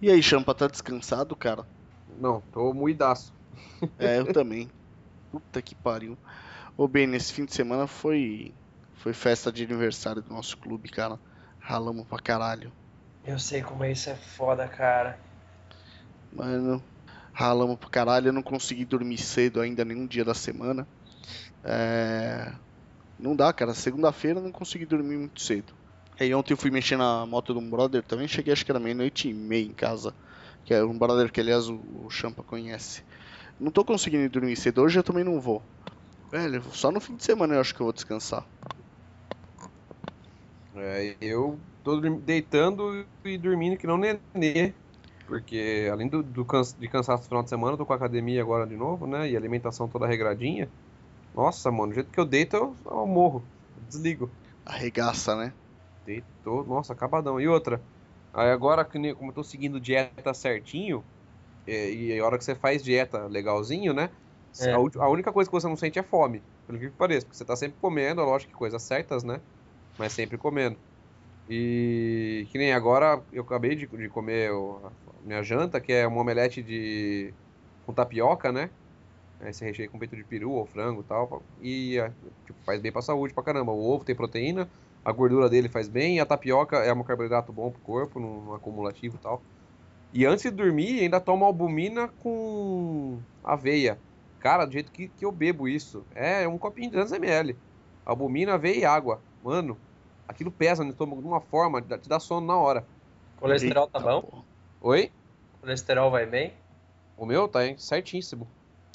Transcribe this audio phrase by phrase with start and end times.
[0.00, 1.66] E aí, Champa, tá descansado, cara?
[2.20, 3.32] Não, tô muidaço.
[3.98, 4.70] É, eu também.
[5.30, 6.16] Puta que pariu.
[6.76, 8.54] Ô, bem, nesse fim de semana foi
[8.94, 11.18] foi festa de aniversário do nosso clube, cara.
[11.58, 12.72] Ralamos pra caralho.
[13.24, 15.18] Eu sei como é isso é foda, cara.
[16.32, 16.82] Mano,
[17.32, 18.28] ralamos pra caralho.
[18.28, 20.86] Eu não consegui dormir cedo ainda nenhum dia da semana.
[21.64, 22.52] É...
[23.18, 23.74] Não dá, cara.
[23.74, 25.77] Segunda-feira eu não consegui dormir muito cedo.
[26.20, 28.26] Aí ontem eu fui mexer na moto de um brother também.
[28.28, 30.14] Cheguei acho que era meia-noite e meia em casa.
[30.64, 33.02] Que é um brother que, aliás, o, o Champa conhece.
[33.58, 34.82] Não tô conseguindo dormir cedo.
[34.82, 35.62] Hoje eu também não vou.
[36.30, 38.46] Velho, só no fim de semana eu acho que eu vou descansar.
[40.74, 44.74] É, eu tô deitando e dormindo que não nenê.
[45.26, 46.44] Porque além do, do
[46.78, 49.30] de cansaço no final de semana, eu tô com a academia agora de novo, né?
[49.30, 50.70] E alimentação toda regradinha.
[51.34, 53.48] Nossa, mano, do jeito que eu deito, eu, eu morro.
[53.88, 54.30] Desligo.
[54.66, 55.52] Arregaça, né?
[56.08, 57.38] Deitou, nossa, acabadão.
[57.38, 57.82] E outra,
[58.32, 61.04] aí agora, como eu tô seguindo dieta certinho,
[61.66, 64.08] e, e a hora que você faz dieta legalzinho, né?
[64.58, 64.72] É.
[64.72, 67.44] A, a, única coisa que você não sente é fome, pelo que pareça, porque você
[67.44, 69.38] tá sempre comendo, lógico que coisas certas, né?
[69.98, 70.78] Mas sempre comendo.
[71.46, 76.22] E que nem agora eu acabei de, de comer o, minha janta, que é uma
[76.22, 77.34] omelete de
[77.84, 78.70] com tapioca, né?
[79.40, 81.42] Esse recheio com peito de peru ou frango e tal.
[81.60, 82.08] E é,
[82.46, 83.72] tipo, faz bem pra saúde pra caramba.
[83.72, 84.68] O ovo tem proteína,
[85.04, 88.54] a gordura dele faz bem, e a tapioca é um carboidrato bom pro corpo, no
[88.54, 89.42] acumulativo e tal.
[90.12, 93.98] E antes de dormir, ainda tomo albumina com aveia.
[94.40, 96.04] Cara, do jeito que, que eu bebo isso.
[96.14, 97.56] É um copinho de 200ml.
[98.06, 99.20] Albumina, aveia e água.
[99.42, 99.78] Mano,
[100.26, 102.86] aquilo pesa no estômago de uma forma, te dá sono na hora.
[103.38, 104.44] Colesterol tá bom?
[104.80, 105.10] Oi?
[105.60, 106.52] Colesterol vai bem?
[107.16, 107.76] O meu tá hein?
[107.78, 108.46] certíssimo.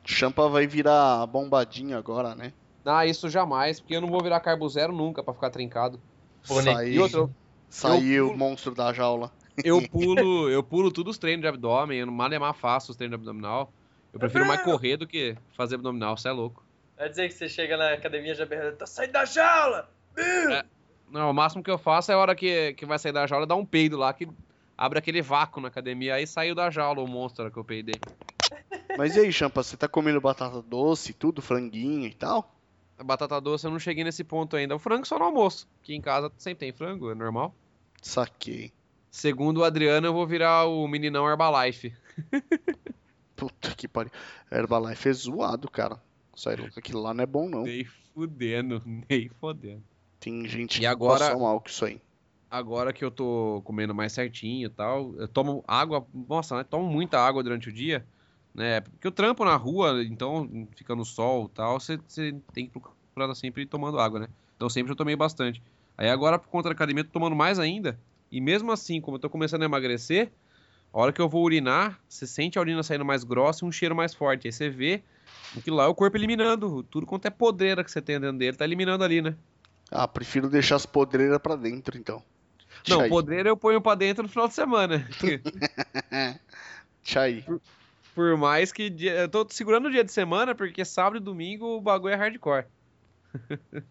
[0.06, 2.54] Champa vai virar bombadinho agora, né?
[2.86, 6.00] Ah, isso jamais, porque eu não vou virar carbo zero nunca para ficar trincado.
[6.44, 7.36] Saiu, outro,
[7.70, 9.32] saiu o monstro da jaula.
[9.64, 13.18] Eu pulo, eu pulo tudo os treinos de abdômen, eu não malemar faço os treinos
[13.18, 13.72] de abdominal.
[14.12, 16.64] Eu prefiro mais correr do que fazer abdominal, você é louco.
[16.98, 19.90] Vai dizer que você chega na academia já berrando, tá saindo da jaula!
[20.18, 20.64] É,
[21.10, 23.48] não, o máximo que eu faço é a hora que, que vai sair da jaula,
[23.48, 24.28] dar um peido lá, que
[24.78, 28.00] abre aquele vácuo na academia, aí saiu da jaula o monstro que eu peidei.
[28.98, 32.53] Mas e aí, Champa, você tá comendo batata doce, tudo, franguinho e tal?
[32.98, 34.76] A batata doce eu não cheguei nesse ponto ainda.
[34.76, 37.54] O frango só no almoço, que em casa sempre tem frango, é normal.
[38.02, 38.72] Saquei.
[39.10, 41.94] Segundo o Adriano, eu vou virar o meninão Herbalife.
[43.36, 44.12] Puta que pariu.
[44.52, 46.00] Herbalife é zoado, cara.
[46.36, 47.64] Sério, aquilo lá não é bom, não.
[47.64, 49.84] Nem fudendo, nem fodendo.
[50.20, 52.02] Tem gente e que agora, passa mal com isso aí.
[52.50, 56.64] Agora que eu tô comendo mais certinho e tal, eu tomo água, nossa, né?
[56.64, 58.06] Tomo muita água durante o dia,
[58.54, 58.82] né?
[58.82, 61.98] Porque eu trampo na rua, então fica no sol e tal, você,
[62.54, 64.28] tem que procurar sempre tomando água, né?
[64.56, 65.62] Então sempre eu tomei bastante.
[65.98, 68.00] Aí agora, por conta da academia, eu tô tomando mais ainda.
[68.32, 70.32] E mesmo assim, como eu tô começando a emagrecer,
[70.92, 73.72] a hora que eu vou urinar, você sente a urina saindo mais grossa e um
[73.72, 74.48] cheiro mais forte.
[74.48, 75.04] Aí você vê
[75.64, 78.58] que lá é o corpo eliminando tudo quanto é podreira que você tem dentro dele,
[78.58, 79.36] tá eliminando ali, né?
[79.92, 82.24] Ah, prefiro deixar as podreiras pra dentro, então.
[82.88, 85.08] Não, podreira eu ponho pra dentro no final de semana.
[87.04, 87.46] Tchai.
[88.14, 88.90] Por, mais que.
[88.90, 92.18] Dia, eu tô segurando o dia de semana, porque sábado e domingo o bagulho é
[92.18, 92.66] hardcore.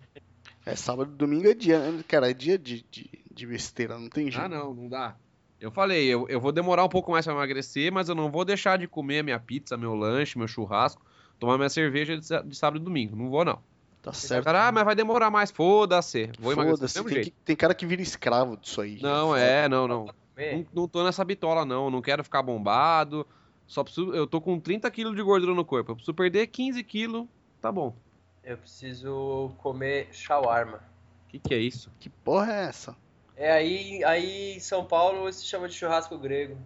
[0.64, 4.30] é, sábado e domingo é dia, cara, é dia de, de, de besteira, não tem
[4.30, 4.44] jeito.
[4.44, 5.16] Ah, não, não dá.
[5.60, 8.44] Eu falei, eu, eu vou demorar um pouco mais pra emagrecer, mas eu não vou
[8.44, 11.00] deixar de comer minha pizza, meu lanche, meu churrasco,
[11.38, 13.14] tomar minha cerveja de, de sábado e domingo.
[13.14, 13.60] Não vou, não.
[14.02, 14.44] Tá certo.
[14.44, 15.52] Cara, ah, mas vai demorar mais.
[15.52, 16.28] Foda-se.
[16.40, 19.00] Vou emagrecer do tem, tem, cara que vira escravo disso aí.
[19.00, 20.06] Não, é, não, não.
[20.06, 20.66] não.
[20.74, 21.88] Não tô nessa bitola, não.
[21.88, 23.24] Não quero ficar bombado.
[23.66, 24.14] Só preciso.
[24.14, 25.92] Eu tô com 30 quilos de gordura no corpo.
[25.92, 27.26] Eu preciso perder 15 quilos.
[27.60, 27.94] Tá bom.
[28.42, 30.78] Eu preciso comer shawarma.
[31.26, 31.90] O que, que é isso?
[31.98, 32.96] Que porra é essa?
[33.36, 36.58] É aí, aí em São Paulo se chama de churrasco grego.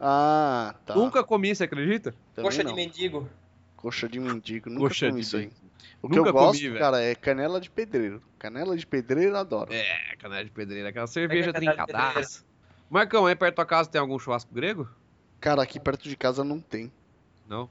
[0.00, 0.94] Ah, tá.
[0.94, 2.14] Nunca comi, você acredita?
[2.34, 2.72] Também Coxa não.
[2.72, 3.28] de mendigo.
[3.76, 5.50] Coxa de mendigo, nunca Coxa comi isso aí.
[6.00, 8.22] O que Nunca eu gosto, comi, cara, é canela de pedreiro.
[8.38, 9.72] Canela de pedreiro, adoro.
[9.72, 12.44] É, canela de pedreiro, aquela cerveja trincadaça.
[12.90, 14.88] Marcão, aí perto da tua casa tem algum churrasco grego?
[15.44, 16.90] Cara, aqui perto de casa não tem.
[17.46, 17.68] Não?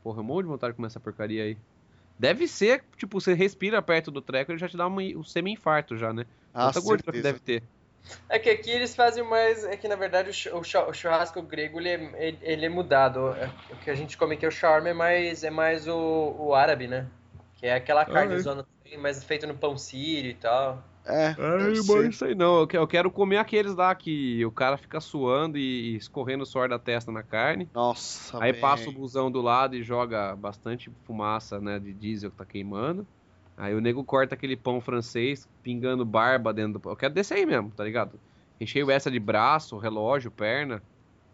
[0.00, 1.58] Porra, eu morro de vontade de comer essa porcaria aí.
[2.16, 6.12] Deve ser, tipo, você respira perto do treco, ele já te dá um semi-infarto já,
[6.12, 6.24] né?
[6.54, 7.64] Ah, Quanta gordura que deve ter.
[8.28, 9.64] É que aqui eles fazem mais.
[9.64, 10.62] É que na verdade o
[10.94, 13.30] churrasco grego ele é, ele é mudado.
[13.30, 16.36] É, o que a gente come aqui é o shawarma é mais, é mais o,
[16.38, 17.08] o árabe, né?
[17.56, 18.40] Que é aquela carne ah, é.
[18.40, 18.64] zona
[19.00, 20.80] mas feita no pão sírio e tal.
[21.08, 21.72] É, Ai,
[22.08, 22.66] isso aí não.
[22.72, 26.80] Eu quero comer aqueles lá que o cara fica suando e escorrendo o suor da
[26.80, 27.68] testa na carne.
[27.72, 28.60] Nossa, Aí bem.
[28.60, 33.06] passa o busão do lado e joga bastante fumaça, né, de diesel que tá queimando.
[33.56, 36.92] Aí o nego corta aquele pão francês, pingando barba dentro do pão.
[36.92, 38.18] Eu quero desse aí mesmo, tá ligado?
[38.60, 40.82] Recheio essa de braço, relógio, perna.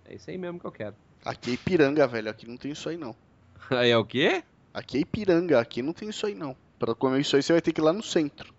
[0.05, 0.95] É isso aí mesmo que eu quero.
[1.25, 2.31] Aqui é Ipiranga, velho.
[2.31, 3.15] Aqui não tem isso aí, não.
[3.71, 4.43] Aí é o quê?
[4.75, 5.61] Aqui é Ipiranga.
[5.61, 6.57] Aqui não tem isso aí, não.
[6.79, 8.53] Pra comer isso aí, você vai ter que ir lá no centro.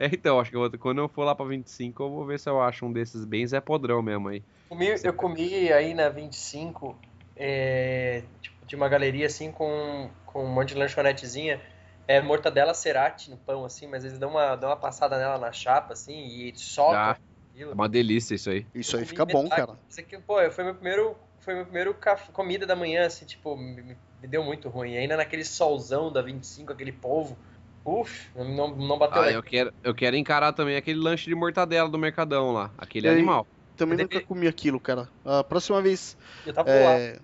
[0.00, 2.40] É, então, acho que eu vou- quando eu for lá pra 25, eu vou ver
[2.40, 4.42] se eu acho um desses bem Zé Podrão mesmo aí.
[4.66, 6.96] Comi- eu comi aí na 25,
[7.36, 11.60] é, tipo, de uma galeria assim com, com um monte de lanchonetezinha.
[12.08, 15.52] É mortadela cerati no pão, assim, mas eles dão uma, dão uma passada nela na
[15.52, 17.16] chapa, assim, e socam Ah.
[17.52, 17.74] É aquilo.
[17.74, 18.66] uma delícia isso aí.
[18.74, 19.78] Isso aí fica bom, cara.
[19.88, 23.54] Isso aqui, pô, foi meu primeiro, foi meu primeiro café, comida da manhã, assim, tipo,
[23.56, 23.98] me, me-
[24.28, 24.96] deu muito ruim.
[24.96, 27.38] Ainda naquele solzão da 25, aquele polvo.
[27.84, 31.88] Uf, não, não bateu Ah, eu quero, eu quero encarar também aquele lanche de mortadela
[31.88, 32.70] do Mercadão lá.
[32.76, 33.46] Aquele E animal.
[33.76, 35.08] Também Mas nunca comi aquilo, cara.
[35.24, 36.16] A próxima vez.
[36.46, 36.74] Eu tava lá.
[36.74, 37.18] É,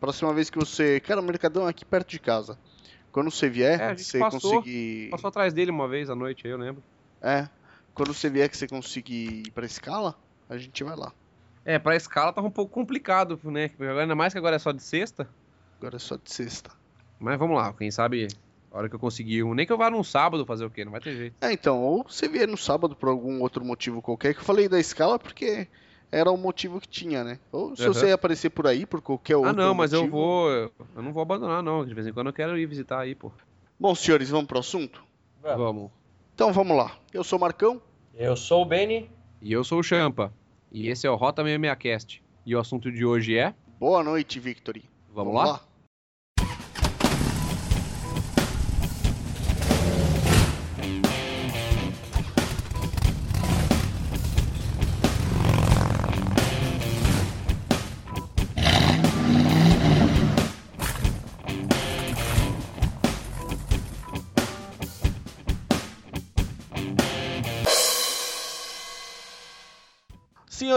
[0.00, 1.00] próxima vez que você.
[1.00, 2.58] Cara, o Mercadão é aqui perto de casa.
[3.12, 5.10] Quando você vier, É, a gente você passou, conseguir.
[5.10, 6.82] Passou atrás dele uma vez à noite aí, eu lembro.
[7.20, 7.48] É.
[7.92, 10.14] Quando você vier que você conseguir ir pra escala,
[10.48, 11.12] a gente vai lá.
[11.64, 13.70] É, pra escala tava um pouco complicado, né?
[14.00, 15.28] Ainda mais que agora é só de sexta.
[15.78, 16.70] Agora é só de sexta.
[17.18, 18.28] Mas vamos lá, quem sabe
[18.70, 19.54] a hora que eu conseguir um.
[19.54, 20.84] Nem que eu vá num sábado fazer o quê?
[20.84, 21.36] Não vai ter jeito.
[21.40, 24.68] É, então, ou você vier no sábado por algum outro motivo qualquer, que eu falei
[24.68, 25.66] da escala porque
[26.10, 27.38] era o motivo que tinha, né?
[27.52, 27.92] Ou se Aham.
[27.92, 30.50] você aparecer por aí por qualquer outro Ah, não, mas eu vou.
[30.50, 31.84] Eu não vou abandonar, não.
[31.84, 33.32] De vez em quando eu quero ir visitar aí, pô.
[33.78, 35.02] Bom, senhores, vamos pro assunto?
[35.42, 35.58] Vamos.
[35.58, 35.90] Vamos.
[36.34, 36.96] Então vamos lá.
[37.12, 37.80] Eu sou o Marcão.
[38.14, 39.10] Eu sou o Benny.
[39.40, 40.32] E eu sou o Champa.
[40.70, 42.20] E esse é o Rota 66cast.
[42.44, 43.54] E o assunto de hoje é.
[43.78, 44.82] Boa noite, Victory.
[45.12, 45.60] Vamos, lá?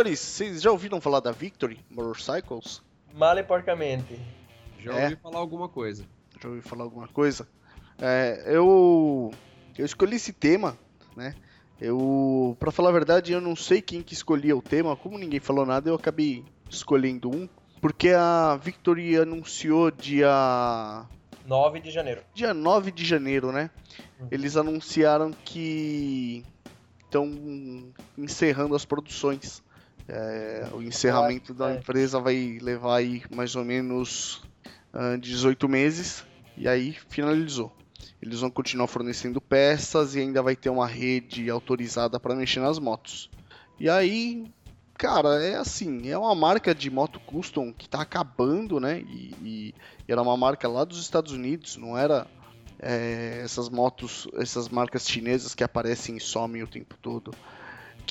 [0.01, 2.81] Senhores, vocês já ouviram falar da Victory Motorcycles?
[3.13, 4.19] Mal e porcamente.
[4.79, 5.03] Já É.
[5.03, 6.05] ouvi falar alguma coisa.
[6.41, 7.47] Já ouviu falar alguma coisa?
[7.99, 9.31] É, eu
[9.77, 10.75] eu escolhi esse tema,
[11.15, 11.35] né?
[11.79, 14.95] Eu, para falar a verdade, eu não sei quem que escolhia o tema.
[14.95, 17.47] Como ninguém falou nada, eu acabei escolhendo um,
[17.79, 21.05] porque a Victory anunciou dia
[21.45, 22.21] 9 de janeiro.
[22.33, 23.69] dia 9 de janeiro, né?
[24.31, 26.43] Eles anunciaram que
[27.03, 29.61] estão encerrando as produções.
[30.13, 31.77] É, o encerramento da é.
[31.77, 34.41] empresa vai levar aí mais ou menos
[34.93, 36.25] ah, 18 meses
[36.57, 37.71] e aí finalizou.
[38.21, 42.77] Eles vão continuar fornecendo peças e ainda vai ter uma rede autorizada para mexer nas
[42.77, 43.29] motos.
[43.79, 44.51] E aí,
[44.97, 48.99] cara, é assim, é uma marca de moto custom que tá acabando, né?
[48.99, 49.75] E, e
[50.09, 52.27] era uma marca lá dos Estados Unidos, não era
[52.77, 57.33] é, essas motos, essas marcas chinesas que aparecem e somem o tempo todo.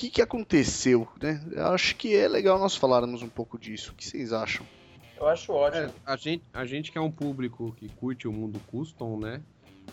[0.00, 1.38] O que, que aconteceu, né?
[1.52, 3.92] Eu acho que é legal nós falarmos um pouco disso.
[3.92, 4.64] O que vocês acham?
[5.14, 5.82] Eu acho ótimo.
[5.84, 9.42] É, a, gente, a gente que é um público que curte o mundo custom, né?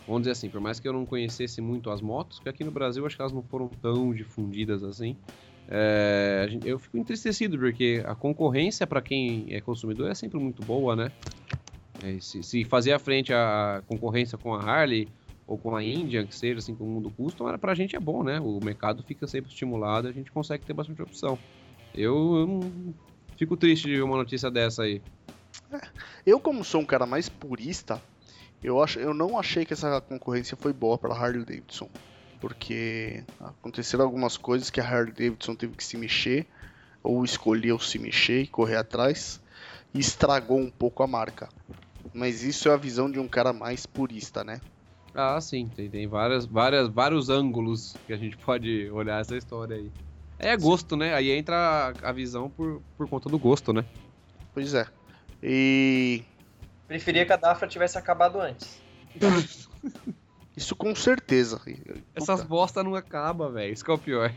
[0.08, 2.72] Vamos dizer assim, por mais que eu não conhecesse muito as motos, que aqui no
[2.72, 5.18] Brasil acho que elas não foram tão difundidas assim.
[5.70, 10.40] é, a gente- eu fico entristecido porque a concorrência para quem é consumidor é sempre
[10.40, 11.12] muito boa, né?
[12.02, 15.10] É, se, se fazer a frente a concorrência com a Harley
[15.48, 18.00] ou com a Indian, que seja assim com o mundo custom, era- pra gente é
[18.00, 18.40] bom, né?
[18.40, 21.40] O mercado fica sempre estimulado, a gente consegue ter bastante opção.
[21.96, 22.94] Eu, eu não-
[23.38, 25.02] fico triste de ver uma notícia dessa aí.
[26.26, 28.02] Eu, como sou um cara mais purista,
[28.62, 31.90] eu, acho, eu não achei que essa concorrência foi boa para Harley Davidson.
[32.40, 36.46] Porque aconteceram algumas coisas que a Harley Davidson teve que se mexer,
[37.02, 39.42] ou escolheu se mexer e correr atrás,
[39.94, 41.50] e estragou um pouco a marca.
[42.14, 44.62] Mas isso é a visão de um cara mais purista, né?
[45.20, 49.76] Ah, sim, tem, tem várias, várias, vários ângulos que a gente pode olhar essa história
[49.76, 49.92] aí.
[50.38, 51.16] É gosto, né?
[51.16, 51.56] Aí entra
[52.04, 53.84] a, a visão por, por conta do gosto, né?
[54.54, 54.86] Pois é.
[55.42, 56.22] E
[56.88, 58.80] Preferia que a Dafra tivesse acabado antes.
[60.56, 61.60] isso com certeza.
[62.16, 62.50] Essas Puta.
[62.50, 63.74] bosta não acaba, velho.
[63.74, 64.32] Isso que é o pior.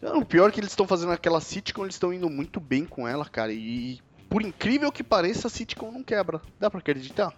[0.00, 2.86] Não, O pior é que eles estão fazendo aquela sitcom, eles estão indo muito bem
[2.86, 3.52] com ela, cara.
[3.52, 6.40] E por incrível que pareça, a sitcom não quebra.
[6.58, 7.34] Dá pra acreditar?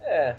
[0.00, 0.34] É.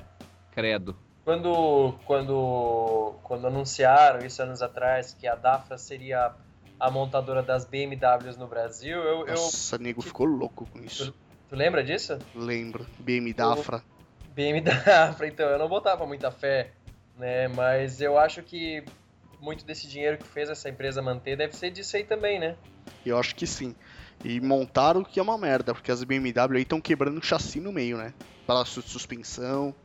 [0.51, 0.97] Credo.
[1.29, 6.33] Quando, quando, quando anunciaram isso anos atrás que a Dafra seria
[6.79, 11.13] a montadora das BMWs no Brasil, eu, eu Nossa, nego ficou louco com isso.
[11.47, 12.19] tu lembra disso?
[12.33, 12.87] Lembro.
[12.97, 13.83] BM Dafra.
[14.33, 16.73] BMW Dafra, então eu não botava muita fé,
[17.15, 17.47] né?
[17.47, 18.83] Mas eu acho que
[19.39, 22.57] muito desse dinheiro que fez essa empresa manter deve ser disso aí também, né?
[23.05, 23.75] Eu acho que sim.
[24.23, 27.71] E montaram que é uma merda, porque as BMW aí estão quebrando o chassi no
[27.71, 28.15] meio, né?
[28.47, 29.75] Palácio de suspensão.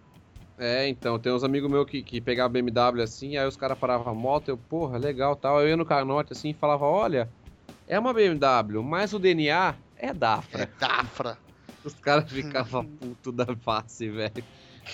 [0.57, 4.13] É, então, tem uns amigos meus que, que pegavam BMW assim, aí os caras paravam
[4.13, 5.61] a moto, eu, porra, legal tal.
[5.61, 7.29] Eu ia no canote assim e falava, olha,
[7.87, 10.63] é uma BMW, mas o DNA é Dafra.
[10.63, 11.39] É Dafra.
[11.85, 14.43] Os caras ficavam puto da face, velho.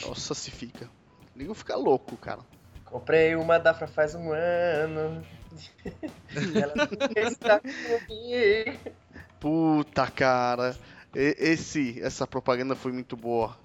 [0.04, 0.90] Nossa, se fica.
[1.34, 2.40] O nego fica louco, cara.
[2.84, 5.24] Comprei uma Dafra faz um ano.
[6.34, 6.74] e ela
[7.14, 8.96] está comigo.
[9.38, 10.76] Puta, cara.
[11.14, 13.56] Esse, essa propaganda foi muito boa.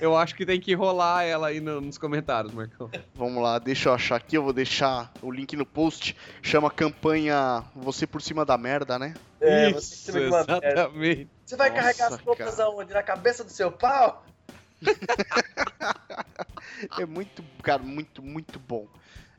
[0.00, 2.90] Eu acho que tem que rolar ela aí no- nos comentários, Marcão.
[3.14, 6.16] Vamos lá, deixa eu achar aqui, eu vou deixar o link no post.
[6.42, 9.16] Chama campanha Você por cima da merda, né?
[9.40, 10.88] É, você Isso, que me uma merda.
[11.44, 12.68] Você vai Nossa, carregar as roupas cara.
[12.68, 12.92] aonde?
[12.94, 14.24] Na cabeça do seu pau?
[16.98, 18.88] É muito, cara, muito, muito bom.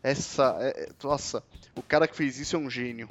[0.01, 1.43] Essa, é- é- nossa,
[1.75, 3.09] o cara que fez isso é um gênio.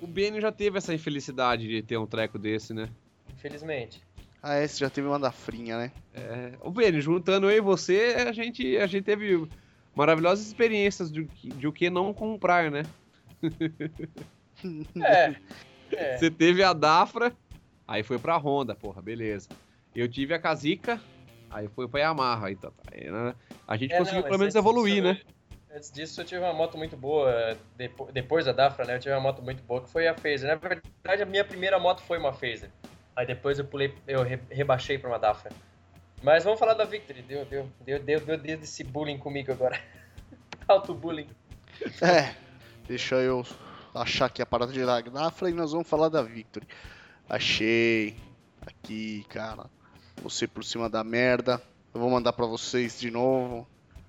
[0.00, 2.88] O Benny já teve essa infelicidade de ter um treco desse, né?
[3.34, 4.05] Infelizmente.
[4.48, 5.90] Ah, esse já teve uma da frinha, né?
[6.14, 9.44] É, ô Benny, juntando eu e você, a gente, a gente teve
[9.92, 12.86] maravilhosas experiências de, o que- de o que não comprar, né?
[15.04, 15.36] É.
[15.92, 16.16] É.
[16.16, 17.36] Você teve a Dafra,
[17.88, 19.48] aí foi pra Honda, porra, beleza.
[19.94, 21.00] Eu tive a Kazica,
[21.50, 22.50] aí foi pra Yamaha.
[22.50, 23.34] Então, tá, aí, né?
[23.66, 25.76] A gente É, conseguiu não, pelo menos evoluir, disso, né?
[25.76, 27.58] Antes disso, eu tive uma moto muito boa.
[27.76, 28.94] depo- Depois da Dafra, né?
[28.94, 30.48] Eu tive uma moto muito boa que foi a Phaser.
[30.48, 32.70] Na verdade, a minha primeira moto foi uma Phaser.
[33.16, 35.50] Aí depois eu pulei, eu re- rebaixei pra uma Dafra.
[36.22, 37.22] Mas vamos falar da Victory.
[37.22, 39.80] Deu, deu, deu, deu, deu, deu esse bullying comigo agora.
[40.68, 41.28] Auto-bullying.
[42.02, 42.34] É,
[42.86, 43.44] deixa eu
[43.94, 46.66] achar aqui a parada de Dafra e nós vamos falar da Victory.
[47.28, 48.16] Achei.
[48.66, 49.64] Aqui, cara.
[50.22, 51.62] Você por cima da merda.
[51.94, 53.66] Eu vou mandar pra vocês de novo.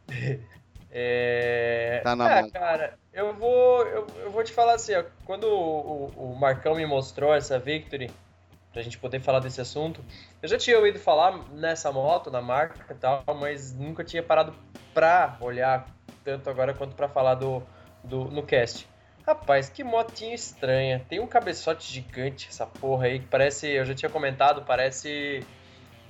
[0.89, 1.99] É...
[2.03, 2.49] Tá na é, mão.
[2.49, 6.75] cara, eu vou, eu, eu vou te falar assim, ó, quando o, o, o Marcão
[6.75, 8.09] me mostrou essa Victory,
[8.77, 10.05] pra gente poder falar desse assunto,
[10.39, 14.53] eu já tinha ouvido falar nessa moto, na marca e tal, mas nunca tinha parado
[14.93, 15.87] pra olhar
[16.23, 17.63] tanto agora quanto pra falar do,
[18.03, 18.87] do no cast.
[19.25, 21.03] Rapaz, que motinha estranha.
[21.09, 25.43] Tem um cabeçote gigante essa porra aí que parece, eu já tinha comentado, parece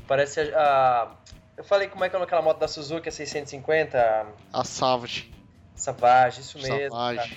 [0.06, 1.10] parece a,
[1.56, 5.32] eu falei como é que é aquela moto da Suzuki, a 650, A Savage.
[5.74, 6.98] Savage, isso mesmo.
[6.98, 7.30] cara.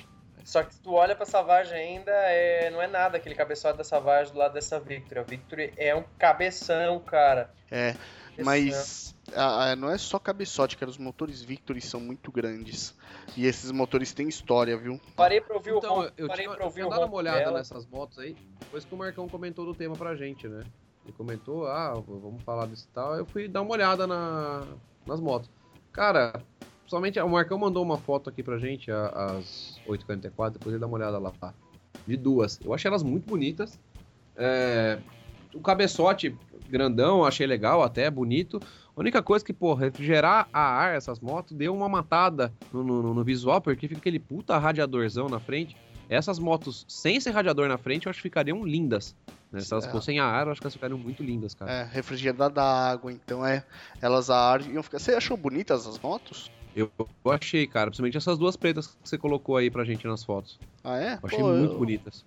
[0.45, 3.85] Só que se tu olha pra Savage ainda, é, não é nada aquele cabeçote da
[3.85, 5.21] Savage do lado dessa Victory.
[5.21, 7.51] A Victory é um cabeção, cara.
[7.71, 8.45] É, Cabeção.
[8.45, 10.91] mas ah, ah, não é só cabeçote, cara.
[10.91, 12.95] Os motores Victory são muito grandes.
[13.37, 15.01] E esses motores têm história, viu?
[15.15, 17.39] Parei pra ouvir Então, o ronco, eu parei tinha, pra eu tinha dado uma olhada
[17.39, 17.59] dela.
[17.59, 20.65] nessas motos aí, depois que o Marcão comentou do tema pra gente, né?
[21.05, 23.17] Ele comentou, ah, vamos falar disso e tal.
[23.17, 24.67] Eu fui dar uma olhada na,
[25.07, 25.51] nas motos.
[25.93, 26.33] Cara,
[26.91, 30.87] somente o Marcão mandou uma foto aqui pra gente, a- às 8h44, depois ele dá
[30.87, 31.31] uma olhada lá.
[31.41, 31.55] tá?
[32.07, 32.59] De duas.
[32.65, 33.79] Eu achei elas muito bonitas.
[34.37, 34.99] É,
[35.55, 36.37] o cabeçote
[36.69, 38.61] grandão, eu achei legal até, bonito.
[38.97, 43.15] A única coisa que, pô, refrigerar a ar essas motos deu uma matada no, no-
[43.15, 45.77] no visual, porque fica aquele puta radiadorzão na frente.
[46.09, 49.15] Essas motos sem esse radiador na frente, eu acho que ficariam lindas.
[49.53, 49.61] Né?
[49.61, 49.91] Se elas É.
[49.91, 51.71] fossem a ar, eu acho que elas ficariam muito lindas, cara.
[51.71, 53.65] É, refrigerada água, então é.
[54.01, 54.99] Elas a ar iam ficar.
[54.99, 56.51] Você achou bonitas as motos?
[56.75, 56.93] Eu,
[57.25, 60.61] eu achei, cara, principalmente essas duas pretas que você colocou aí pra gente nas fotos.
[60.85, 61.19] Ah, é?
[61.23, 62.25] Eu achei Pô, muito eu, bonitas.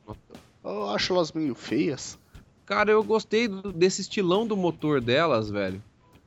[0.63, 2.17] Eu acho elas meio feias.
[2.65, 5.83] Cara, eu gostei do- desse estilão do motor delas, velho.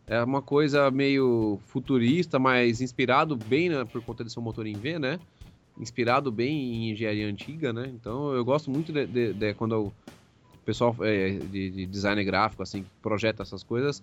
[0.06, 4.99] É uma coisa meio futurista, mas inspirado bem né, por conta de motor em V,
[4.99, 5.20] né?
[5.76, 6.50] Inspirado bem
[6.88, 7.88] em engenharia antiga, né?
[7.88, 9.96] Então eu gosto muito de, de- de quando o
[10.64, 14.02] pessoal é, de, de design gráfico, assim, que projeta essas coisas,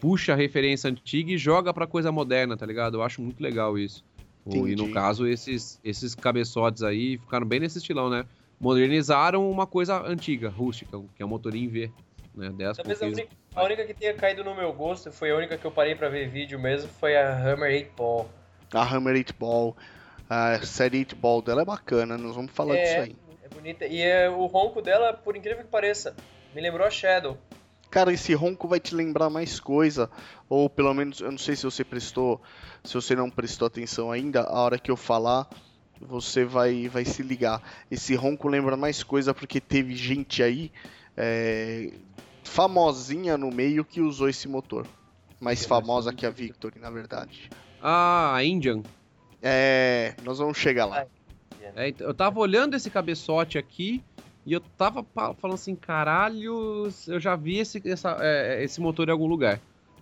[0.00, 2.96] puxa a referência antiga e joga pra coisa moderna, tá ligado?
[2.96, 4.02] Eu acho muito legal isso.
[4.44, 8.24] O- E no caso, esses, esses cabeçotes aí ficaram bem nesse estilão, né?
[8.58, 11.90] Modernizaram uma coisa antiga, rústica, que é um motor em V.
[12.34, 12.50] Né?
[12.74, 15.64] Talvez a única, a única que tenha caído no meu gosto, foi a única que
[15.64, 18.30] eu parei pra ver vídeo mesmo, foi a Hammer 8 Ball.
[18.72, 19.76] A Hammer 8 Ball,
[20.28, 23.16] a série 8 Ball dela é bacana, nós vamos falar é, disso aí.
[23.44, 23.86] é bonita.
[23.86, 26.14] E é, o ronco dela, por incrível que pareça,
[26.54, 27.36] me lembrou a Shadow.
[27.90, 30.08] Cara, esse ronco vai te lembrar mais coisa,
[30.48, 32.40] ou pelo menos, eu não sei se você prestou,
[32.84, 35.48] se você não prestou atenção ainda, a hora que eu falar,
[36.00, 37.60] você vai, vai se ligar.
[37.90, 40.70] Esse ronco lembra mais coisa porque teve gente aí,
[41.16, 41.92] é,
[42.44, 44.86] famosinha no meio que usou esse motor.
[45.40, 46.30] Mais famosa que a.
[46.30, 47.50] Victory, na verdade.
[47.82, 48.84] Ah, a Indian.
[49.42, 51.06] É, nós vamos chegar lá.
[51.74, 54.02] É, então, eu tava olhando esse cabeçote aqui
[54.46, 59.12] e eu tava falando assim, caralho, eu já vi esse, essa- é, esse motor em
[59.12, 59.60] algum lugar.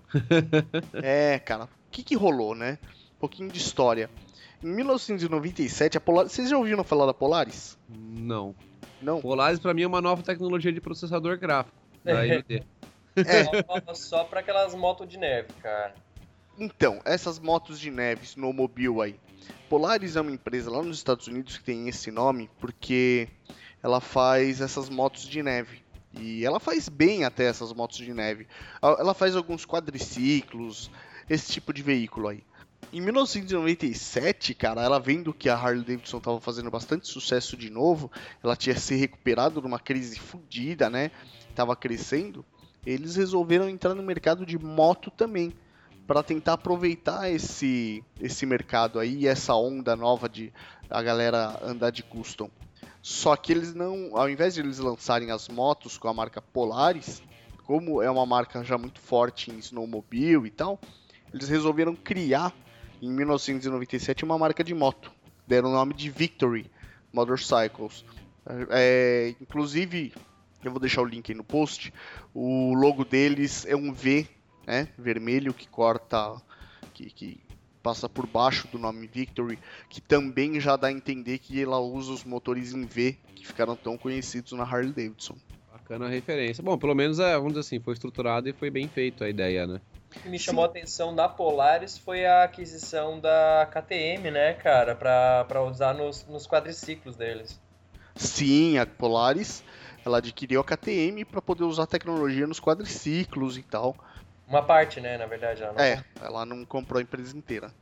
[1.02, 2.78] É, cara, o que que rolou, né?
[3.16, 4.09] Um pouquinho de história.
[4.62, 6.33] Em 1997, a Polaris.
[6.33, 7.78] Vocês já ouviram falar da Polaris?
[7.88, 8.54] Não.
[9.00, 9.21] Não?
[9.21, 12.62] Polaris pra mim é uma nova tecnologia de processador gráfico da AMD.
[13.87, 15.95] Só, só pra aquelas motos de neve, cara.
[16.59, 19.16] Então, essas motos de neve, snowmobile aí.
[19.68, 23.28] Polaris é uma empresa lá nos Estados Unidos que tem esse nome porque
[23.82, 25.82] ela faz essas motos de neve.
[26.18, 28.47] E ela faz bem até essas motos de neve.
[28.82, 30.90] Ela faz alguns quadriciclos,
[31.28, 32.42] esse tipo de veículo aí.
[32.92, 38.11] Em 1997, cara, ela vendo que a Harley Davidson estava fazendo bastante sucesso de novo,
[38.42, 41.11] ela tinha se recuperado de uma crise fodida, né?
[41.54, 42.44] Tava crescendo.
[42.87, 45.52] Eles resolveram entrar no mercado de moto também,
[46.06, 50.50] para tentar aproveitar esse esse mercado aí, essa onda nova de
[50.88, 52.50] a galera andar de custom.
[53.08, 57.22] Só que eles não, ao invés de eles lançarem as motos com a marca Polaris,
[57.64, 60.78] como é uma marca já muito forte em snowmobile e tal,
[61.32, 62.54] eles resolveram criar
[63.00, 65.10] em 1997 uma marca de moto.
[65.46, 66.70] Deram o nome de Victory
[67.10, 68.04] Motorcycles.
[68.68, 70.12] É, inclusive,
[70.62, 71.90] eu vou deixar o link aí no post.
[72.34, 74.28] O logo deles é um V,
[74.66, 76.36] né, vermelho que corta,
[76.92, 77.40] que, que
[77.88, 82.12] passa por baixo do nome Victory, que também já dá a entender que ela usa
[82.12, 85.37] os motores em V que ficaram tão conhecidos na Harley Davidson.
[85.73, 86.62] Bacana a referência.
[86.62, 89.66] Bom, pelo menos é, vamos dizer assim, foi estruturado e foi bem feito a ideia,
[89.66, 89.80] né?
[90.14, 90.68] O que me chamou Sim.
[90.68, 96.47] a atenção da Polaris foi a aquisição da KTM, né, cara, para usar nos, nos
[96.47, 97.59] quadriciclos deles.
[98.16, 99.64] Sim, a Polaris
[100.04, 103.97] ela adquiriu a KTM para poder usar a tecnologia nos quadriciclos e tal.
[104.48, 105.62] Uma parte, né, na verdade.
[105.62, 105.80] Ela não...
[105.80, 107.72] É, ela não comprou a empresa inteira.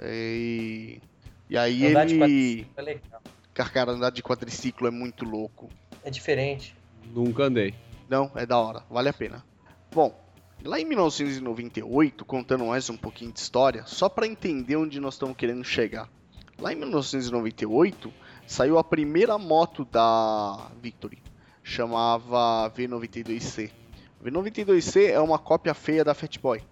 [0.00, 1.00] E,
[1.48, 2.66] e aí andar ele...
[2.76, 3.22] é legal.
[3.52, 5.68] Cara, andar de quadriciclo é muito louco.
[6.02, 6.74] É diferente.
[7.06, 7.74] Nunca andei.
[8.08, 9.44] Não, é da hora, vale a pena.
[9.92, 10.24] Bom,
[10.64, 15.36] Lá em 1998, contando mais um pouquinho de história, só para entender onde nós estamos
[15.36, 16.08] querendo chegar.
[16.58, 18.10] Lá em 1998,
[18.46, 21.22] saiu a primeira moto da Victory,
[21.62, 23.70] chamava V92C.
[24.24, 26.62] V92C é uma cópia feia da Fat Boy.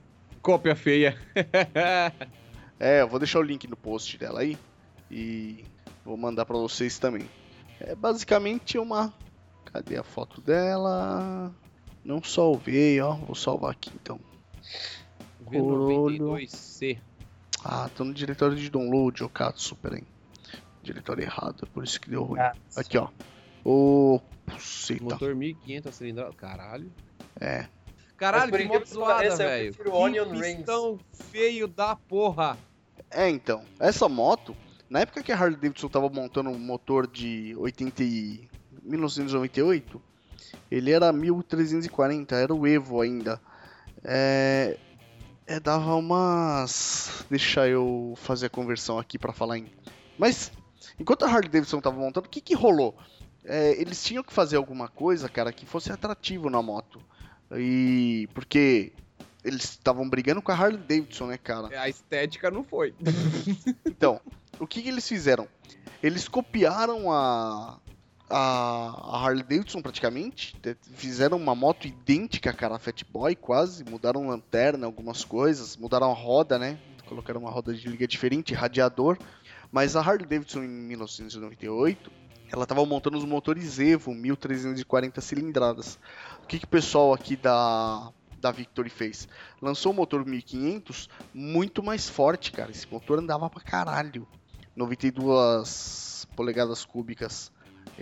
[0.41, 1.19] Cópia feia.
[2.81, 4.57] é, eu vou deixar o link no post dela aí
[5.11, 5.63] e
[6.03, 7.29] vou mandar para vocês também.
[7.79, 9.13] É basicamente uma.
[9.67, 11.53] Cadê a foto dela?
[12.03, 13.15] Não salvei, ó.
[13.17, 14.19] Vou salvar aqui então.
[15.51, 16.99] V92C.
[17.63, 20.03] Ah, tô no diretório de download, Okatsu, peraí.
[20.83, 22.41] Diretório errado, por isso que deu ruim.
[22.41, 23.09] Ah, aqui, ó.
[23.65, 24.21] Ô, oh,
[25.03, 26.91] Motor 1500 cilindradas, caralho.
[27.43, 27.67] É.
[28.17, 29.75] Caralho, que moto zoada, velho.
[29.75, 31.01] Que pistão
[31.33, 32.57] feio da porra.
[33.11, 33.65] É, então.
[33.81, 34.57] Essa moto,
[34.89, 38.49] na época que a Harley Davidson tava montando um motor de 80 e...
[38.85, 40.01] 1998,
[40.71, 43.41] ele era 1340, era o Evo ainda.
[44.05, 44.79] É,
[45.47, 47.25] é dava umas.
[47.31, 49.67] Deixa eu fazer a conversão aqui para falar em.
[50.19, 50.53] Mas
[50.99, 52.97] enquanto a Harley Davidson tava montando, o que que rolou?
[53.45, 57.01] É, eles tinham que fazer alguma coisa, cara, que fosse atrativo na moto.
[57.57, 58.93] E porque
[59.45, 61.69] eles estavam brigando com a Harley Davidson, né, cara?
[61.81, 62.95] A estética não foi.
[63.87, 64.21] então,
[64.59, 65.49] o que, que eles fizeram?
[66.03, 67.79] Eles copiaram a,
[68.31, 70.55] a, a Harley Davidson praticamente.
[70.95, 73.85] Fizeram uma moto idêntica, cara, a Fat Boy, quase.
[73.85, 75.77] Mudaram lanterna, algumas coisas.
[75.77, 76.79] Mudaram a roda, né?
[77.07, 79.19] Colocaram uma roda de liga diferente, radiador.
[79.71, 82.11] Mas a Harley Davidson em 1998,
[82.53, 85.99] ela estava montando os motores Evo 1340 cilindradas.
[86.45, 89.27] O que, que o pessoal aqui da, da Victory fez?
[89.61, 92.71] Lançou um motor 1500 muito mais forte, cara.
[92.71, 94.29] Esse motor andava pra caralho.
[94.77, 97.51] 92 polegadas cúbicas.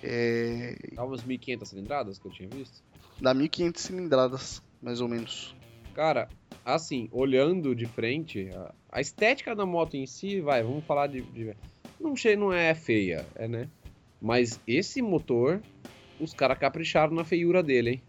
[0.03, 0.77] É...
[0.95, 2.83] Dava 1.500 cilindradas que eu tinha visto?
[3.21, 5.55] Dá 1.500 cilindradas, mais ou menos.
[5.95, 6.29] Cara,
[6.65, 8.51] assim, olhando de frente,
[8.91, 11.23] a, estética da moto em si, vai, vamos falar de.
[11.23, 11.55] de
[12.01, 13.69] não, não é feia, é né?
[14.21, 15.61] Mas esse motor,
[16.21, 18.03] os caras capricharam na feiura dele, hein?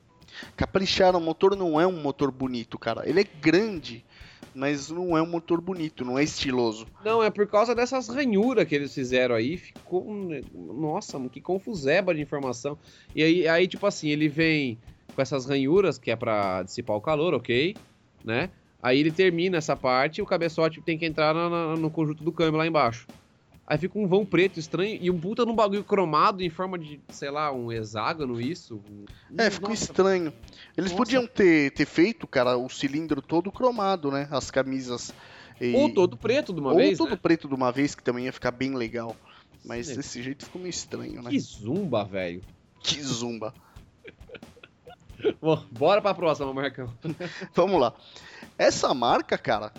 [0.55, 3.07] Capricharam, o motor não é um motor bonito, cara.
[3.07, 4.05] Ele é grande,
[4.53, 6.87] mas não é um motor bonito, não é estiloso.
[7.03, 10.05] Não, é por causa dessas ranhuras que eles fizeram aí, ficou.
[10.53, 12.77] Nossa, que confuseba de informação.
[13.15, 14.77] E aí, aí, tipo assim, ele vem
[15.13, 17.75] com essas ranhuras, que é para dissipar o calor, ok,
[18.23, 18.49] né?
[18.81, 21.35] Aí ele termina essa parte e o cabeçote tem que entrar
[21.77, 23.05] no conjunto do câmbio lá embaixo.
[23.65, 26.99] Aí fica um vão preto estranho e um puta num bagulho cromado em forma de,
[27.09, 28.81] sei lá, um hexágono, isso.
[29.37, 29.83] É, ficou Nossa.
[29.83, 30.33] estranho.
[30.75, 30.95] Eles Nossa.
[30.95, 34.27] podiam ter, ter feito, cara, o cilindro todo cromado, né?
[34.29, 35.13] As camisas.
[35.59, 35.73] E...
[35.73, 36.99] Ou todo preto de uma Ou vez.
[36.99, 37.19] Ou todo né?
[37.21, 39.15] preto de uma vez, que também ia ficar bem legal.
[39.63, 39.95] Mas Sim.
[39.95, 41.29] desse jeito ficou meio estranho, né?
[41.29, 42.41] Que zumba, velho.
[42.81, 43.53] Que zumba.
[45.39, 46.91] Bom, bora pra próxima, Marcão.
[47.53, 47.93] Vamos lá.
[48.57, 49.71] Essa marca, cara,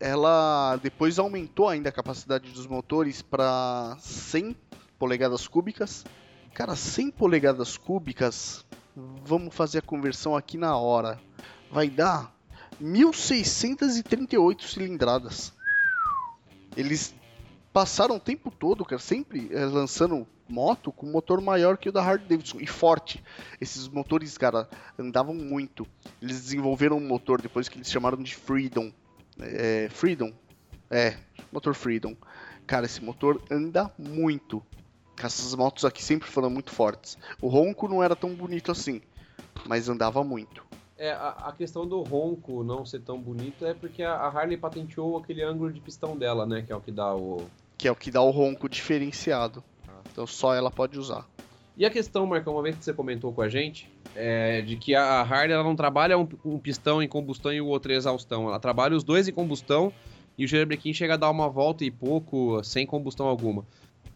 [0.00, 4.56] ela depois aumentou ainda a capacidade dos motores para 100
[4.98, 6.04] polegadas cúbicas.
[6.52, 8.64] Cara, 100 polegadas cúbicas,
[8.96, 11.20] vamos fazer a conversão aqui na hora.
[11.70, 12.34] Vai dar
[12.80, 15.52] 1638 cilindradas.
[16.76, 17.14] Eles
[17.72, 22.02] passaram o tempo todo, cara, sempre é, lançando moto com motor maior que o da
[22.02, 23.22] Harley Davidson e forte.
[23.60, 25.86] Esses motores, cara, andavam muito.
[26.20, 28.92] Eles desenvolveram um motor depois que eles chamaram de Freedom.
[29.40, 30.32] É, Freedom?
[30.90, 31.16] É,
[31.52, 32.16] motor Freedom.
[32.66, 34.62] Cara, esse motor anda muito.
[35.22, 37.18] Essas motos aqui sempre foram muito fortes.
[37.40, 39.00] O ronco não era tão bonito assim,
[39.66, 40.64] mas andava muito.
[40.96, 44.56] É, a, a, questão do ronco não ser tão bonito é porque a, a, Harley
[44.56, 46.62] patenteou aquele ângulo de pistão dela, né?
[46.62, 47.46] Que é o que dá o.
[47.76, 49.62] Que é o que dá o ronco diferenciado.
[49.88, 50.00] Ah.
[50.10, 51.26] Então só ela pode usar.
[51.76, 54.94] E a questão, Marcão, uma vez que você comentou com a gente, é de que
[54.94, 58.48] a Harley ela não trabalha um, um pistão em combustão e o outro em exaustão.
[58.48, 59.92] Ela trabalha os dois em combustão
[60.36, 63.64] e o Jailbreaking chega a dar uma volta e pouco sem combustão alguma.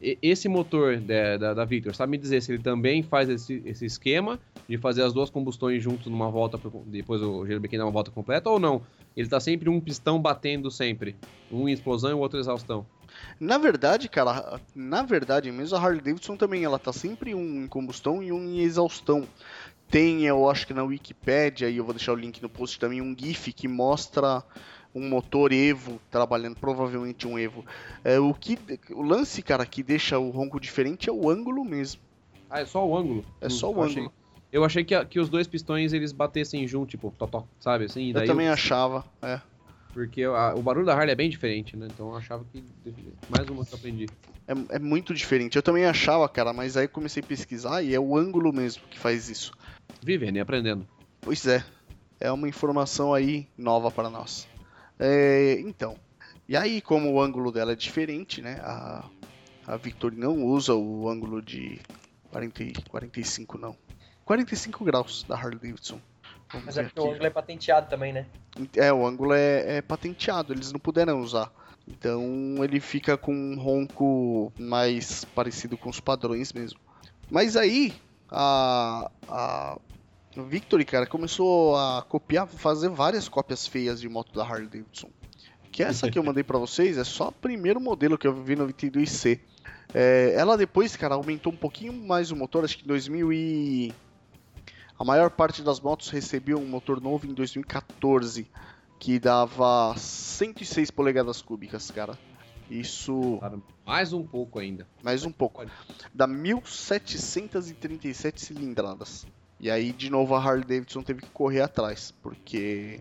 [0.01, 3.63] E, esse motor da, da, da, Victor, sabe me dizer se ele também faz esse,
[3.65, 7.91] esse esquema de fazer as duas combustões juntos numa volta, depois o Jailbreaking dá uma
[7.91, 8.83] volta completa ou não?
[9.17, 11.17] Ele está sempre um pistão batendo sempre,
[11.51, 12.87] um em explosão e o outro em exaustão.
[13.41, 17.67] Na verdade, cara, na verdade mesmo a Harley Davidson também, ela tá sempre um em
[17.67, 19.27] combustão e um em exaustão.
[19.91, 23.01] Tem, eu acho que na Wikipedia, e eu vou deixar o link no post também,
[23.01, 24.45] um GIF que mostra
[24.95, 27.65] um motor Evo trabalhando, provavelmente um Evo.
[28.05, 28.59] É, o, que,
[28.91, 32.01] o lance, cara, que deixa o ronco diferente é o ângulo mesmo.
[32.51, 33.25] Ah, é só o ângulo?
[33.41, 34.13] É só o ângulo.
[34.53, 38.13] eu achei que, que os dois pistões eles batessem junto, tipo, tó, sabe assim?
[38.15, 38.53] eu também eu...
[38.53, 39.41] achava, é.
[39.93, 41.89] Porque a, o barulho da Harley é bem diferente, né?
[41.93, 42.63] Então eu achava que.
[43.29, 44.07] Mais uma que eu aprendi.
[44.47, 45.57] É, é muito diferente.
[45.57, 48.99] Eu também achava, cara, mas aí comecei a pesquisar e é o ângulo mesmo que
[48.99, 49.53] faz isso.
[50.03, 50.87] Vivendo e aprendendo.
[51.21, 51.65] Pois é.
[52.21, 54.49] É uma informação aí nova para nós.
[54.99, 55.97] É, então,
[56.49, 58.59] e aí como o ângulo dela é diferente, né?
[58.63, 59.09] A,
[59.67, 61.81] a Victory não usa o ângulo de
[62.31, 63.77] 40, 45 não.
[64.25, 66.01] 45 graus da Harley Davidson.
[66.51, 67.09] Vamos Mas é porque aqui.
[67.09, 68.27] o ângulo é patenteado também, né?
[68.77, 71.53] É, o ângulo é, é, patenteado, eles não puderam usar.
[71.87, 72.23] Então
[72.63, 76.79] ele fica com um ronco mais parecido com os padrões mesmo.
[77.31, 77.95] Mas aí
[78.31, 79.79] a, a
[80.37, 85.11] Victory, cara, começou a copiar, fazer várias cópias feias de moto da Harley Davidson.
[85.73, 88.55] Que essa que eu mandei para vocês é só o primeiro modelo que eu vi
[88.55, 89.41] no 22C.
[89.95, 93.95] É, ela depois, cara, aumentou um pouquinho mais o motor, acho que em 2000 e...
[94.99, 98.51] A maior parte das motos recebeu um motor novo em 2014,
[98.99, 102.19] que dava 106 polegadas cúbicas, cara.
[102.69, 103.41] Isso.
[103.87, 104.87] Mais um pouco ainda.
[105.03, 105.65] Mais um pouco.
[106.13, 109.25] Dá 1737 cilindradas.
[109.61, 113.01] E aí, de novo, a Harley Davidson teve que correr atrás, porque,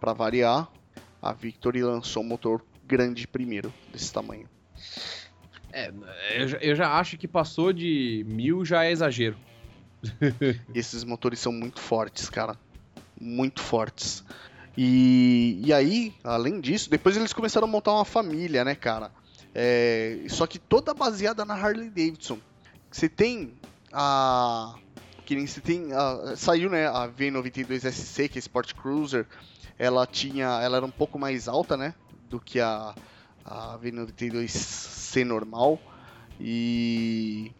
[0.00, 0.72] para variar,
[1.20, 4.48] a Victory lançou um motor grande primeiro, desse tamanho.
[5.70, 5.92] É,
[6.34, 9.36] eu já, eu já acho que passou de mil já é exagero.
[10.74, 12.58] Esses motores são muito fortes, cara.
[13.20, 14.24] Muito fortes.
[14.76, 19.10] E, e aí, além disso, depois eles começaram a montar uma família, né, cara?
[19.54, 22.38] É, só que toda baseada na Harley Davidson.
[22.90, 23.54] Você tem
[23.92, 24.74] a
[25.24, 25.92] que nem se tem.
[25.92, 29.26] Uh, saiu, né, a V92SC, que é Sport Cruiser.
[29.78, 30.60] Ela tinha.
[30.60, 31.94] Ela era um pouco mais alta, né?
[32.28, 32.94] Do que a,
[33.44, 35.78] a V92C normal.
[36.40, 37.52] E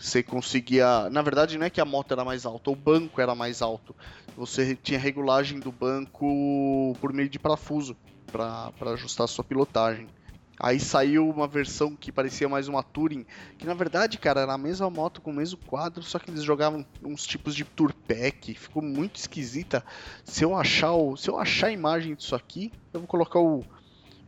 [0.00, 1.10] você conseguia.
[1.10, 3.94] Na verdade, não é que a moto era mais alta, o banco era mais alto.
[4.36, 7.96] Você tinha regulagem do banco por meio de parafuso
[8.32, 10.08] para ajustar a sua pilotagem.
[10.58, 13.24] Aí saiu uma versão que parecia mais uma Touring,
[13.56, 16.42] que na verdade, cara, era a mesma moto com o mesmo quadro, só que eles
[16.42, 19.82] jogavam uns tipos de tour pack, ficou muito esquisita.
[20.22, 23.64] Se eu achar o, se eu achar a imagem disso aqui, eu vou colocar o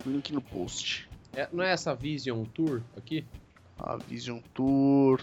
[0.07, 1.07] link no post.
[1.35, 3.27] É, não é essa Vision Tour aqui?
[3.79, 5.23] A Vision Tour.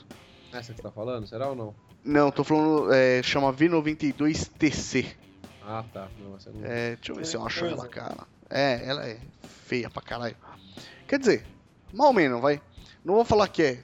[0.51, 1.75] Essa que você tá falando, será ou não?
[2.03, 5.05] Não, tô falando, é, chama V92TC.
[5.63, 6.07] Ah, tá.
[6.19, 6.65] Não, essa não...
[6.65, 8.27] É, deixa eu ver se eu acho ela, cara.
[8.49, 9.19] É, ela é
[9.65, 10.35] feia pra caralho.
[11.07, 11.45] Quer dizer,
[11.93, 12.61] mal menos, vai.
[13.05, 13.83] Não vou falar que é,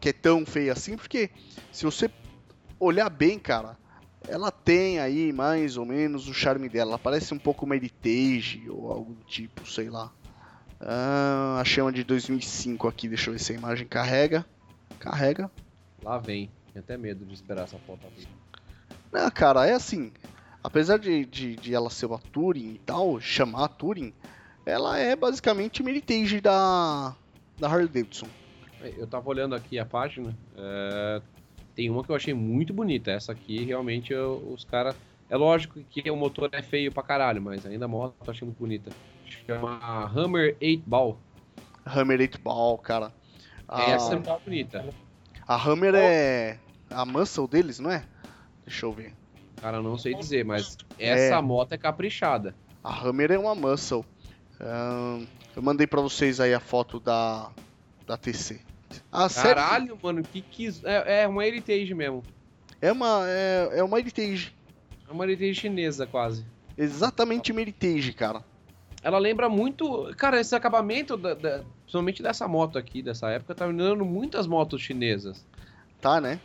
[0.00, 1.30] que é tão feia assim, porque
[1.72, 2.10] se você
[2.78, 3.76] olhar bem, cara,
[4.28, 6.92] ela tem aí mais ou menos o charme dela.
[6.92, 10.12] Ela parece um pouco uma Heritage ou algo do tipo, sei lá.
[10.80, 14.44] Ah, a chama de 2005 aqui, deixa eu ver se a imagem carrega.
[14.98, 15.50] Carrega.
[16.02, 16.50] Lá vem.
[16.72, 18.28] Tenho até medo de esperar essa foto abrir.
[19.12, 20.12] Não, cara, é assim.
[20.62, 24.12] Apesar de, de, de ela ser uma Touring e tal, chamar Touring,
[24.64, 27.14] ela é basicamente uma heritage da,
[27.58, 28.26] da Harley Davidson.
[28.82, 31.22] É, eu tava olhando aqui a página, é,
[31.74, 33.10] tem uma que eu achei muito bonita.
[33.10, 34.96] Essa aqui, realmente, eu, os caras.
[35.28, 38.46] É lógico que o motor é feio pra caralho, mas ainda a moto eu achei
[38.46, 38.90] muito bonita.
[39.24, 41.18] Chama Hammer 8 Ball.
[41.84, 43.12] Hammer 8 Ball, cara.
[43.68, 43.82] A...
[43.82, 44.84] Essa é muito bonita.
[45.46, 45.98] A Hammer oh.
[45.98, 46.58] é
[46.90, 48.04] a muscle deles, não é?
[48.64, 49.14] Deixa eu ver.
[49.56, 51.40] Cara, eu não sei dizer, mas essa é...
[51.40, 52.54] moto é caprichada.
[52.82, 54.04] A Hammer é uma muscle.
[55.54, 57.50] Eu mandei para vocês aí a foto da,
[58.06, 58.60] da TC.
[59.10, 59.98] A Caralho, série...
[60.02, 60.68] mano, que que.
[60.84, 62.22] É, é uma Heritage mesmo.
[62.80, 64.54] É uma, é, é uma Heritage.
[65.08, 66.44] É uma Heritage chinesa, quase.
[66.76, 68.44] Exatamente uma Heritage, cara.
[69.02, 70.12] Ela lembra muito.
[70.16, 74.46] Cara, esse acabamento, da, da, principalmente dessa moto aqui, dessa época, tá me lembrando muitas
[74.46, 75.46] motos chinesas.
[76.00, 76.40] Tá, né?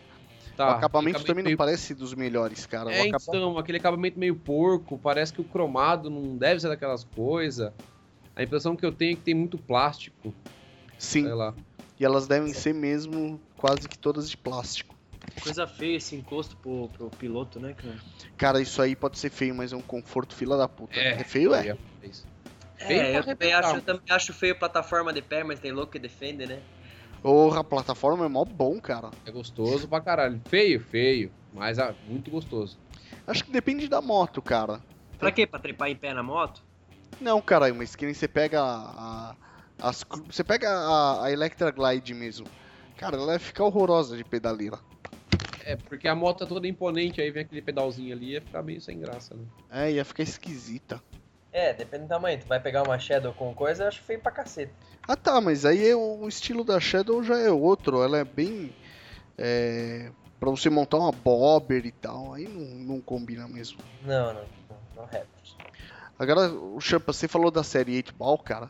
[0.56, 1.56] Tá, o acabamento também meio...
[1.56, 2.94] não parece dos melhores, cara.
[2.94, 7.74] É, então, aquele acabamento meio porco, parece que o cromado não deve ser daquelas coisas.
[8.36, 10.34] A impressão que eu tenho é que tem muito plástico.
[11.00, 11.24] Sim.
[11.24, 11.56] Sei lá.
[12.00, 14.96] E elas devem ser mesmo quase que todas de plástico.
[15.42, 17.98] Coisa feia esse encosto pro, pro piloto, né, cara?
[18.38, 21.00] Cara, isso aí pode ser feio, mas é um conforto fila da puta.
[21.00, 21.70] É, é feio, é?
[21.70, 21.78] É,
[22.88, 25.92] feio é eu, também acho, eu também acho feio plataforma de pé, mas tem louco
[25.92, 26.62] que defende, né?
[27.22, 29.12] Porra, a plataforma é mó bom, cara.
[29.26, 30.42] É gostoso pra caralho.
[30.48, 32.78] Feio, feio, mas é muito gostoso.
[33.28, 34.82] Acho que depende da moto, cara.
[35.18, 35.46] Pra quê?
[35.46, 36.64] Pra trepar em pé na moto?
[37.20, 39.36] Não, caralho, mas que nem você pega a.
[39.80, 42.48] As, você pega a, a Electra Glide mesmo.
[42.98, 44.80] Cara, ela vai ficar horrorosa de pedaleira.
[45.64, 48.82] É, porque a moto é toda imponente, aí vem aquele pedalzinho ali, ia ficar meio
[48.82, 49.46] sem graça, né?
[49.70, 51.02] É, ia ficar esquisita.
[51.54, 52.40] É, depende do tamanho.
[52.40, 54.72] Tu vai pegar uma Shadow com coisa, eu acho feio pra cacete.
[55.08, 58.02] Ah tá, mas aí é, o estilo da Shadow já é outro.
[58.04, 58.74] Ela é bem.
[59.38, 60.10] É,
[60.40, 63.80] pra você montar uma bobber e tal, aí não, não combina mesmo.
[64.04, 65.58] Não, não, não, não Raptors.
[66.18, 68.70] Agora, o Champa, você falou da série 8 Ball, cara.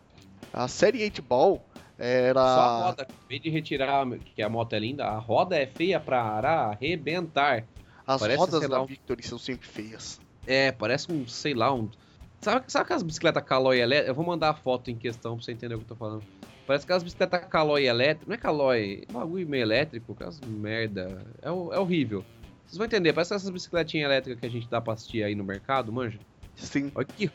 [0.54, 1.62] A série 8 Ball
[2.00, 2.42] era.
[2.42, 6.00] Só a roda, acabei de retirar, que a moto é linda, a roda é feia
[6.00, 7.66] pra arrebentar.
[8.08, 10.20] As parece, rodas da lá, Victory são sempre feias.
[10.48, 11.90] É, parece um, sei lá, um
[12.42, 14.10] Sabe, sabe aquelas bicicletas Caloi elétrica?
[14.12, 16.24] Eu vou mandar a foto em questão pra você entender o que eu tô falando.
[16.66, 18.26] Parece aquelas bicicletas Caloi elétrica.
[18.28, 21.24] Não é Caloi, é um bagulho meio elétrico, aquelas merda.
[21.42, 22.26] É, é horrível.
[22.66, 25.44] Vocês vão entender, parece essas bicicletinhas elétricas que a gente dá pra assistir aí no
[25.44, 26.18] mercado, manja?
[26.56, 26.92] Sim.
[26.96, 27.30] Olha que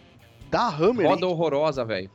[0.51, 1.07] da Hammer.
[1.07, 2.11] Roda horrorosa, velho.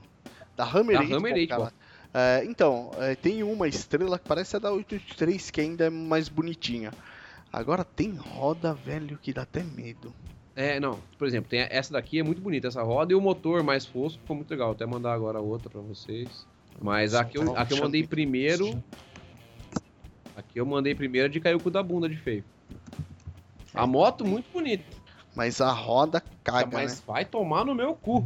[0.56, 1.74] Da Hammer, da Hammer 8, cara.
[2.14, 6.28] É, então, é, tem uma estrela que parece a da 883, que ainda é mais
[6.28, 6.92] bonitinha.
[7.54, 10.14] Agora tem roda, velho, que dá até medo.
[10.56, 11.00] É, não.
[11.18, 14.20] Por exemplo, tem essa daqui é muito bonita, essa roda, e o motor mais fosco
[14.20, 14.68] ficou muito legal.
[14.68, 16.46] Vou até mandar agora outra pra vocês.
[16.82, 18.82] Mas aqui eu, aqui eu mandei primeiro.
[20.36, 22.44] Aqui eu mandei primeiro de cair o cu da bunda de feio.
[23.74, 24.84] A moto muito bonita.
[25.36, 27.04] Mas a roda caga, Mas né?
[27.08, 28.24] vai tomar no meu cu.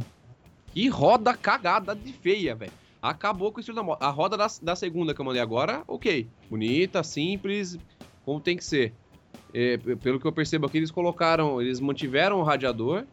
[0.72, 2.72] Que roda cagada de feia, velho.
[3.00, 4.02] Acabou com o estilo da moto.
[4.02, 6.28] A roda da, da segunda que eu mandei agora, ok.
[6.50, 7.78] Bonita, simples,
[8.24, 8.92] como tem que ser.
[9.58, 13.04] É, pelo que eu percebo aqui, eles colocaram, eles mantiveram o radiador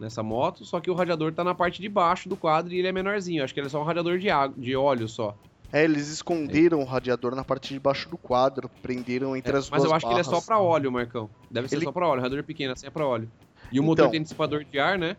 [0.00, 2.88] nessa moto, só que o radiador tá na parte de baixo do quadro e ele
[2.88, 3.44] é menorzinho.
[3.44, 5.36] Acho que ele é só um radiador de, água, de óleo só.
[5.72, 6.82] É, eles esconderam é.
[6.82, 9.90] o radiador na parte de baixo do quadro, prenderam entre é, as mas duas Mas
[9.90, 10.26] eu acho barras.
[10.26, 11.30] que ele é só para óleo, Marcão.
[11.48, 11.84] Deve ser ele...
[11.84, 13.30] só para óleo, radiador pequeno, assim é para óleo.
[13.70, 15.16] E o então, motor tem dissipador de ar, né?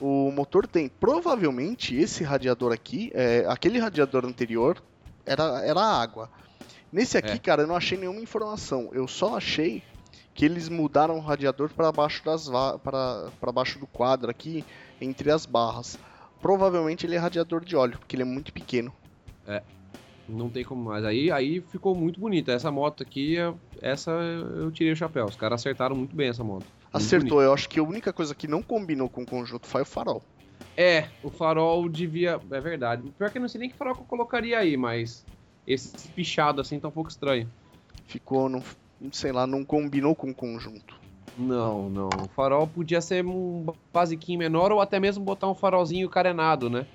[0.00, 0.88] O motor tem.
[0.88, 4.82] Provavelmente esse radiador aqui, é, aquele radiador anterior,
[5.26, 6.30] era, era água.
[6.90, 7.38] Nesse aqui, é.
[7.38, 8.88] cara, eu não achei nenhuma informação.
[8.92, 9.82] Eu só achei
[10.36, 14.62] que eles mudaram o radiador para baixo das para baixo do quadro aqui
[15.00, 15.98] entre as barras.
[16.42, 18.92] Provavelmente ele é radiador de óleo, porque ele é muito pequeno.
[19.48, 19.62] É.
[20.28, 21.04] Não tem como mais.
[21.04, 22.52] Aí, aí ficou muito bonita.
[22.52, 23.36] Essa moto aqui,
[23.80, 25.24] essa eu tirei o chapéu.
[25.24, 26.66] Os caras acertaram muito bem essa moto.
[26.92, 27.40] Acertou.
[27.40, 30.22] Eu acho que a única coisa que não combinou com o conjunto foi o farol.
[30.76, 32.38] É, o farol devia.
[32.50, 33.10] É verdade.
[33.16, 35.24] Pior que eu não sei nem que farol que eu colocaria aí, mas
[35.66, 37.48] esse pichado assim tá um pouco estranho.
[38.06, 38.62] Ficou, não,
[39.12, 40.98] sei lá, não combinou com o conjunto.
[41.38, 42.08] Não, não.
[42.08, 46.86] O farol podia ser um basiquinho menor ou até mesmo botar um farolzinho carenado, né?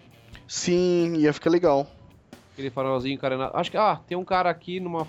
[0.47, 1.85] Sim, ia ficar legal.
[2.53, 3.55] Aquele farolzinho carenado.
[3.55, 5.07] Acho que, ah, tem um cara aqui numa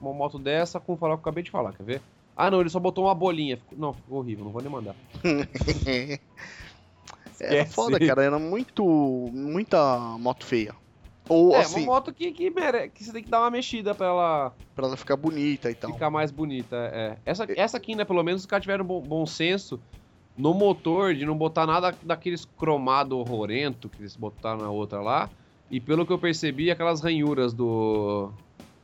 [0.00, 2.02] uma moto dessa com o farol que eu acabei de falar, quer ver?
[2.36, 3.58] Ah, não, ele só botou uma bolinha.
[3.76, 4.94] Não, ficou horrível, não vou nem mandar.
[7.40, 8.22] é foda, cara.
[8.22, 8.84] Era muito.
[9.32, 10.72] muita moto feia.
[11.28, 12.88] Ou, é, assim, uma moto que, que, mere...
[12.88, 14.52] que você tem que dar uma mexida pra ela.
[14.74, 15.92] Pra ela ficar bonita e tal.
[15.92, 17.16] Ficar mais bonita, é.
[17.24, 19.80] Essa, essa aqui, né, pelo menos os caras tiveram bom, bom senso
[20.36, 25.28] no motor de não botar nada daqueles cromado horrorento que eles botaram na outra lá.
[25.70, 28.30] E pelo que eu percebi, aquelas ranhuras do.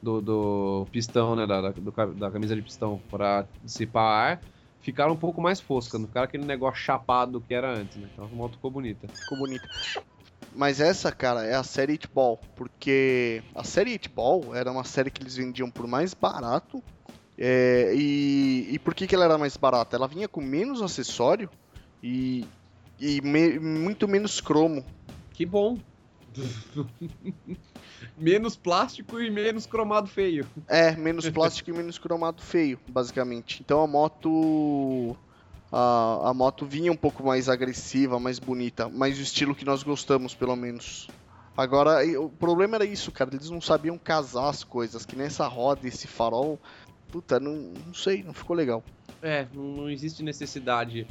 [0.02, 1.46] do, do pistão, né?
[1.46, 4.40] Da, da, do, da camisa de pistão para dissipar ar
[4.84, 8.06] ficaram um pouco mais foscas, não ficaram aquele negócio chapado que era antes, né?
[8.12, 9.08] Então a moto ficou bonita.
[9.08, 9.66] Ficou bonita.
[10.54, 14.84] Mas essa, cara, é a série It Ball, porque a série It Ball era uma
[14.84, 16.82] série que eles vendiam por mais barato.
[17.36, 19.96] É, e, e por que, que ela era mais barata?
[19.96, 21.50] Ela vinha com menos acessório
[22.02, 22.46] e,
[23.00, 24.84] e me, muito menos cromo.
[25.32, 25.78] Que bom!
[28.16, 30.46] menos plástico e menos cromado feio.
[30.68, 33.60] É, menos plástico e menos cromado feio, basicamente.
[33.60, 35.16] Então a moto
[35.76, 39.82] a, a moto vinha um pouco mais agressiva, mais bonita, mas o estilo que nós
[39.82, 41.08] gostamos, pelo menos.
[41.56, 43.30] Agora, o problema era isso, cara.
[43.34, 45.04] Eles não sabiam casar as coisas.
[45.04, 46.60] Que nessa roda, esse farol.
[47.10, 48.84] Puta, não, não sei, não ficou legal.
[49.20, 51.08] É, não, não existe necessidade.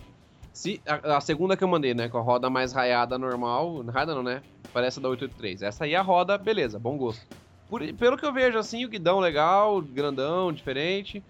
[0.54, 2.08] Se, a, a, segunda que eu mandei, né?
[2.08, 3.82] Com a roda mais raiada normal.
[3.84, 4.41] Raiada não, né?
[4.71, 5.62] Parece a da 883.
[5.62, 7.26] Essa aí é a roda, beleza, bom gosto.
[7.69, 11.21] Por, pelo que eu vejo, assim, o guidão legal, grandão, diferente.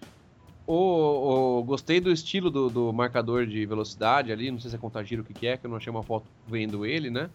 [0.66, 4.78] O, o, gostei do estilo do, do, marcador de velocidade ali, não sei se é
[4.78, 7.28] contagiro o que, que é, que eu não achei uma foto vendo ele, né?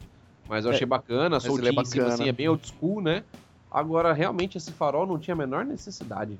[0.47, 2.13] Mas eu achei é, bacana, soltinho é bacana.
[2.13, 3.23] assim, é bem old school, né?
[3.71, 6.39] Agora, realmente, esse farol não tinha a menor necessidade.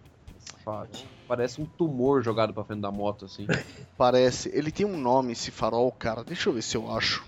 [1.27, 3.45] Parece um tumor jogado pra frente da moto, assim.
[3.97, 4.49] Parece.
[4.49, 6.23] Ele tem um nome, esse farol, cara.
[6.23, 7.23] Deixa eu ver se eu acho.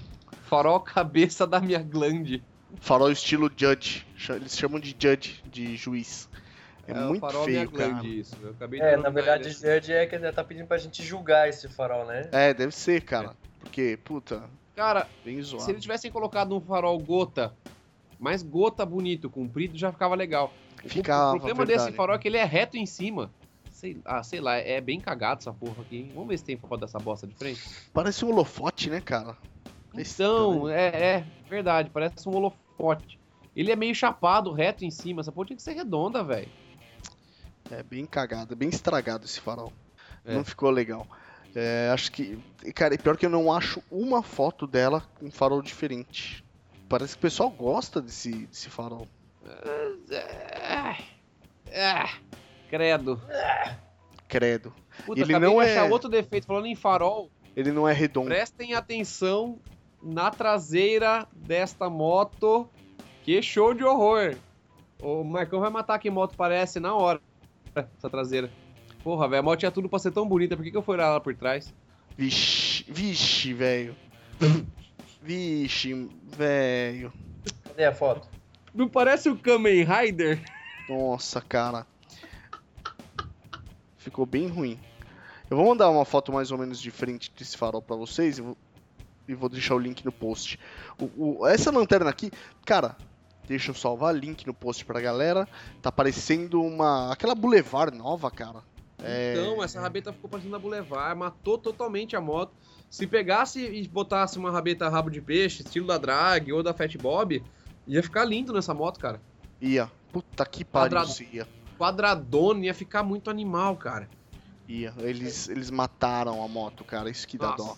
[0.45, 2.43] Farol cabeça da minha glande.
[2.79, 4.05] Farol estilo Judge.
[4.29, 6.27] Eles chamam de Judge, de juiz.
[6.87, 8.05] É, é muito feio, cara.
[8.05, 8.35] Isso.
[8.79, 12.05] é, na verdade, o Judge é que ele tá pedindo pra gente julgar esse farol,
[12.05, 12.27] né?
[12.31, 13.35] É, deve ser, cara.
[13.59, 14.43] Porque, puta.
[14.75, 17.53] Cara, se eles tivessem colocado um farol gota,
[18.19, 20.51] mais gota bonito, comprido, já ficava legal.
[20.85, 21.85] Ficava, o problema verdade.
[21.85, 23.31] desse farol é que ele é reto em cima.
[23.69, 26.11] Sei, ah, sei lá, é bem cagado essa porra aqui.
[26.13, 27.61] Vamos ver se tem foto dessa bosta de frente.
[27.93, 29.37] Parece um holofote, né, cara?
[29.93, 33.19] Então, é, é, verdade, parece um holofote.
[33.55, 35.21] Ele é meio chapado, reto em cima.
[35.21, 36.47] Essa porra tinha que ser redonda, velho.
[37.71, 39.71] É bem cagado, bem estragado esse farol.
[40.25, 40.33] É.
[40.33, 41.07] Não ficou legal.
[41.55, 42.37] É, acho que.
[42.75, 46.43] Cara, pior que eu não acho uma foto dela com um farol diferente.
[46.87, 49.07] Parece que o pessoal gosta desse, desse farol.
[51.67, 52.05] É,
[52.69, 53.21] credo.
[54.27, 54.73] Credo.
[55.05, 57.29] Puta, ele não é outro defeito falando em farol.
[57.55, 58.27] Ele não é redondo.
[58.27, 59.59] Prestem atenção
[60.01, 62.69] na traseira desta moto.
[63.23, 64.35] Que show de horror.
[65.01, 67.21] O Marcão vai matar que moto parece na hora.
[67.75, 68.49] Essa traseira.
[69.03, 70.55] Porra, velho, a moto tinha tudo pra ser tão bonita.
[70.55, 71.73] Por que, que eu fui olhar lá por trás?
[72.17, 73.95] Vixe, vixe, velho.
[75.21, 77.11] vixe, velho.
[77.63, 78.27] Cadê a foto?
[78.73, 80.41] Não parece o Kamen Rider?
[80.87, 81.85] Nossa, cara.
[83.97, 84.79] Ficou bem ruim.
[85.49, 88.41] Eu vou mandar uma foto mais ou menos de frente desse farol pra vocês e
[88.41, 88.57] vou,
[89.27, 90.59] e vou deixar o link no post.
[90.97, 92.31] O, o, essa lanterna aqui,
[92.65, 92.95] cara,
[93.47, 95.47] deixa eu salvar link no post pra galera.
[95.81, 97.11] Tá parecendo uma.
[97.11, 98.63] aquela Boulevard nova, cara.
[99.03, 99.33] É...
[99.35, 102.53] Então, essa rabeta ficou parecendo a Boulevard, matou totalmente a moto.
[102.89, 106.97] Se pegasse e botasse uma rabeta rabo de peixe, estilo da Drag ou da Fat
[106.97, 107.41] Bob,
[107.87, 109.21] Ia ficar lindo nessa moto, cara.
[109.59, 109.91] Ia.
[110.11, 110.99] Puta que pariu,
[111.31, 111.47] ia.
[111.77, 114.09] Quadradona, ia ficar muito animal, cara.
[114.67, 114.93] Ia.
[114.99, 117.09] Eles, eles mataram a moto, cara.
[117.09, 117.63] Isso que dá Nossa.
[117.63, 117.77] dó.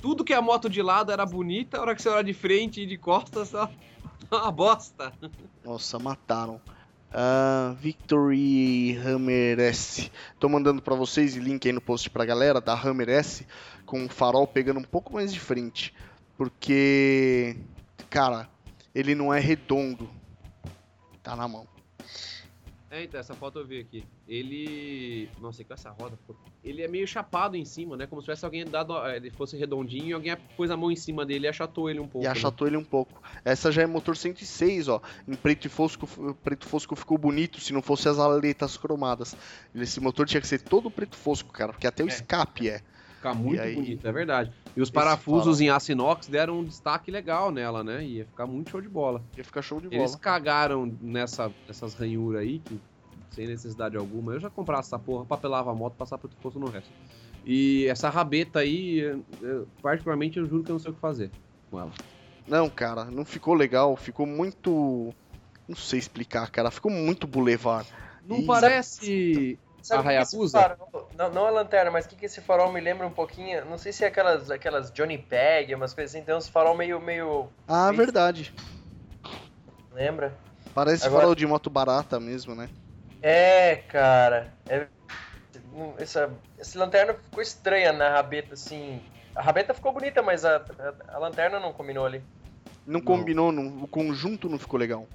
[0.00, 2.82] Tudo que a moto de lado era bonita, a hora que você olha de frente
[2.82, 3.70] e de costas, só
[4.30, 5.12] uma bosta.
[5.64, 6.60] Nossa, mataram.
[7.10, 10.12] Uh, Victory Hammer S.
[10.38, 13.46] Tô mandando para vocês e link aí no post pra galera da Hammer S
[13.86, 15.94] com o farol pegando um pouco mais de frente.
[16.36, 17.56] Porque,
[18.10, 18.48] cara,
[18.94, 20.08] ele não é redondo.
[21.22, 21.66] Tá na mão.
[22.90, 24.04] É, então, essa foto eu vi aqui.
[24.26, 25.28] Ele.
[25.40, 26.34] Nossa, com essa roda, pô.
[26.64, 28.06] Ele é meio chapado em cima, né?
[28.06, 28.96] Como se tivesse alguém dado.
[29.08, 32.08] Ele fosse redondinho e alguém pôs a mão em cima dele e achatou ele um
[32.08, 32.26] pouco.
[32.26, 32.70] E achatou né?
[32.70, 33.22] ele um pouco.
[33.44, 35.02] Essa já é motor 106, ó.
[35.26, 36.06] Em preto e fosco,
[36.42, 39.36] preto fosco ficou bonito se não fosse as aletas cromadas.
[39.74, 42.10] Esse motor tinha que ser todo preto fosco, cara, porque até o é.
[42.10, 42.80] escape é.
[43.18, 43.74] Ficar muito aí...
[43.74, 44.52] bonito, é verdade.
[44.76, 48.04] E os parafusos em aço inox deram um destaque legal nela, né?
[48.04, 49.20] Ia ficar muito show de bola.
[49.36, 50.00] Ia ficar show de bola.
[50.00, 52.80] Eles cagaram nessa, nessas ranhuras aí, que
[53.32, 54.34] sem necessidade alguma.
[54.34, 56.90] Eu já comprasse essa porra, papelava a moto, passar pro fosse no resto.
[57.44, 59.00] E essa rabeta aí,
[59.42, 61.30] eu, particularmente, eu juro que eu não sei o que fazer
[61.70, 61.92] com ela.
[62.46, 65.12] Não, cara, não ficou legal, ficou muito.
[65.66, 67.88] Não sei explicar, cara, ficou muito boulevard.
[68.24, 68.46] Não e...
[68.46, 70.78] parece Sabe a Hayabusa?
[71.16, 73.64] Não, não a lanterna, mas o que, que esse farol me lembra um pouquinho?
[73.64, 76.22] Não sei se é aquelas, aquelas Johnny Peg, umas coisas assim.
[76.22, 77.00] Tem uns farol meio.
[77.00, 77.96] meio ah, meio...
[77.96, 78.54] verdade.
[79.90, 80.36] Lembra?
[80.74, 81.22] Parece Agora...
[81.22, 82.68] farol de moto barata mesmo, né?
[83.22, 84.52] É, cara.
[84.68, 84.86] É...
[85.96, 89.00] Essa, essa lanterna ficou estranha na rabeta, assim.
[89.34, 92.22] A rabeta ficou bonita, mas a, a, a lanterna não combinou ali.
[92.86, 93.00] Não, não.
[93.00, 95.06] combinou, não, o conjunto não ficou legal.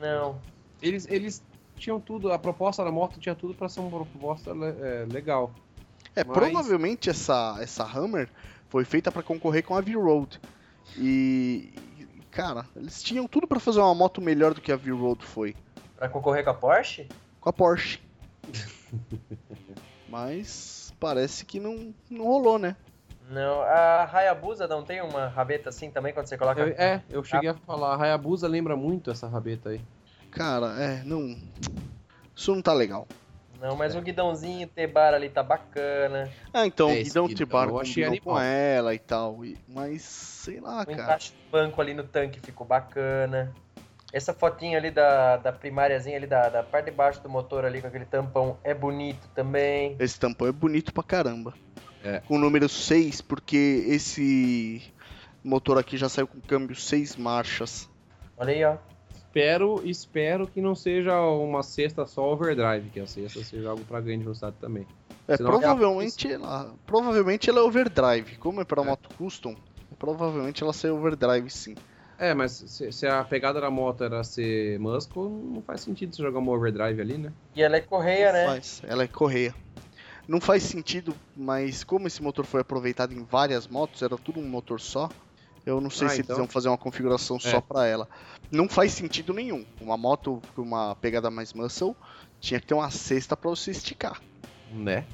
[0.00, 0.40] Não.
[0.80, 1.42] Eles, eles
[1.76, 5.52] tinham tudo, a proposta da moto tinha tudo para ser uma proposta é, legal.
[6.14, 6.36] É, Mas...
[6.36, 8.28] provavelmente essa, essa Hammer
[8.68, 10.40] foi feita para concorrer com a V-Road.
[10.96, 11.72] E,
[12.30, 15.54] cara, eles tinham tudo para fazer uma moto melhor do que a V-Road foi.
[15.96, 17.08] Para concorrer com a Porsche?
[17.40, 18.00] Com a Porsche.
[20.08, 22.76] Mas parece que não, não rolou, né?
[23.30, 26.60] Não, a Hayabusa não tem uma rabeta assim também quando você coloca.
[26.60, 29.80] Eu, é, eu cheguei a falar, a Hayabusa lembra muito essa rabeta aí.
[30.32, 31.36] Cara, é, não.
[32.34, 33.06] Isso não tá legal.
[33.60, 36.28] Não, mas o guidãozinho T-Bar ali tá bacana.
[36.52, 37.26] Ah, então, É, o guidão
[37.80, 39.44] achei combinou com ela e tal.
[39.44, 40.92] e- Mas, sei lá, O cara.
[41.02, 43.54] encaixe do banco ali no tanque ficou bacana.
[44.12, 47.80] Essa fotinha ali da, da primáriazinha ali, da, da parte de baixo do motor ali,
[47.80, 49.96] com aquele tampão, é bonito também.
[49.98, 51.54] Esse tampão é bonito pra caramba.
[52.02, 52.20] É.
[52.20, 54.82] Com o número 6, porque esse
[55.44, 57.88] motor aqui já saiu com câmbio 6 marchas.
[58.36, 58.76] Olha aí, ó.
[59.32, 63.98] Espero, espero que não seja uma cesta só overdrive, que a cesta seja algo pra
[63.98, 64.86] ganho de velocidade também.
[65.26, 68.36] É, Senão- provavelmente ela, provavelmente ela é overdrive.
[68.36, 68.84] Como é pra É.
[68.84, 69.56] moto custom,
[69.98, 71.74] provavelmente ela sai overdrive sim.
[72.18, 76.22] É, mas se, se a pegada da moto era ser muscle, não faz sentido você
[76.22, 77.32] jogar uma overdrive ali, né?
[77.56, 78.44] E ela é correia, né?
[78.44, 79.54] Faz, ela é correia.
[80.28, 84.46] Não faz sentido, mas como esse motor foi aproveitado em várias motos, era tudo um
[84.46, 85.08] motor só.
[85.64, 87.60] Eu não sei Ah, se então- eles vão fazer uma configuração só É.
[87.60, 88.08] pra ela.
[88.50, 89.64] Não faz sentido nenhum.
[89.80, 91.94] Uma moto com uma pegada mais muscle
[92.40, 94.20] tinha que ter uma cesta pra você esticar.
[94.72, 95.04] Né?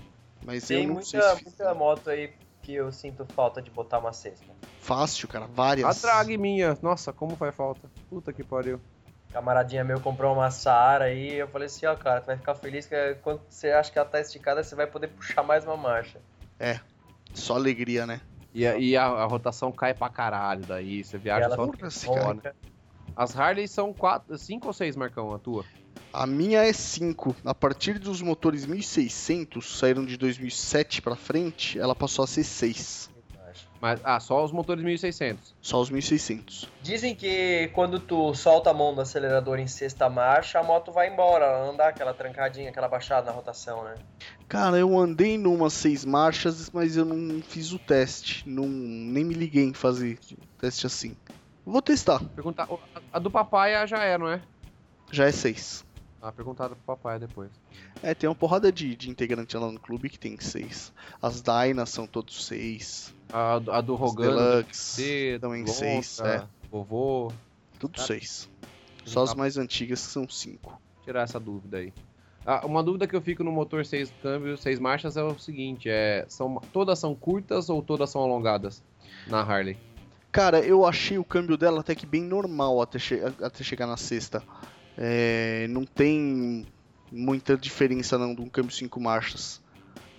[0.45, 2.33] Mas eu Tem não muita, sei se muita moto aí
[2.63, 4.47] que eu sinto falta de botar uma cesta.
[4.81, 6.01] fácil, cara, A várias.
[6.01, 7.91] drag minha, nossa, como faz falta.
[8.09, 8.81] Puta que pariu.
[9.33, 12.87] Camaradinha meu comprou uma Saara aí, eu falei assim, ó, cara, tu vai ficar feliz
[12.87, 16.19] que quando você acha que ela tá esticada, você vai poder puxar mais uma marcha.
[17.35, 18.21] Só alegria, né?
[18.59, 21.49] E, a, e a, a rotação cai pra caralho daí, você viaja
[21.91, 22.13] só...
[22.13, 22.35] Cara.
[22.35, 22.53] né?
[23.15, 23.95] As Harley são
[24.37, 25.65] 5 ou 6, Marcão, a tua?
[26.13, 27.37] A minha é 5.
[27.45, 33.09] A partir dos motores 1600, saíram de 2007 pra frente, ela passou a ser 6.
[33.81, 35.55] Mas, ah, só os motores 1600.
[35.61, 36.69] Só os 1600.
[36.83, 41.13] Dizem que quando tu solta a mão do acelerador em sexta marcha, a moto vai
[41.13, 43.95] embora, ela não dá aquela trancadinha, aquela baixada na rotação, né?
[44.49, 48.49] Cara, eu andei numas 6 marchas, mas eu não fiz o teste.
[48.49, 50.19] Não, nem me liguei em fazer
[50.59, 51.17] teste assim.
[51.65, 52.21] Vou testar.
[52.35, 52.67] Perguntar,
[53.13, 54.41] a, do papai já é, não é?
[55.11, 55.85] Já é 6.
[56.21, 57.51] Ah, perguntaram pro papai depois.
[58.03, 60.93] É, tem uma porrada de, de integrante lá no clube que tem 6.
[61.23, 63.15] As Dynas são todos 6.
[63.33, 66.19] A, do- a do Rogan, Deluxe também Lontra, 6.
[66.21, 67.33] É, vovô.
[67.79, 68.01] tudo.
[68.01, 68.49] 6.
[69.05, 70.81] Só as mais antigas que são 5.
[71.05, 71.93] Tirar essa dúvida aí.
[72.45, 75.89] Ah, uma dúvida que eu fico no motor 6 câmbio, 6 marchas é o seguinte,
[75.89, 78.83] é, são, todas são curtas ou todas são alongadas
[79.27, 79.77] na Harley?
[80.33, 83.97] Cara, eu achei o câmbio dela até que bem normal até, che- até chegar na
[83.97, 84.43] sexta.
[84.99, 86.67] É, não tem
[87.11, 89.63] muita diferença não de um câmbio 5 marchas.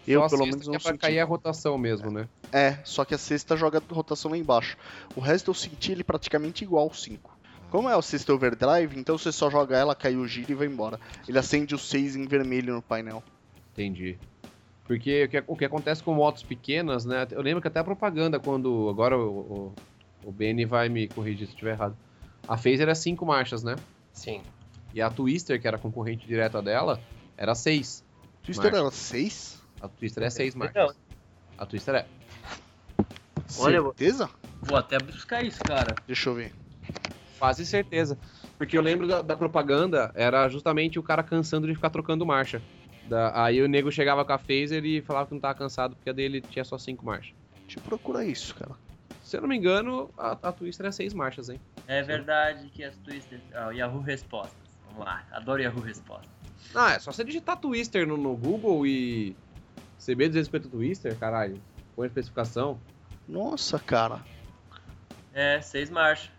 [0.07, 1.01] Eu, Só a pelo sexta menos, que não é pra senti.
[1.01, 2.27] cair a rotação mesmo, né?
[2.51, 4.77] É, só que a sexta joga a rotação lá embaixo.
[5.15, 7.38] O resto eu senti ele praticamente igual ao 5.
[7.69, 10.65] Como é o sexta overdrive, então você só joga ela, cai o giro e vai
[10.65, 10.99] embora.
[11.27, 13.21] Ele acende o 6 em vermelho no painel.
[13.73, 14.17] Entendi.
[14.86, 17.27] Porque o que, o que acontece com motos pequenas, né?
[17.30, 18.89] Eu lembro que até a propaganda, quando.
[18.89, 19.73] Agora o,
[20.23, 21.95] o, o Benny vai me corrigir se eu estiver errado.
[22.47, 23.75] A Phaser é 5 marchas, né?
[24.11, 24.41] Sim.
[24.93, 26.99] E a Twister, que era concorrente direta dela,
[27.37, 28.03] era 6.
[28.43, 28.81] Twister Marcha.
[28.81, 29.61] era 6?
[29.81, 30.75] A Twister é 6 marchas.
[30.75, 30.95] Não,
[31.57, 32.05] A Twister é.
[33.47, 34.29] Certeza?
[34.63, 35.95] Vou até buscar isso, cara.
[36.05, 36.53] Deixa eu ver.
[37.37, 38.17] Quase certeza.
[38.57, 42.61] Porque eu lembro da, da propaganda, era justamente o cara cansando de ficar trocando marcha.
[43.07, 46.09] Da- aí o nego chegava com a Phaser e falava que não tava cansado porque
[46.09, 47.33] a dele tinha só 5 marchas.
[47.65, 48.75] Deixa eu procurar isso, cara.
[49.23, 51.59] Se eu não me engano, a, a Twister é 6 marchas, hein?
[51.87, 53.39] É verdade que as Twister.
[53.53, 54.59] Ah, o Yahoo Respostas.
[54.89, 55.23] Vamos lá.
[55.31, 56.29] Adoro Yahoo Respostas.
[56.75, 59.35] Ah, é só você digitar Twister no, no Google e.
[59.99, 61.61] CB250 Twister, caralho.
[61.95, 62.79] Põe a especificação.
[63.27, 64.21] Nossa, cara.
[65.33, 66.31] É, seis marchas.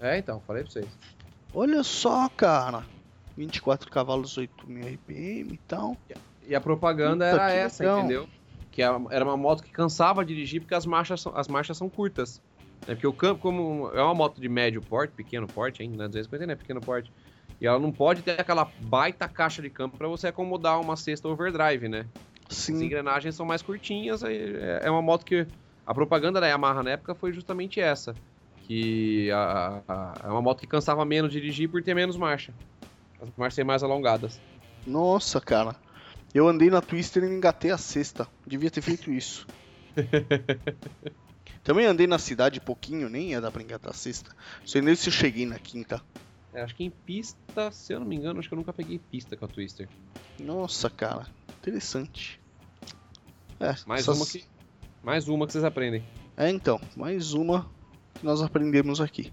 [0.00, 0.86] É, então, falei pra vocês.
[1.52, 2.84] Olha só, cara.
[3.36, 5.96] 24 cavalos, 8.000 RPM e tal.
[6.46, 7.98] E a propaganda Puta, era que essa, legal.
[8.00, 8.28] entendeu?
[8.70, 11.76] Que a- era uma moto que cansava de dirigir porque as marchas são, as marchas
[11.76, 12.40] são curtas.
[12.86, 16.08] É porque o campo, como é uma moto de médio porte, pequeno porte ainda, né?
[16.08, 17.12] 250 é pequeno porte.
[17.60, 21.28] E ela não pode ter aquela baita caixa de campo pra você acomodar uma cesta
[21.28, 22.06] overdrive, né?
[22.48, 22.84] As Sim.
[22.84, 25.46] engrenagens são mais curtinhas, é é uma moto que.
[25.86, 28.14] A propaganda da Yamaha na época foi justamente essa.
[28.66, 32.54] Que é uma moto que cansava menos de dirigir por ter menos marcha.
[33.20, 34.40] As marchas serem mais alongadas.
[34.86, 35.76] Nossa, cara.
[36.34, 38.26] Eu andei na Twister e engatei a sexta.
[38.46, 39.46] Devia ter feito isso.
[41.62, 44.30] Também andei na cidade pouquinho, nem ia dar pra engatar a sexta.
[44.66, 46.02] Sei nem se eu cheguei na quinta.
[46.54, 48.98] É, acho que em pista, se eu não me engano, acho que eu nunca peguei
[48.98, 49.88] pista com a Twister.
[50.38, 51.26] Nossa, cara.
[51.60, 52.40] Interessante.
[53.60, 54.44] É, Mais essas- uma que.
[55.02, 56.04] Mais uma que vocês aprendem.
[56.36, 56.80] É, então.
[56.96, 57.68] Mais uma
[58.14, 59.32] que nós aprendemos aqui.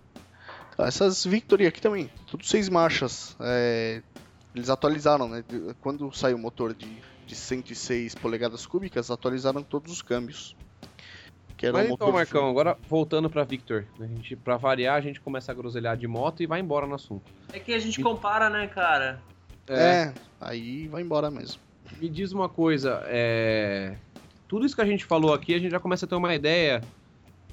[0.76, 2.10] Tá, essas Victory aqui também.
[2.28, 3.36] Tudo seis marchas.
[3.40, 4.02] É,
[4.56, 5.44] eles atualizaram, né?
[5.80, 10.56] Quando saiu o motor de, de 106 polegadas cúbicas, atualizaram todos os câmbios.
[11.62, 13.86] Que era Mas um então, Marcão, agora voltando pra Victor.
[14.00, 16.96] A gente, pra variar, a gente começa a groselhar de moto e vai embora no
[16.96, 17.32] assunto.
[17.54, 19.22] É que a gente compara, né, cara?
[19.68, 21.62] É, aí vai embora mesmo.
[22.00, 23.96] Me diz uma coisa, é...
[24.48, 26.82] tudo isso que a gente falou aqui, a gente já começa a ter uma ideia,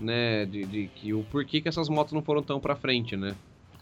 [0.00, 3.34] né, de, de que o porquê que essas motos não foram tão para frente, né?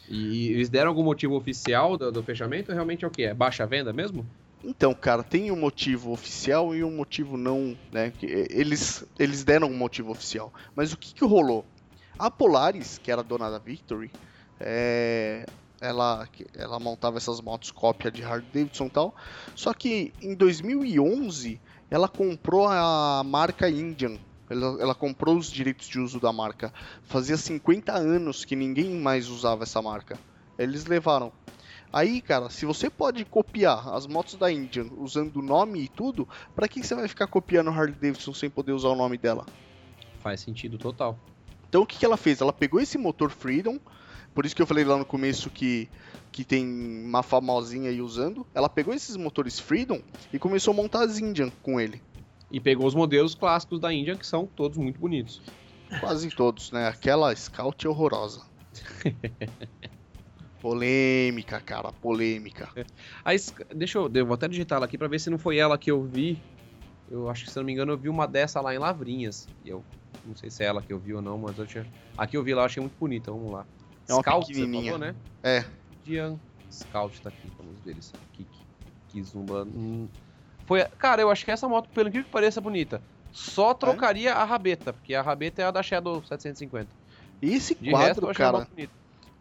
[0.09, 2.73] E eles deram algum motivo oficial do, do fechamento?
[2.73, 3.23] Realmente é o que?
[3.23, 4.27] É baixa venda mesmo?
[4.65, 8.13] Então, cara, tem um motivo oficial e um motivo não, né?
[8.23, 10.53] Eles, eles deram um motivo oficial.
[10.75, 11.65] Mas o que, que rolou?
[12.19, 14.11] A Polaris, que era dona da Victory,
[14.59, 15.45] é,
[15.81, 19.15] ela, ela montava essas motos cópia de Harley Davidson e tal.
[19.55, 24.19] Só que em 2011 ela comprou a marca Indian.
[24.49, 26.73] Ela, ela, comprou os direitos de uso da marca.
[27.05, 30.19] Fazia 50 anos que ninguém mais usava essa marca.
[30.59, 31.33] Eles levaram.
[31.93, 36.29] Aí, cara, se você pode copiar as motos da Indian usando o nome e tudo,
[36.55, 39.47] para que você vai ficar copiando Harley Davidson sem poder usar o nome dela?
[40.21, 41.19] Faz sentido total.
[41.69, 42.41] Então o que, que ela fez?
[42.41, 43.79] Ela pegou esse motor Freedom,
[44.35, 45.89] por isso que eu falei lá no começo que,
[46.31, 48.47] que tem uma famosinha aí usando.
[48.55, 50.01] Ela pegou esses motores Freedom
[50.33, 52.03] e começou a montar as Indian com ele.
[52.51, 55.41] E pegou os modelos clássicos da Indian, que são todos muito bonitos.
[56.01, 56.87] Quase todos, né?
[56.87, 58.43] Aquela Scout é horrorosa.
[60.67, 62.69] polêmica, cara, polêmica.
[62.75, 62.85] É.
[63.25, 63.37] Aí,
[63.73, 65.89] deixa eu, eu vou até digitar ela aqui pra ver se não foi ela que
[65.89, 66.37] eu vi.
[67.09, 69.47] Eu acho que, se não me engano, eu vi uma dessa lá em Lavrinhas.
[69.65, 69.85] E eu
[70.25, 71.87] não sei se é ela que eu vi ou não, mas eu tinha.
[72.19, 73.65] Aqui eu vi lá, eu achei muito bonita, vamos lá.
[74.09, 74.93] É uma Scout, pequenininha.
[74.93, 75.15] Falou, né?
[75.45, 75.65] É.
[76.05, 76.37] Dian
[76.69, 78.13] Scout tá aqui, vamos ver isso.
[79.09, 79.63] Kizumba.
[79.63, 80.09] Hum.
[80.67, 83.01] Foi, cara, eu acho que essa moto, pelo que pareça bonita,
[83.31, 83.75] só é?
[83.75, 84.33] trocaria é?
[84.33, 86.89] a rabeta, porque a rabeta é a da Shadow 750.
[87.41, 88.67] E esse De quadro, resto, cara,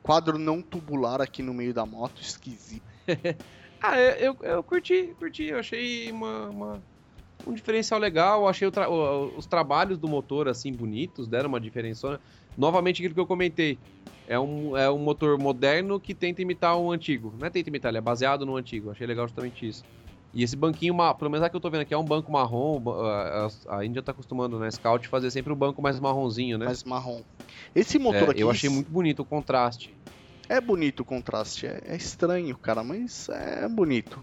[0.06, 2.86] quadro não tubular aqui no meio da moto, esquisito.
[3.82, 6.84] ah, eu, eu, eu, curti, curti, eu achei uma, uma
[7.48, 12.22] um diferencial legal, achei tra os trabalhos do motor assim bonitos, deram uma diferença.
[12.56, 13.80] Novamente aquilo que eu comentei,
[14.28, 17.34] é um, é um motor moderno que tenta imitar um antigo.
[17.40, 18.92] Não é tenta imitar, ele é baseado no antigo.
[18.92, 19.84] Achei legal justamente isso.
[20.36, 22.84] E esse banquinho, pelo menos aqui eu tô vendo aqui, é um banco marrom.
[23.70, 26.66] A Índia tá acostumando, né, Scout, fazer sempre o um banco mais marronzinho, né?
[26.66, 27.22] Mais marrom.
[27.74, 28.42] Esse motor é, aqui.
[28.42, 29.96] Eu achei muito bonito o contraste.
[30.50, 34.22] É bonito o contraste, é, é estranho, cara, mas é bonito.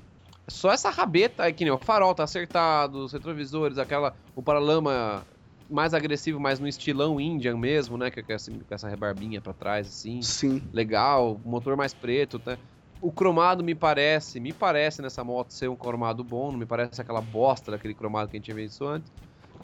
[0.48, 4.14] Só essa rabeta aí, que nem o farol tá acertado, os retrovisores, aquela.
[4.36, 5.26] O paralama
[5.68, 8.10] mais agressivo, mais no estilão Indian mesmo, né?
[8.10, 10.20] Com essa, com essa rebarbinha para trás, assim.
[10.20, 10.62] Sim.
[10.72, 12.58] Legal, motor mais preto, tá?
[13.02, 17.00] O cromado me parece, me parece nessa moto ser um cromado bom, não me parece
[17.00, 19.12] aquela bosta daquele cromado que a gente tinha visto antes.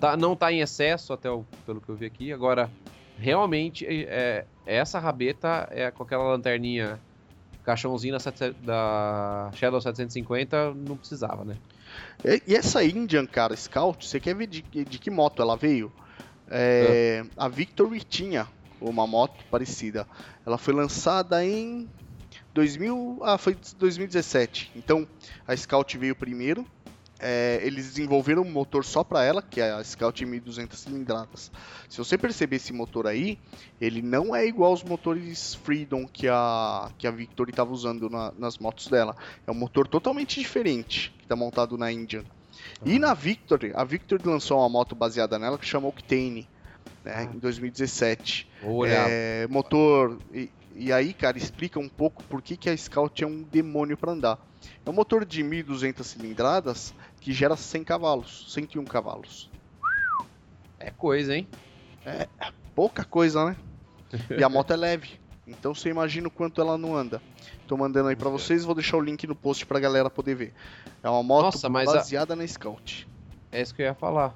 [0.01, 2.32] Tá, não tá em excesso, até o, pelo que eu vi aqui.
[2.32, 2.68] Agora,
[3.16, 6.99] realmente, é, essa rabeta é com aquela lanterninha
[7.64, 11.57] caixãozinho da, da Shadow 750, não precisava, né?
[12.47, 15.93] E essa Indian, cara, Scout, você quer ver de, de que moto ela veio?
[16.51, 17.30] É, é.
[17.36, 18.49] A Victory tinha
[18.80, 20.07] uma moto parecida.
[20.45, 21.89] Ela foi lançada em
[22.59, 24.72] 2000, ah, foi 2017.
[24.74, 25.06] Então
[25.46, 26.66] a Scout veio primeiro.
[27.20, 31.52] É, eles desenvolveram um motor só para ela, que é a Scout 1200 cilindradas.
[31.88, 33.38] Se você perceber esse motor aí,
[33.80, 38.32] ele não é igual aos motores Freedom que a, que a Victory estava usando na,
[38.36, 39.16] nas motos dela.
[39.46, 42.24] É um motor totalmente diferente que está montado na Indian.
[42.82, 42.92] Uhum.
[42.92, 46.48] E na Victory, a Victory lançou uma moto baseada nela que chama Octane,
[47.04, 48.48] né, em 2017.
[49.09, 50.18] É, motor.
[50.79, 54.12] E, aí, cara, explica um pouco por que, que a Scout é um demônio para
[54.12, 54.39] andar.
[54.87, 59.51] É um motor de 1.200 cilindradas que gera 100 cavalos, 101 cavalos.
[60.79, 61.49] É coisa, hein?
[62.07, 63.57] É, é pouca coisa, né?
[64.39, 65.18] E a moto é leve.
[65.49, 67.20] Então você imagina o quanto ela não anda.
[67.66, 70.55] Tô mandando aí para vocês, vou deixar o link no post pra galera poder ver.
[71.03, 72.37] É uma moto Nossa, baseada a...
[72.37, 73.09] na Scout.
[73.51, 74.33] É isso que eu ia falar.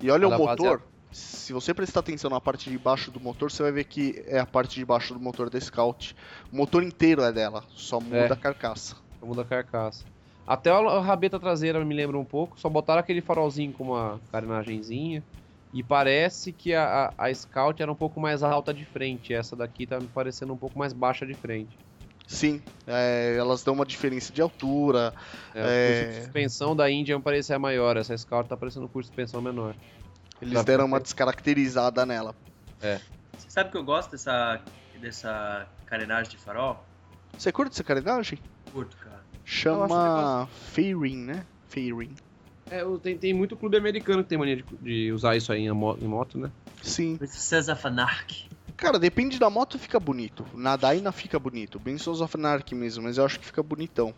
[0.00, 0.78] E olha ela o motor.
[0.78, 0.91] Baseada...
[1.12, 4.38] Se você prestar atenção na parte de baixo do motor, você vai ver que é
[4.38, 6.16] a parte de baixo do motor da Scout.
[6.50, 8.32] O motor inteiro é dela, só muda é.
[8.32, 8.96] a carcaça.
[9.20, 10.04] Só muda a carcaça.
[10.46, 15.22] Até a rabeta traseira me lembra um pouco, só botaram aquele farolzinho com uma carenagemzinha.
[15.72, 19.32] E parece que a, a, a, Scout era um pouco mais alta de frente.
[19.32, 21.78] Essa daqui tá me parecendo um pouco mais baixa de frente.
[22.26, 25.14] Sim, é, elas dão uma diferença de altura.
[25.54, 25.62] É, é...
[25.62, 27.96] O curso de suspensão da Índia me parecia maior.
[27.96, 29.74] Essa Scout tá parecendo um curso de suspensão menor.
[30.42, 32.34] Eles deram uma descaracterizada nela.
[32.80, 33.00] É.
[33.38, 34.60] Você sabe que eu gosto dessa,
[35.00, 36.84] dessa carenagem de farol?
[37.38, 38.40] Você curte essa carenagem?
[38.72, 39.22] Curto, cara.
[39.44, 41.46] Chama Fairing, né?
[41.68, 42.14] Fairing.
[42.68, 45.68] É, tem, tem muito clube americano que tem mania de, de usar isso aí em,
[45.68, 46.50] em moto, né?
[46.82, 47.18] Sim.
[47.20, 48.48] Of Anarchy.
[48.76, 50.44] Cara, depende da moto, fica bonito.
[50.54, 51.78] Na Dyna fica bonito.
[51.78, 54.12] Bem Sons of Anarchy mesmo, mas eu acho que fica bonitão.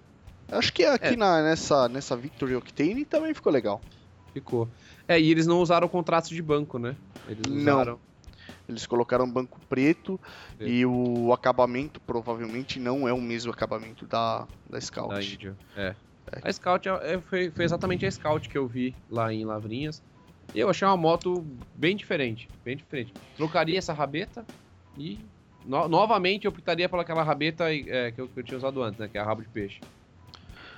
[0.49, 1.17] Acho que aqui é.
[1.17, 3.81] na, nessa, nessa Victory Octane também ficou legal.
[4.35, 4.69] Ficou.
[5.09, 6.95] É, e eles não usaram o contraste de banco, né?
[7.27, 7.93] Eles usaram...
[7.93, 8.15] Não.
[8.69, 10.19] Eles colocaram banco preto
[10.59, 10.67] é.
[10.67, 15.15] e o acabamento provavelmente não é o mesmo acabamento da, da Scout.
[15.15, 15.57] Da Índia.
[15.77, 15.95] É.
[16.43, 20.03] A Scout é, é, foi, foi exatamente a Scout que eu vi lá em Lavrinhas.
[20.55, 23.13] E eu achei uma moto bem diferente, bem diferente.
[23.37, 24.47] Trocaria essa rabeta
[24.97, 25.19] e
[25.65, 28.99] no, novamente eu optaria por aquela rabeta é, que, eu, que, eu, tinha usado antes,
[28.99, 29.09] né?
[29.09, 29.81] Que é a rabo de peixe.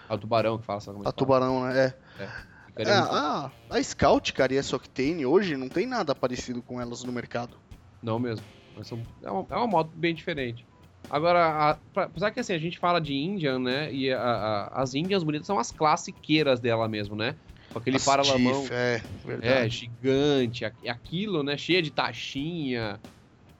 [0.08, 1.94] A tubarão que fala, sabe como é A tubarão, né?
[2.18, 2.30] É.
[2.76, 2.82] é.
[2.82, 7.02] é a, a Scout, cara, e essa Octane hoje não tem nada parecido com elas
[7.02, 7.56] no mercado.
[8.02, 8.44] Não mesmo.
[8.82, 10.66] São, é, uma, é uma moto bem diferente.
[11.08, 13.92] Agora, apesar que assim, a gente fala de Indian, né?
[13.92, 17.34] E a, a, as Indians bonitas são as classiqueiras dela mesmo, né?
[17.72, 18.66] Com aquele paralamão.
[18.70, 19.00] É,
[19.40, 21.56] é, gigante, aquilo, né?
[21.56, 23.00] Cheia de taxinha.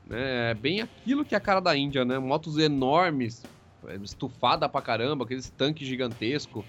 [0.07, 0.51] Né?
[0.51, 2.19] É bem aquilo que é a cara da Índia, né?
[2.19, 3.43] Motos enormes,
[4.03, 6.65] estufada pra caramba, aqueles tanques gigantescos,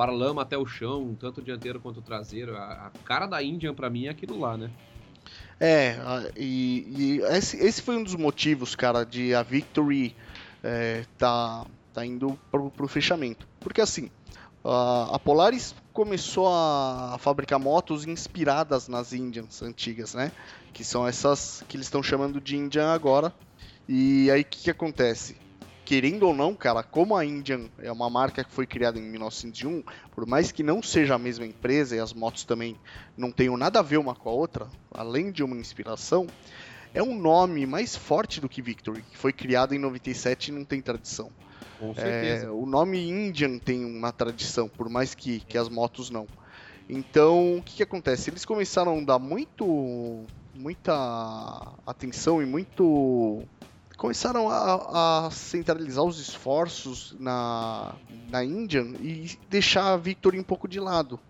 [0.00, 2.56] paralama até o chão, tanto o dianteiro quanto o traseiro.
[2.56, 4.70] A, a cara da Indian para mim é aquilo lá, né?
[5.60, 5.94] É,
[6.34, 10.16] e, e esse, esse, foi um dos motivos, cara, de a Victory
[10.64, 13.46] é, tá, tá indo pro, pro fechamento.
[13.60, 14.10] Porque assim,
[14.64, 20.32] a, Polaris começou a, a fabricar motos inspiradas nas Indians antigas, né?
[20.72, 23.34] Que são essas que eles estão chamando de Indian agora.
[23.86, 25.36] E aí o que, que acontece?
[25.90, 29.82] Querendo ou não, cara, como a Indian é uma marca que foi criada em 1901,
[30.12, 32.76] por mais que não seja a mesma empresa e as motos também
[33.16, 36.28] não tenham nada a ver uma com a outra, além de uma inspiração,
[36.94, 40.64] é um nome mais forte do que Victory, que foi criado em 97 e não
[40.64, 41.28] tem tradição.
[41.80, 42.46] Com certeza.
[42.46, 46.28] É, o nome Indian tem uma tradição, por mais que, que as motos não.
[46.88, 48.30] Então, o que, que acontece?
[48.30, 50.24] Eles começaram a dar muito,
[50.54, 53.44] muita atenção e muito
[54.00, 57.94] começaram a, a, centralizar os esforços na,
[58.30, 61.20] na Indian e deixar a Victory um pouco de lado.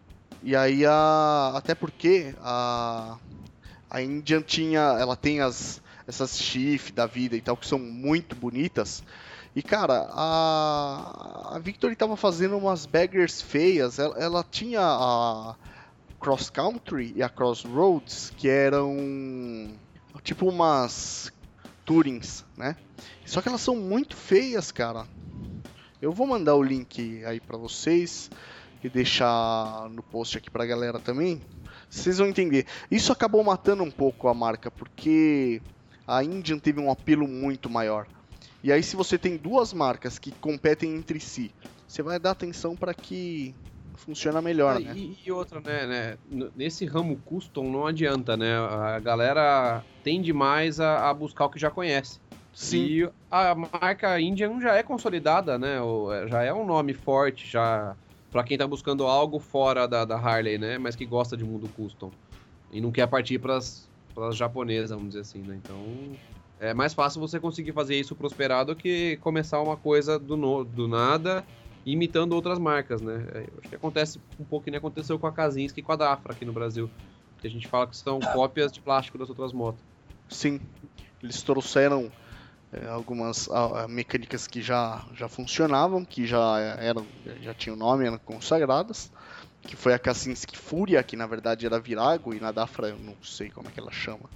[0.40, 3.18] E aí, a, até porque a,
[3.90, 8.36] a Indian tinha, ela tem as, essas Chief da vida e tal, que são muito
[8.36, 9.02] bonitas.
[9.56, 13.98] E cara, a, a Victory tava fazendo umas baggers feias.
[13.98, 15.56] Ela, ela tinha a
[16.20, 19.74] Cross Country e a Crossroads, que eram
[20.22, 21.32] tipo umas
[21.90, 22.76] Turins, né?
[23.26, 25.08] Só que elas são muito feias, cara.
[26.00, 28.30] Eu vou mandar o link aí para vocês
[28.80, 31.42] e deixar no post aqui pra galera também.
[31.90, 32.64] Vocês vão entender.
[32.92, 35.60] Isso acabou matando um pouco a marca, porque
[36.06, 38.06] a Indian teve um apelo muito maior.
[38.62, 41.52] E aí, se você tem duas marcas que competem entre si,
[41.88, 43.52] você vai dar atenção para que
[44.00, 44.92] funciona melhor, ah, né?
[44.96, 48.56] E, e, outra, né, né, Nesse ramo custom não adianta, né?
[48.56, 52.18] A galera tende mais a, a buscar o que já conhece.
[52.52, 52.84] Sim.
[52.84, 55.76] E a marca Indian já é consolidada, né?
[56.12, 57.94] É, já é um nome forte, já
[58.30, 60.78] para quem tá buscando algo fora da, da, Harley, né?
[60.78, 62.10] Mas que gosta de mundo custom.
[62.72, 63.88] E não quer partir para as
[64.32, 65.58] japonesas, vamos dizer assim, né?
[65.62, 65.78] Então
[66.58, 70.64] é mais fácil você conseguir fazer isso prosperar do que começar uma coisa do, no,
[70.64, 71.44] do nada
[71.84, 73.26] imitando outras marcas, né?
[73.32, 75.96] É, acho que acontece um pouco que nem aconteceu com a Kazinski e com a
[75.96, 76.90] Dafra aqui no Brasil.
[77.38, 79.82] Que a gente fala que são cópias de plástico das outras motos.
[80.28, 80.60] Sim,
[81.22, 82.10] eles trouxeram
[82.72, 87.06] é, algumas a, a, mecânicas que já, já funcionavam, que já eram
[87.42, 89.10] já tinham nome, eram consagradas,
[89.62, 93.16] que foi a Kaczynski Fúria, que na verdade era Virago, e na Dafra eu não
[93.22, 94.30] sei como é que ela chama,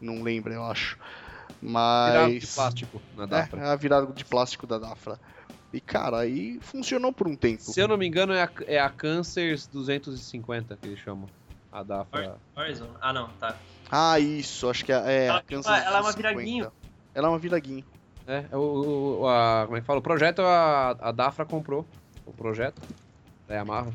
[0.00, 0.98] não lembro, eu acho.
[1.62, 2.12] Mas.
[2.12, 3.60] Virago de plástico na Dafra.
[3.60, 5.18] É, a Virago de plástico da Dafra.
[5.72, 7.62] E, cara, aí funcionou por um tempo.
[7.62, 11.28] Se eu não me engano, é a, é a Cancers 250 que eles chamam.
[11.70, 12.38] A Dafra.
[12.56, 12.88] Horizon?
[13.00, 13.54] Ah, não, tá.
[13.90, 16.72] Ah, isso, acho que é, é ela, a Cancers Ela é uma viraguinho.
[17.14, 17.84] Ela é uma viraguinho.
[18.26, 19.98] É, o, o a, como é que fala?
[19.98, 21.86] O projeto a, a Dafra comprou.
[22.24, 22.80] O projeto.
[23.48, 23.92] É a Marra.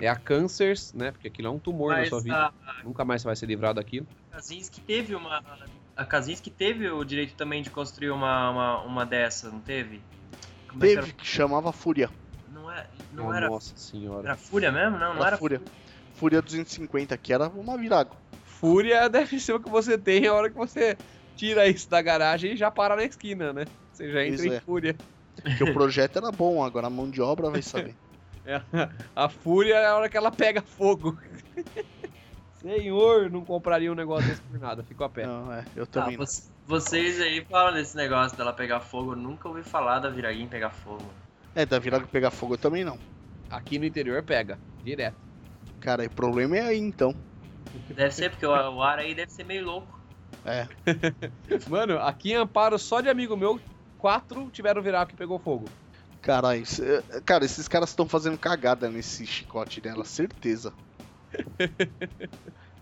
[0.00, 1.10] É a Cancers, né?
[1.10, 2.52] Porque aquilo é um tumor Mas na sua vida.
[2.66, 2.82] A...
[2.84, 4.06] Nunca mais você vai ser livrado daquilo.
[4.30, 5.42] A Kaczynski teve uma.
[5.96, 10.00] A Kaczynski teve o direito também de construir uma, uma, uma dessa, não teve?
[10.68, 12.10] Como é Teve, que, que, chamava Fúria.
[12.52, 13.48] Não, é, não oh, era.
[13.48, 14.28] Nossa senhora.
[14.28, 14.98] Era Fúria mesmo?
[14.98, 15.60] Não, não era, Fúria.
[16.14, 18.16] Fúria 250, que era uma virago.
[18.44, 20.96] Fúria deve ser o que você tem a hora que você
[21.36, 23.64] tira isso da garagem e já para na esquina, né?
[23.92, 24.60] Você já entra isso em é.
[24.60, 24.96] Fúria.
[25.40, 27.94] Porque o projeto era bom, agora a mão de obra vai saber.
[28.48, 28.62] É,
[29.14, 31.18] a Fúria é a hora que ela pega fogo.
[32.60, 35.26] Senhor, não compraria um negócio desse por nada, fico a pé.
[35.26, 36.26] Não, é, eu também ah.
[36.66, 40.70] Vocês aí falam desse negócio dela pegar fogo, eu nunca ouvi falar da Viraguinha pegar
[40.70, 41.04] fogo.
[41.54, 42.98] É, da Viraguinha pegar fogo eu também não.
[43.48, 45.16] Aqui no interior pega, direto.
[45.80, 47.14] Cara, o problema é aí então.
[47.88, 49.98] Deve ser, porque o ar aí deve ser meio louco.
[50.44, 50.66] É.
[51.68, 53.60] Mano, aqui em Amparo, só de amigo meu,
[53.96, 55.66] quatro tiveram virago que pegou fogo.
[56.20, 56.64] Caralho,
[57.24, 60.72] cara, esses caras estão fazendo cagada nesse chicote dela, certeza.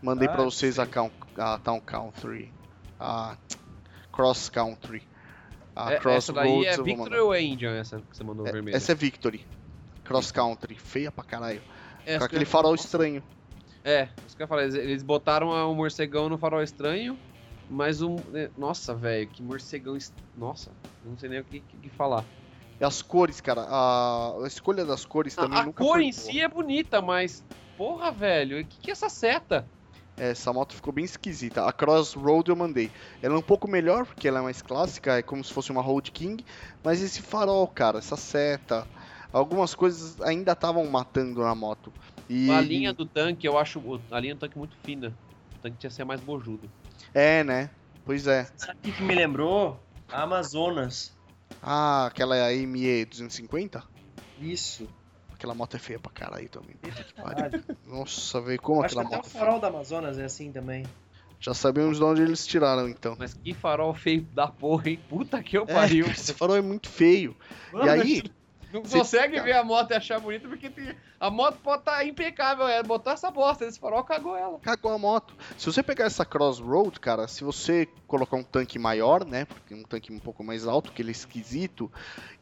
[0.03, 2.53] Mandei ah, pra vocês a, a Town Country.
[2.99, 3.36] A
[4.12, 5.03] Cross Country.
[5.74, 6.24] A é, Crossroads.
[6.24, 8.76] Essa daí é Victory ou é Indian essa que você mandou é, vermelha?
[8.76, 9.47] Essa é Victory.
[10.05, 11.62] cross country, feia pra caralho.
[12.07, 13.22] É, Com aquele eu- farol estranho.
[13.84, 14.62] É, isso que eu falar.
[14.62, 17.18] Eles, eles botaram a- o morcegão no farol estranho,
[17.68, 18.22] mas um.
[18.34, 19.97] é, Nossa, velho, que morcegão.
[19.97, 20.72] est- Nossa,
[21.05, 22.24] não sei nem o que, que- que falar.
[22.80, 26.05] E as cores, cara, a, a escolha das cores também A, a nunca cor foi
[26.05, 26.22] em boa.
[26.22, 27.44] si é bonita, mas.
[27.77, 29.68] Porra, velho, o que, que é essa seta?
[30.16, 31.66] É, Essa moto ficou bem esquisita.
[31.66, 32.91] A Crossroad eu mandei.
[33.22, 35.83] Ela é um pouco melhor, porque ela é mais clássica, é como se fosse uma
[35.83, 36.45] Road King.
[36.83, 38.87] Mas esse farol, cara, essa seta,
[39.33, 41.93] algumas coisas ainda estavam matando na moto.
[42.29, 45.14] E, A linha do tanque, eu acho a linha do tanque muito fina.
[45.59, 46.70] O tanque tinha que ser mais bojudo.
[47.12, 47.70] É, né?
[48.05, 48.49] Pois é.
[48.57, 49.79] Sabe o que que me lembrou?
[50.11, 51.12] A Amazonas.
[51.62, 53.83] Ah, aquela ME 250?
[54.41, 54.89] Isso.
[55.37, 56.74] Aquela moto é feia pra caralho também.
[56.80, 57.37] Puta que pariu.
[57.37, 57.64] Caralho.
[57.87, 59.37] Nossa, velho, como Acho que aquela até o moto.
[59.37, 60.84] é farol da Amazonas é assim também.
[60.84, 61.07] feia.
[61.39, 63.14] Já sabemos de onde eles tiraram, então.
[63.18, 64.99] Mas que farol feio da porra, hein?
[65.09, 66.07] Puta que eu É, pariu.
[66.07, 67.37] cara, esse farol é muito feio.
[67.70, 68.22] Mano, e aí,
[68.73, 72.05] Não Cê- consegue ver a moto e achar bonita porque tem- a moto pode estar
[72.05, 72.67] impecável.
[72.67, 74.59] É, botou essa bosta, esse farol cagou ela.
[74.59, 75.35] cagou a moto.
[75.57, 79.45] Se você pegar essa Crossroad, cara, se você colocar um tanque maior, né?
[79.45, 81.91] Porque um tanque um pouco mais alto, que ele é esquisito,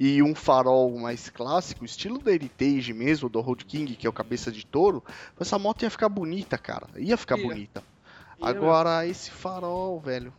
[0.00, 4.12] e um farol mais clássico, estilo da Heritage mesmo, do Road King, que é o
[4.12, 5.04] cabeça de touro,
[5.38, 6.88] essa moto ia ficar bonita, cara.
[6.96, 7.46] Ia ficar Ia.
[7.46, 7.82] bonita.
[8.40, 10.32] Ia Agora, esse farol, velho.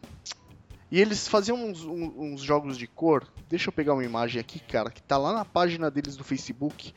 [0.91, 3.27] E eles faziam uns, uns jogos de cor.
[3.49, 6.93] Deixa eu pegar uma imagem aqui, cara, que tá lá na página deles do Facebook,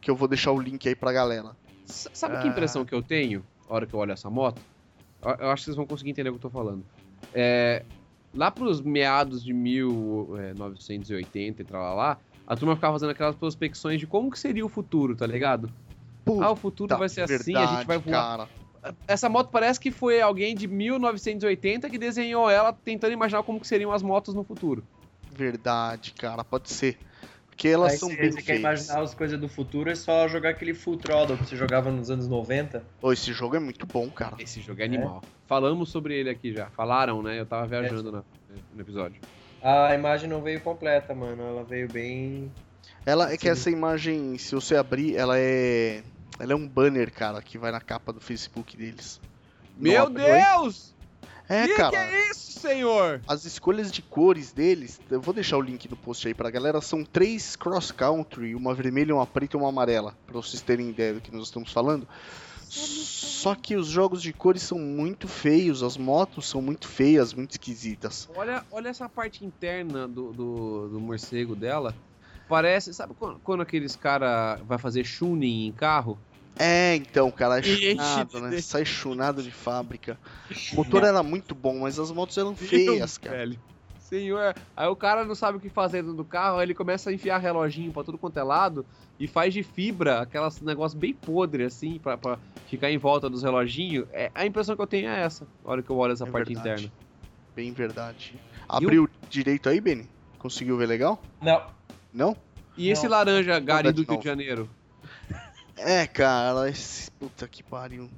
[0.00, 1.56] que eu vou deixar o link aí pra galera.
[1.88, 2.50] S- Sabe que Ah.
[2.50, 4.60] impressão que eu tenho, a hora que eu olho essa moto?
[5.40, 6.84] Eu acho que vocês vão conseguir entender o que eu tô falando.
[7.32, 7.84] É,
[8.34, 14.06] lá pros meados de 1980 e tal lá, a turma ficava fazendo aquelas prospecções de
[14.06, 15.70] como que seria o futuro, tá ligado?
[16.24, 18.38] Puta ah, o futuro vai ser assim, a gente vai voar.
[18.38, 18.48] Cara.
[19.06, 23.66] Essa moto parece que foi alguém de 1980 que desenhou ela tentando imaginar como que
[23.66, 24.82] seriam as motos no futuro.
[25.30, 26.98] Verdade, cara, pode ser.
[27.48, 28.60] Porque elas Aí são se bem você quer feias.
[28.60, 32.08] imaginar as coisas do futuro, é só jogar aquele Full Throttle que você jogava nos
[32.10, 32.82] anos 90.
[33.00, 34.36] Pô, esse jogo é muito bom, cara.
[34.38, 35.24] Esse jogo é animal.
[35.46, 36.66] Falamos sobre ele aqui já.
[36.70, 37.38] Falaram, né?
[37.40, 38.22] Eu tava viajando na-
[38.74, 39.20] no episódio.
[39.60, 41.42] A imagem não veio completa, mano.
[41.42, 42.50] Ela veio bem.
[43.04, 43.50] Ela é que Sim.
[43.50, 46.02] essa imagem, se você abrir, ela é.
[46.38, 49.20] Ela é um banner, cara, que vai na capa do Facebook deles.
[49.76, 50.94] Meu Deus!
[51.48, 51.90] É, que cara.
[51.90, 53.22] que é isso, senhor?
[53.26, 56.80] As escolhas de cores deles, eu vou deixar o link no post aí pra galera,
[56.82, 61.14] são três cross country, uma vermelha, uma preta e uma amarela, pra vocês terem ideia
[61.14, 62.06] do que nós estamos falando.
[62.68, 67.52] Só que os jogos de cores são muito feios, as motos são muito feias, muito
[67.52, 68.28] esquisitas.
[68.36, 71.94] Olha, olha essa parte interna do, do, do morcego dela.
[72.46, 76.18] Parece, sabe quando, quando aqueles cara vai fazer tuning em carro?
[76.58, 78.60] É, então, cara, é chunado, de né?
[78.60, 80.18] Sai chunado de fábrica.
[80.72, 83.36] O motor era muito bom, mas as motos eram feias, cara.
[83.36, 83.60] velho.
[84.00, 87.10] Senhor, aí o cara não sabe o que fazer dentro do carro, aí ele começa
[87.10, 88.86] a enfiar reloginho pra tudo quanto é lado
[89.20, 92.38] e faz de fibra aquelas negócio bem podre assim pra, pra
[92.68, 94.06] ficar em volta dos reloginhos.
[94.10, 96.30] É, a impressão que eu tenho é essa, na hora que eu olho essa É
[96.30, 96.84] parte verdade.
[96.86, 96.92] interna.
[97.54, 98.34] Bem verdade.
[98.66, 100.08] Abriu direito aí, Benny?
[100.38, 101.20] Conseguiu ver legal?
[101.42, 101.62] Não.
[102.10, 102.36] Não?
[102.78, 103.10] E esse Não.
[103.10, 104.70] laranja gari de do Rio de Janeiro?
[105.78, 107.10] É, cara, esse...
[107.12, 108.10] puta que pariu.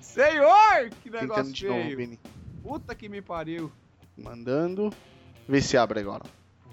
[0.00, 0.90] Senhor!
[1.02, 1.96] Que Tentando negócio de novo, feio.
[1.96, 2.18] Benny.
[2.62, 3.70] Puta que me pariu.
[4.16, 4.92] Mandando.
[5.48, 6.24] Vê se abre agora.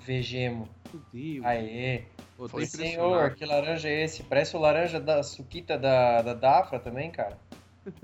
[0.05, 0.67] Vegemo.
[0.93, 1.45] Meu Deus.
[1.45, 2.03] Aê.
[2.35, 2.65] Pô, foi.
[2.65, 4.23] Senhor, que laranja é esse?
[4.23, 7.37] Parece o laranja da suquita da, da Dafra também, cara.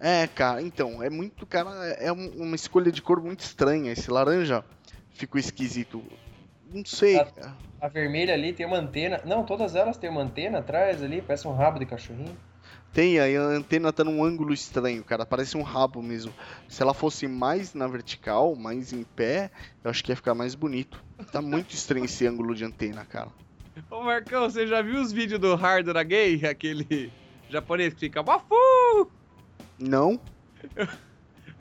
[0.00, 3.92] É, cara, então, é muito, cara, é um- uma escolha de cor muito estranha.
[3.92, 4.64] Esse laranja
[5.10, 6.02] ficou esquisito.
[6.72, 7.18] Não sei.
[7.18, 7.54] Ah.
[7.80, 9.20] A vermelha ali tem uma antena.
[9.24, 12.36] Não, todas elas têm uma antena atrás ali, parece um rabo de cachorrinho.
[12.92, 15.24] Tem, aí a antena tá num ângulo estranho, cara.
[15.24, 16.32] Parece um rabo mesmo.
[16.68, 19.50] Se ela fosse mais na vertical, mais em pé,
[19.84, 21.02] eu acho que ia ficar mais bonito.
[21.30, 23.28] Tá muito estranho esse ângulo de antena, cara.
[23.90, 26.44] Ô Marcão, você já viu os vídeos do Hard da Gay?
[26.46, 27.12] Aquele
[27.48, 29.10] japonês que fica Bafu!
[29.78, 30.18] Não?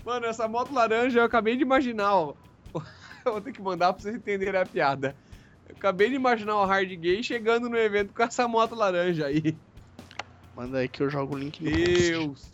[0.04, 2.34] Mano, essa moto laranja eu acabei de imaginar, ó.
[3.26, 5.14] Eu vou ter que mandar pra vocês entenderem a piada.
[5.70, 9.56] Eu acabei de imaginar o Hard Gay chegando no evento com essa moto laranja aí.
[10.56, 11.86] Manda aí que eu jogo o link no post.
[11.86, 12.52] Deus!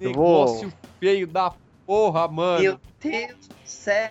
[0.00, 1.52] Eu vou- Negócio feio da
[1.86, 2.62] porra, mano.
[2.62, 4.10] Meu Deus do céu!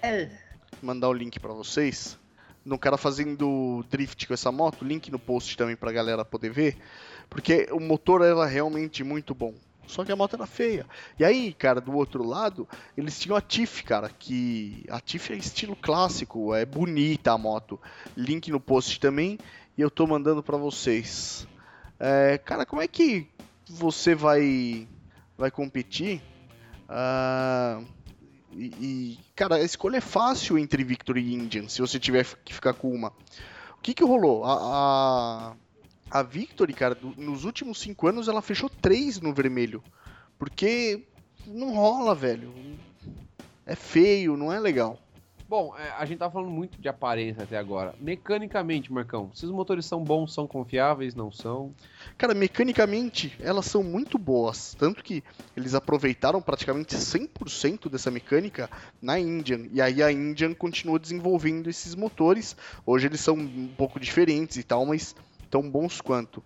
[0.81, 2.17] Mandar o link pra vocês.
[2.63, 6.77] No cara fazendo drift com essa moto, link no post também pra galera poder ver.
[7.29, 9.53] Porque o motor era realmente muito bom.
[9.91, 10.85] Só que a moto era feia.
[11.19, 12.67] E aí, cara, do outro lado,
[12.97, 17.77] eles tinham a Tiff, cara, que a Tiff é estilo clássico, é bonita a moto.
[18.15, 19.37] Link no post também,
[19.77, 21.45] e eu tô mandando pra vocês.
[21.99, 23.27] É, cara, como é que
[23.69, 24.87] você vai
[25.37, 26.21] vai competir?
[26.87, 27.81] Ah,
[28.53, 32.53] e, e, cara, a escolha é fácil entre Victory e Indian, se você tiver que
[32.53, 33.09] ficar com uma.
[33.77, 34.45] O que que rolou?
[34.45, 35.53] A, a,
[36.11, 39.81] A Victory, cara, do, nos últimos cinco anos ela fechou três no vermelho.
[40.37, 41.07] Porque
[41.47, 42.53] não rola, velho.
[43.65, 44.99] É feio, não é legal.
[45.51, 47.93] Bom, é, a gente tá falando muito de aparência até agora.
[47.99, 51.73] Mecanicamente, Marcão, se os motores são bons, são confiáveis, não são?
[52.17, 54.73] Cara, mecanicamente, elas são muito boas.
[54.79, 55.21] Tanto que
[55.55, 58.69] eles aproveitaram praticamente 100% dessa mecânica
[59.01, 59.67] na Indian.
[59.73, 62.55] E aí a Indian continuou desenvolvendo esses motores.
[62.85, 65.13] Hoje eles são um pouco diferentes e tal, mas
[65.51, 66.41] tão bons quanto.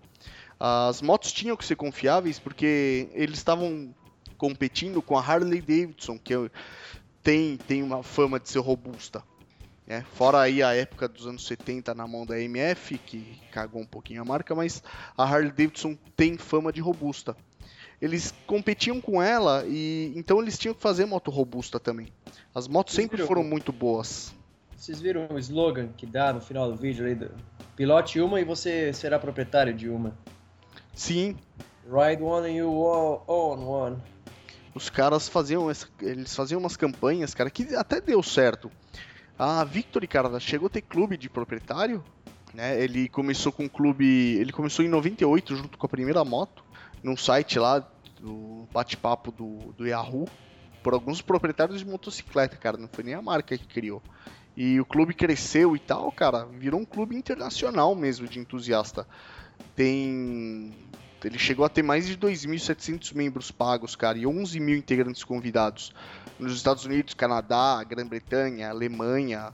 [0.60, 3.93] As motos tinham que ser confiáveis porque eles estavam
[4.38, 6.49] competindo com a Harley Davidson, que é
[7.24, 9.24] tem, tem uma fama de ser robusta.
[9.88, 10.03] Né?
[10.14, 14.22] Fora aí a época dos anos 70 na mão da MF, que cagou um pouquinho
[14.22, 14.84] a marca, mas
[15.18, 17.36] a Harley Davidson tem fama de robusta.
[18.01, 22.08] Eles competiam com ela e então eles tinham que fazer moto robusta também.
[22.53, 24.34] As motos sempre foram muito boas.
[24.76, 27.16] Vocês viram o slogan que dá no final do vídeo aí?
[27.16, 27.32] Do...
[27.76, 30.18] Pilote uma e você será proprietário de uma.
[30.94, 31.36] Sim.
[31.86, 32.72] Ride one and you
[33.28, 33.98] own one
[34.76, 35.72] os caras faziam
[36.02, 38.70] eles faziam umas campanhas, cara, que até deu certo.
[39.40, 42.04] A Victory, cara, chegou a ter clube de proprietário,
[42.54, 42.80] né?
[42.82, 46.64] Ele começou com um clube, ele começou em 98 junto com a primeira moto,
[47.02, 47.80] num site lá
[48.20, 50.28] do bate-papo do, do Yahoo,
[50.84, 54.04] por alguns proprietários de motocicleta, cara, não foi nem a marca que criou.
[54.56, 59.06] E o clube cresceu e tal, cara, virou um clube internacional mesmo de entusiasta.
[59.76, 60.74] Tem
[61.26, 65.91] ele chegou a ter mais de 2.700 membros pagos, cara, e 11 mil integrantes convidados.
[66.39, 69.51] Nos Estados Unidos, Canadá, Grã-Bretanha, Alemanha.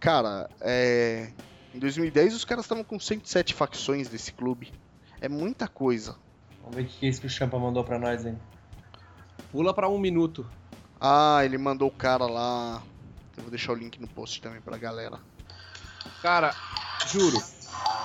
[0.00, 1.30] Cara, é...
[1.74, 4.72] em 2010 os caras estavam com 107 facções desse clube.
[5.20, 6.16] É muita coisa.
[6.62, 8.38] Vamos ver o que é isso que o Champa mandou pra nós, hein?
[9.52, 10.48] Pula pra um minuto.
[10.98, 12.82] Ah, ele mandou o cara lá.
[13.36, 15.18] Eu vou deixar o link no post também pra galera.
[16.22, 16.54] Cara,
[17.06, 17.42] juro,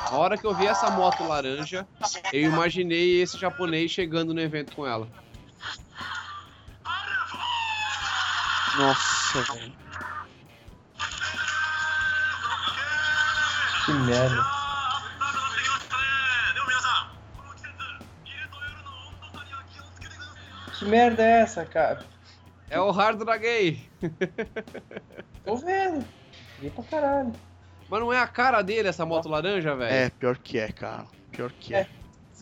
[0.06, 1.88] a hora que eu vi essa moto laranja,
[2.34, 5.08] eu imaginei esse japonês chegando no evento com ela.
[8.78, 9.74] Nossa, velho.
[13.86, 14.60] Que merda.
[20.78, 22.06] Que merda é essa, cara?
[22.70, 23.80] É o Hard Dragay.
[25.44, 26.06] Tô vendo.
[26.62, 27.32] E pra caralho.
[27.90, 29.92] Mas não é a cara dele essa moto laranja, velho?
[29.92, 31.08] É, pior que é, cara.
[31.32, 31.88] Pior que é.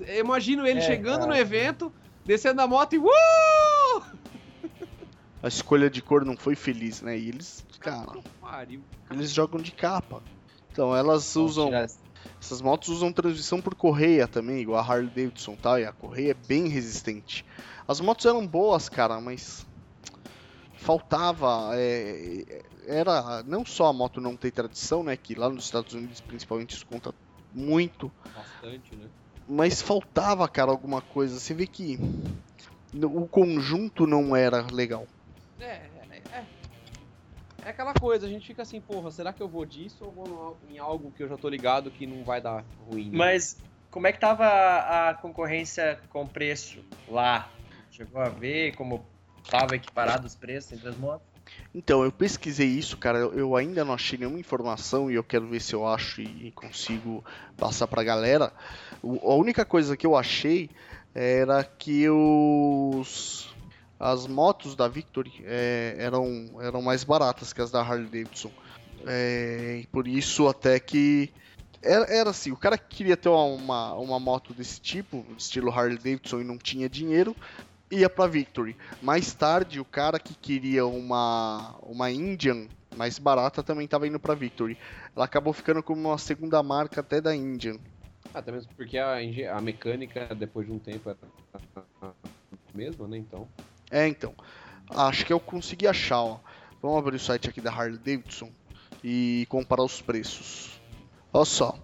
[0.01, 0.19] é.
[0.19, 1.31] Imagino ele é, chegando cara.
[1.31, 1.93] no evento,
[2.25, 2.97] descendo da moto e.
[2.97, 4.03] Uh!
[5.41, 7.17] A escolha de cor não foi feliz, né?
[7.17, 8.19] E eles, cara.
[9.11, 10.21] Eles jogam de capa.
[10.71, 11.71] Então elas usam.
[12.41, 15.79] Essas motos usam transmissão por correia também, igual a Harley Davidson, tá?
[15.79, 17.45] E a correia é bem resistente.
[17.87, 19.65] As motos eram boas, cara, mas
[20.87, 25.93] faltava é, era não só a moto não ter tradição, né, que lá nos Estados
[25.93, 27.13] Unidos principalmente isso conta
[27.53, 28.09] muito.
[28.33, 29.09] Bastante, né?
[29.49, 31.39] Mas faltava, cara, alguma coisa.
[31.39, 31.99] Você vê que
[32.93, 35.05] o conjunto não era legal.
[35.59, 36.45] É, é, é.
[37.65, 40.57] É aquela coisa, a gente fica assim, porra, será que eu vou disso ou vou
[40.69, 43.09] em algo que eu já tô ligado que não vai dar ruim?
[43.09, 43.17] Né?
[43.17, 43.57] Mas
[43.91, 46.79] como é que tava a concorrência com preço
[47.09, 47.49] lá?
[47.91, 49.05] Chegou a ver como
[49.49, 51.27] tava equiparado os preços entre as motos?
[51.73, 53.19] Então, eu pesquisei isso, cara.
[53.19, 57.23] Eu ainda não achei nenhuma informação e eu quero ver se eu acho e consigo
[57.57, 58.51] passar pra galera.
[59.03, 60.69] a única coisa que eu achei
[61.13, 63.55] era que os
[63.99, 68.51] as motos da Victory é, eram, eram mais baratas que as da Harley Davidson.
[69.07, 71.31] É, por isso até que
[71.81, 75.97] era, era assim, o cara que queria ter uma, uma moto desse tipo, estilo Harley
[75.97, 77.35] Davidson e não tinha dinheiro,
[77.91, 78.75] ia para Victory.
[79.01, 84.33] Mais tarde, o cara que queria uma uma Indian mais barata também estava indo para
[84.33, 84.77] Victory.
[85.15, 87.77] Ela acabou ficando como uma segunda marca até da Indian.
[88.33, 89.17] Até mesmo porque a,
[89.55, 91.17] a mecânica depois de um tempo era
[92.01, 92.11] a
[92.73, 93.17] mesma, né?
[93.17, 93.47] Então.
[93.89, 94.33] É, então.
[94.89, 96.39] Acho que eu consegui achar, ó.
[96.81, 98.51] Vamos abrir o site aqui da Harley Davidson
[99.03, 100.79] e comparar os preços.
[101.33, 101.77] Olha só.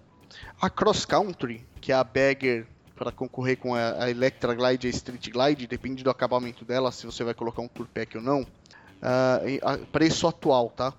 [0.60, 2.66] A Cross Country, que é a Bagger
[3.04, 6.90] para concorrer com a, a Electra Glide e a Street Glide, depende do acabamento dela,
[6.90, 8.40] se você vai colocar um Tour Pack ou não.
[8.40, 10.94] Uh, preço atual, tá?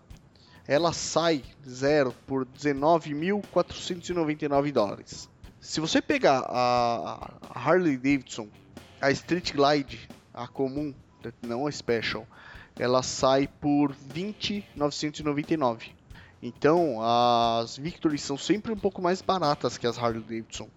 [0.67, 5.27] Ela sai zero por 19.499 dólares.
[5.59, 8.47] Se você pegar a, Harley Davidson,
[9.01, 10.93] a Street Glide, a comum,
[11.41, 12.27] não a Special,
[12.77, 15.89] ela sai por 20.999.
[16.43, 20.69] Então, as Victory são sempre um pouco mais baratas que as Harley Davidson.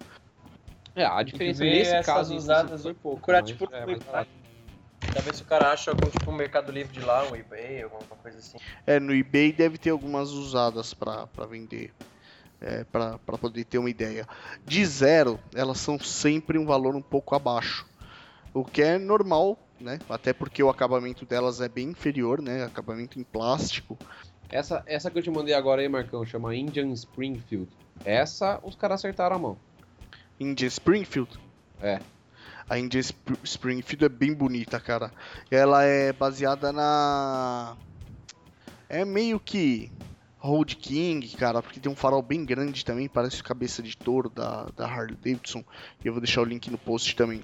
[0.95, 3.17] É, a diferença nesse caso usadas foi pouco.
[3.17, 5.33] Procurar tipo é, no eBay.
[5.33, 8.37] se o cara acha algum tipo um Mercado Livre de lá, um eBay, alguma coisa
[8.37, 8.57] assim.
[8.85, 11.93] É, no eBay deve ter algumas usadas pra, pra vender.
[12.61, 14.27] É, para poder ter uma ideia.
[14.65, 17.87] De zero, elas são sempre um valor um pouco abaixo.
[18.53, 19.99] O que é normal, né?
[20.09, 22.65] Até porque o acabamento delas é bem inferior, né?
[22.65, 23.97] Acabamento em plástico.
[24.49, 27.69] Essa, essa que eu te mandei agora aí, Marcão, chama Indian Springfield.
[28.03, 29.57] Essa os caras acertaram a mão.
[30.39, 31.39] Indian Springfield?
[31.81, 31.99] É.
[32.69, 35.11] A Indian Sp Springfield é bem bonita, cara.
[35.49, 37.75] Ela é baseada na.
[38.87, 39.91] É meio que
[40.39, 44.69] Road King, cara, porque tem um farol bem grande também, parece cabeça de touro da,
[44.75, 45.63] da Harley Davidson.
[46.03, 47.43] E eu vou deixar o link no post também.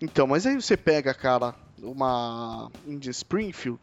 [0.00, 3.80] Então, mas aí você pega, cara, uma Indian Springfield,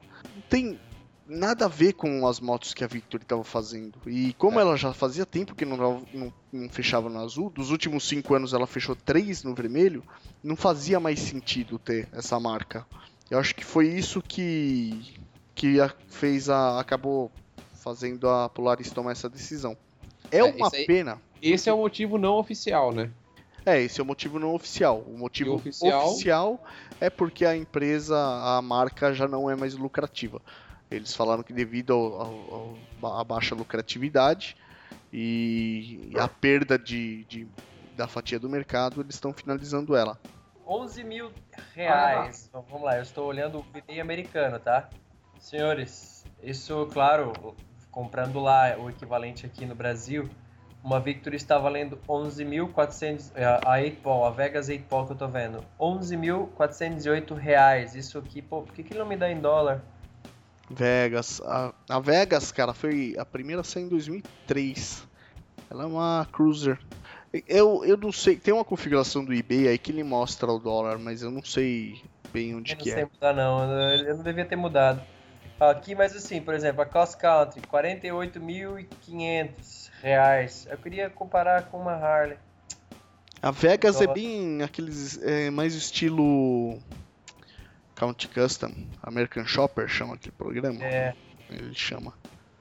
[0.50, 0.80] tem
[1.28, 4.00] nada a ver com as motos que a Victory estava fazendo.
[4.06, 4.62] E como é.
[4.62, 5.78] ela já fazia tempo que não,
[6.14, 10.04] não, não, fechava no azul, dos últimos cinco anos ela fechou três no vermelho,
[10.44, 12.86] não fazia mais sentido ter essa marca.
[13.30, 15.18] Eu acho que foi isso que,
[15.56, 16.80] que a, fez a.
[16.80, 17.32] acabou
[17.74, 19.76] fazendo a Polaris tomar essa decisão.
[20.32, 21.22] É, é uma aí, pena.
[21.42, 23.12] Esse é o motivo não oficial, né?
[23.66, 25.04] É, esse é o motivo não oficial.
[25.08, 26.08] O motivo oficial...
[26.10, 26.64] oficial
[27.00, 30.42] é porque a empresa, a marca já não é mais lucrativa.
[30.96, 32.18] Eles falaram que devido
[33.04, 34.56] à baixa lucratividade
[35.12, 37.48] e a perda de, de,
[37.96, 40.20] da fatia do mercado, eles estão finalizando ela.
[40.66, 41.32] 11 mil
[41.74, 42.50] reais.
[42.54, 42.62] Ah.
[42.70, 44.90] vamos lá, eu estou olhando o VD americano, tá?
[45.40, 47.34] Senhores, isso, claro,
[47.92, 50.30] comprando lá o equivalente aqui no Brasil,
[50.84, 55.18] uma Victory está valendo 11.400, é, a 8 Ball, a Vegas 8 Ball que eu
[55.18, 57.96] tô vendo, 11.408 reais.
[57.96, 59.82] Isso aqui, pô, por que, que ele não me dá em dólar?
[60.70, 61.42] Vegas.
[61.42, 65.04] A, a Vegas, cara, foi a primeira a sair em 2003.
[65.70, 66.80] Ela é uma cruiser.
[67.48, 71.00] Eu, eu não sei, tem uma configuração do eBay aí que ele mostra o dólar,
[71.00, 72.00] mas eu não sei
[72.32, 72.94] bem onde que é.
[72.94, 73.64] Eu não sei mudar não,
[73.96, 75.02] eu não devia ter mudado.
[75.60, 80.68] Aqui, mas assim, por exemplo, a Cross Country, 48.500 reais.
[80.70, 82.38] Eu queria comparar com uma Harley.
[83.42, 86.80] A Vegas é bem aqueles, é, mais estilo
[88.04, 90.84] County Custom, American Shopper chama aquele programa.
[90.84, 91.14] É.
[91.50, 92.14] Ele chama.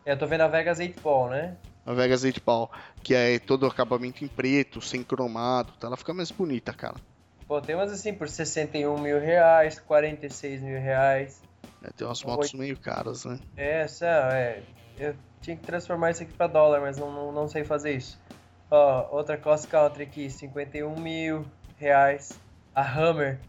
[0.06, 1.56] É, eu tô vendo a Vegas 8 Ball, né?
[1.84, 2.70] A Vegas 8 Ball,
[3.02, 5.88] que é todo acabamento em preto, sem cromado, tá?
[5.88, 6.94] Ela fica mais bonita, cara.
[7.48, 11.42] Pô, tem umas assim por 61 mil reais, 46 mil reais.
[11.82, 13.40] É, tem umas motos meio caras, né?
[13.56, 14.62] É, essa é.
[14.96, 18.16] Eu tinha que transformar isso aqui pra dólar, mas não, não, não sei fazer isso.
[18.70, 21.44] Ó, outra Cross Country aqui, 51 mil
[21.78, 22.38] reais.
[22.74, 23.40] A Hammer,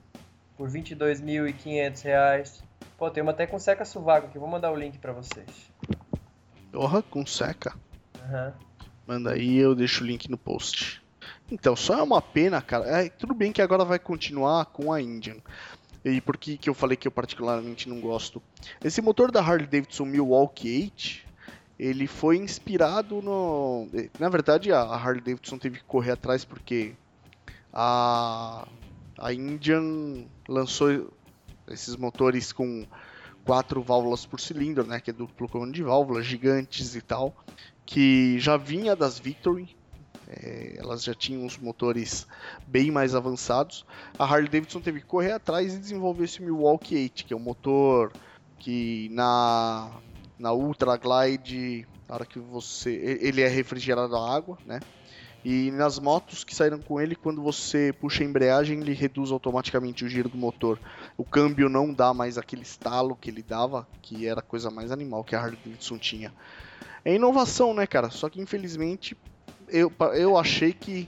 [0.57, 2.63] por 22.500 reais.
[2.97, 5.71] Pô, tem uma até com seca sovaco aqui, vou mandar o link para vocês.
[6.71, 7.75] Porra, com seca?
[8.23, 8.47] Aham.
[8.47, 8.73] Uhum.
[9.05, 11.03] Manda aí, eu deixo o link no post.
[11.51, 12.85] Então, só é uma pena, cara.
[12.85, 15.37] É, tudo bem que agora vai continuar com a Indian.
[16.05, 18.41] E por que, que eu falei que eu particularmente não gosto?
[18.83, 21.33] Esse motor da Harley Davidson Milwaukee 8,
[21.77, 23.87] ele foi inspirado no...
[24.19, 26.93] Na verdade, a Harley Davidson teve que correr atrás porque
[27.73, 28.67] a
[29.17, 31.11] a Indian lançou
[31.67, 32.85] esses motores com
[33.45, 37.35] quatro válvulas por cilindro, né, que é duplo comando de válvulas, gigantes e tal,
[37.85, 39.75] que já vinha das Victory,
[40.27, 42.25] é, elas já tinham os motores
[42.65, 43.85] bem mais avançados.
[44.17, 47.41] A Harley Davidson teve que correr atrás e desenvolver esse Milwaukee 8, que é um
[47.41, 48.11] motor
[48.59, 49.91] que na
[50.39, 54.79] na Ultra Glide, na hora que você ele é refrigerado a água, né?
[55.43, 60.05] E nas motos que saíram com ele, quando você puxa a embreagem, ele reduz automaticamente
[60.05, 60.79] o giro do motor.
[61.17, 64.91] O câmbio não dá mais aquele estalo que ele dava, que era a coisa mais
[64.91, 66.33] animal que a Harley Davidson tinha.
[67.03, 68.09] É inovação, né, cara?
[68.09, 69.17] Só que infelizmente
[69.67, 71.07] eu, eu achei que.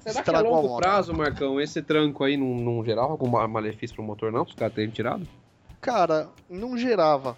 [0.00, 4.04] Será que a longo prazo, Marcão, esse tranco aí não, não gerava algum malefício pro
[4.04, 4.42] motor, não?
[4.42, 5.26] Os caras terem tirado?
[5.80, 7.36] Cara, não gerava.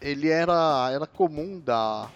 [0.00, 2.08] Ele era, era comum da,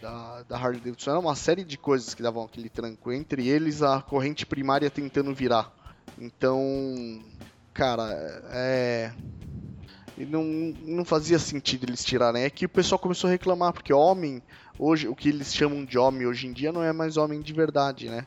[0.00, 3.82] da, da Harley Davidson era uma série de coisas que davam aquele tranco, entre eles
[3.82, 5.72] a corrente primária tentando virar.
[6.18, 7.22] Então,
[7.72, 8.04] cara,
[8.50, 9.12] é.
[10.16, 12.42] Não, não fazia sentido eles tirarem.
[12.42, 14.42] É que o pessoal começou a reclamar, porque homem,
[14.78, 17.52] hoje, o que eles chamam de homem hoje em dia não é mais homem de
[17.52, 18.26] verdade, né?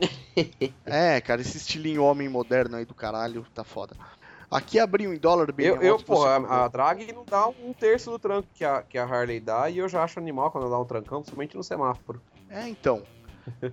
[0.86, 3.94] é, cara, esse estilinho homem moderno aí do caralho tá foda.
[4.50, 5.66] Aqui abriu em dólar bem.
[5.66, 8.96] Eu, eu pô, a, a, drag não dá um terço do tranco que a, que
[8.96, 12.22] a Harley dá e eu já acho animal quando dá um trancão, principalmente no semáforo.
[12.48, 13.02] É, então.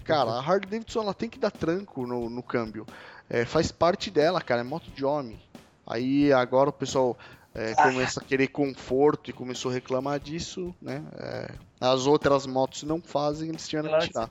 [0.03, 2.85] Cara, a Harley Davidson ela tem que dar tranco no, no câmbio.
[3.29, 5.39] É, faz parte dela, cara, é moto de homem.
[5.85, 7.17] Aí agora o pessoal
[7.53, 11.03] é, começa a querer conforto e começou a reclamar disso, né?
[11.17, 14.29] É, as outras motos não fazem, eles tinham que tirar.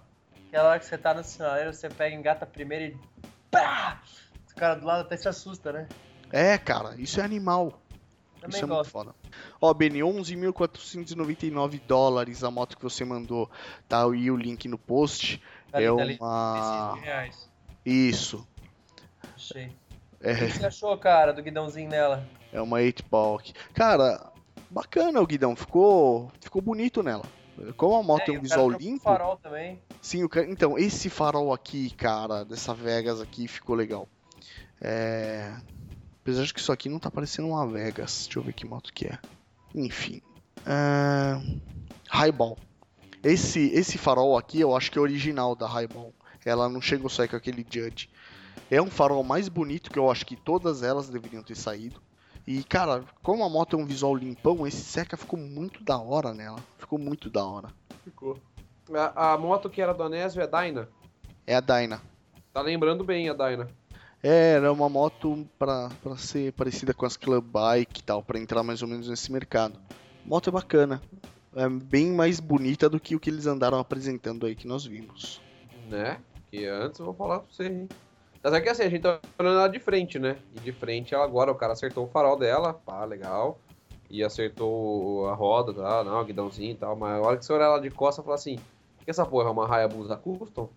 [0.48, 3.28] Aquela hora que você tá no sinaleiro, você pega, engata primeiro e.
[3.50, 4.02] Pá!
[4.50, 5.88] O cara do lado até se assusta, né?
[6.32, 7.80] É, cara, isso é animal.
[8.40, 8.90] Também Isso é muito gosto.
[8.90, 9.14] foda.
[9.60, 13.48] Ó, Beni, 11.499 dólares a moto que você mandou.
[13.88, 15.40] Tá aí o link no post.
[15.70, 16.92] Tá é tá uma.
[16.94, 17.50] 16 reais.
[17.86, 18.48] Isso.
[19.36, 19.66] Achei.
[19.66, 19.72] O
[20.20, 22.28] É, que você achou, cara, do guidãozinho nela?
[22.52, 23.52] é uma 8 Balk.
[23.74, 24.32] Cara,
[24.70, 25.54] bacana o guidão.
[25.54, 27.24] Ficou, ficou bonito nela.
[27.76, 29.02] Como a moto É, tem e um o visual o limpo.
[29.02, 29.80] farol também.
[30.00, 34.08] Sim, o então, esse farol aqui, cara, dessa Vegas aqui, ficou legal.
[34.80, 35.54] É...
[36.22, 38.22] Apesar de que isso aqui não tá parecendo uma Vegas.
[38.24, 39.18] Deixa eu ver que moto que é.
[39.74, 40.22] Enfim.
[40.64, 41.42] É...
[42.08, 42.56] Highball.
[43.24, 46.14] Esse, esse farol aqui eu acho que é original da Highball.
[46.44, 48.08] Ela não chegou a sair com aquele Judge.
[48.70, 52.00] É um farol mais bonito que eu acho que todas elas deveriam ter saído.
[52.46, 56.34] E, cara, como a moto é um visual limpão, esse seca ficou muito da hora
[56.34, 56.58] nela.
[56.78, 57.68] Ficou muito da hora.
[58.02, 58.38] Ficou.
[58.92, 60.88] A, a moto que era do Anésio é Dyna.
[61.46, 62.00] É a Dyna.
[62.52, 63.68] Tá lembrando bem a Dyna.
[64.22, 68.38] É, era uma moto pra, pra ser parecida com as Club Bike e tal, pra
[68.38, 69.78] entrar mais ou menos nesse mercado.
[70.24, 71.02] Moto é bacana.
[71.56, 75.40] É bem mais bonita do que o que eles andaram apresentando aí que nós vimos.
[75.90, 76.18] Né?
[76.50, 77.88] Que antes eu vou falar pra você, hein?
[78.42, 80.36] Mas é que assim, a gente tá olhando ela de frente, né?
[80.54, 83.58] E de frente ela agora, o cara acertou o farol dela, pá, legal.
[84.08, 86.04] E acertou a roda, tá?
[86.04, 86.94] Não, o guidãozinho e tal.
[86.94, 88.56] Mas a hora que você olhar ela de costa, fala assim:
[89.00, 90.68] o que essa porra é uma Hayabusa Custom?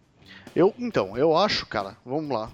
[0.56, 2.50] Eu, então, eu acho, cara, vamos lá.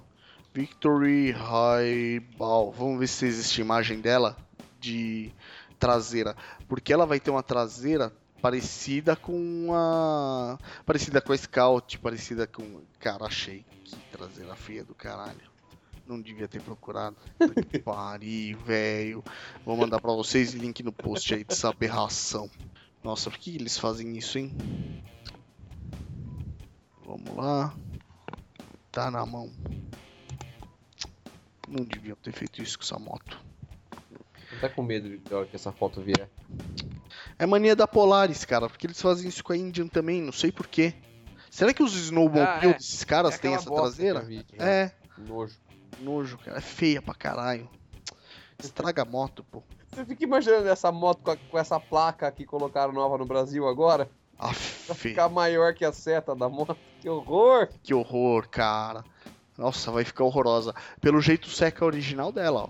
[0.54, 2.72] Victory Highball.
[2.72, 4.36] Vamos ver se existe imagem dela
[4.80, 5.32] de
[5.80, 6.36] traseira,
[6.68, 12.82] porque ela vai ter uma traseira parecida com a parecida com a Scout, parecida com,
[13.00, 15.52] cara, achei que traseira feia do caralho.
[16.06, 17.16] Não devia ter procurado.
[17.70, 19.24] Que pariu, velho.
[19.64, 22.50] Vou mandar pra vocês link no post aí dessa aberração.
[23.04, 24.52] Nossa, por que eles fazem isso, hein?
[27.06, 27.74] Vamos lá.
[28.92, 29.50] Tá na mão.
[31.72, 33.40] Não deviam ter feito isso com essa moto.
[34.50, 36.30] Tô até com medo de hora que essa foto vier.
[37.40, 40.52] É mania da Polaris, cara, porque eles fazem isso com a Indian também, não sei
[40.52, 40.94] porquê.
[41.50, 42.74] Será que os snowmobile Ah, é.
[42.74, 44.20] desses caras É têm essa traseira?
[44.22, 44.64] vi já.
[44.66, 45.56] É, Nojo.
[46.00, 46.58] nojo, cara.
[46.58, 47.70] É feia pra caralho.
[48.60, 49.64] Estraga a moto, pô.
[49.92, 53.68] Você fica imaginando essa moto com, a- com essa placa que colocaram nova no Brasil
[53.68, 54.10] agora?
[54.38, 56.78] Pra Aff, ficar maior que a seta da moto.
[57.02, 57.70] Que horror!
[57.84, 59.04] que horror, cara.
[59.58, 60.74] Nossa, vai ficar horrorosa.
[61.00, 62.70] Pelo jeito seca a original dela,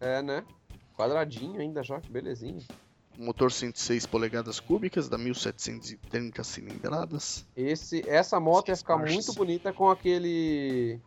[0.00, 0.44] É, né?
[0.96, 2.62] Quadradinho ainda já, que belezinha.
[3.16, 7.44] Motor 106 polegadas cúbicas, da 1730 cilindradas.
[7.56, 9.14] Esse, essa moto ia ficar marchas.
[9.14, 11.00] muito bonita com aquele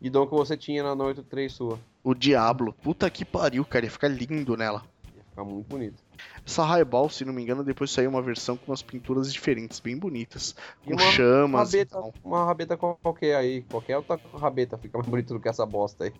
[0.00, 1.78] guidão que você tinha na 83 sua.
[2.02, 4.82] O Diablo, puta que pariu, cara, ia ficar lindo nela.
[5.14, 6.02] Ia ficar muito bonito.
[6.44, 9.96] Essa Highball, se não me engano, depois saiu uma versão com umas pinturas diferentes, bem
[9.96, 10.54] bonitas.
[10.84, 13.62] Com uma chamas e rabeta, uma rabeta qualquer aí.
[13.62, 16.12] Qualquer outra rabeta fica mais bonito do que essa bosta aí.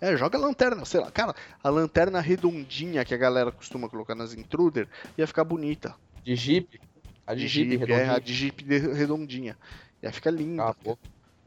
[0.00, 1.10] É, joga lanterna, sei lá.
[1.10, 5.94] Cara, a lanterna redondinha que a galera costuma colocar nas Intruder ia ficar bonita.
[6.24, 6.80] De Jeep.
[7.26, 8.20] A de, Jeep, é, a redondinha.
[8.20, 9.58] de Jeep de- redondinha.
[10.02, 10.64] Ia ficar linda.
[10.64, 10.98] Acabou.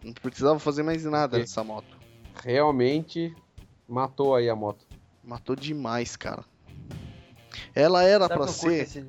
[0.04, 1.40] Não precisava fazer mais nada Ok.
[1.42, 1.98] nessa moto.
[2.44, 3.36] Realmente
[3.88, 4.86] matou aí a moto.
[5.24, 6.44] Matou demais, cara.
[7.80, 8.84] Ela era curto ser.
[8.84, 9.06] esse...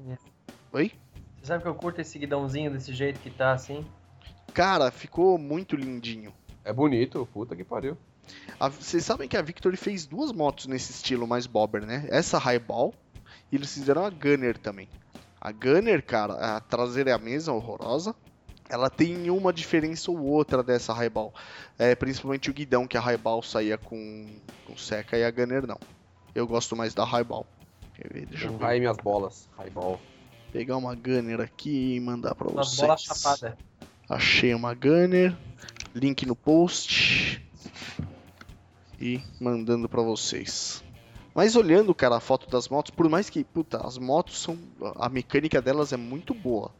[0.72, 0.92] Oi?
[1.40, 3.84] Você sabe que eu curto esse guidãozinho desse jeito que tá assim?
[4.52, 6.32] Cara, ficou muito lindinho.
[6.64, 7.96] É bonito, puta que pariu.
[8.58, 12.06] A- Vocês sabem que a Victory fez duas motos nesse estilo mais bobber, né?
[12.10, 12.94] Essa Highball
[13.50, 14.88] e eles fizeram a Gunner também.
[15.40, 18.14] A Gunner, cara, a traseira é a mesma, horrorosa.
[18.68, 21.34] Ela tem uma diferença ou outra dessa Highball.
[21.78, 24.28] É, principalmente o guidão, que a Highball saía com,
[24.66, 25.78] com seca e a Gunner não.
[26.34, 27.46] Eu gosto mais da Highball.
[28.00, 28.26] Quer ver?
[28.26, 28.80] Deixa eu ver.
[28.80, 29.46] minhas bolas.
[29.58, 30.00] Highball.
[30.50, 32.80] pegar uma Gunner aqui e mandar pra vocês.
[32.80, 33.54] bolas chapadas.
[34.08, 35.36] Achei uma Gunner.
[35.94, 37.46] Link no post.
[38.98, 40.82] E mandando pra vocês.
[41.34, 44.58] Mas olhando, cara, a foto das motos, por mais que, puta, as motos são.
[44.96, 46.72] A mecânica delas é muito boa.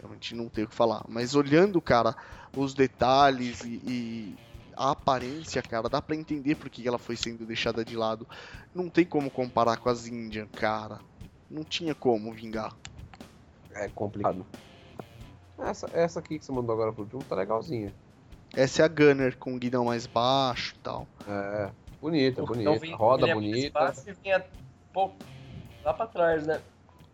[0.00, 1.04] Realmente não tenho o que falar.
[1.06, 2.16] Mas olhando, cara,
[2.56, 4.36] os detalhes e, e
[4.76, 8.26] a aparência, cara, dá pra entender por que ela foi sendo deixada de lado.
[8.74, 11.00] Não tem como comparar com as Indian, cara.
[11.50, 12.74] Não tinha como vingar.
[13.74, 14.46] É complicado.
[15.58, 17.94] Essa, essa aqui que você mandou agora pro último tá legalzinha.
[18.54, 21.06] Essa é a Gunner com o guidão mais baixo e tal.
[21.26, 21.70] É,
[22.00, 22.78] bonita, Então bonita.
[22.78, 23.58] vem- Roda ele é bonita.
[23.66, 24.44] espaço e vinha
[24.92, 25.16] pouco
[25.82, 26.60] lá pra trás, né?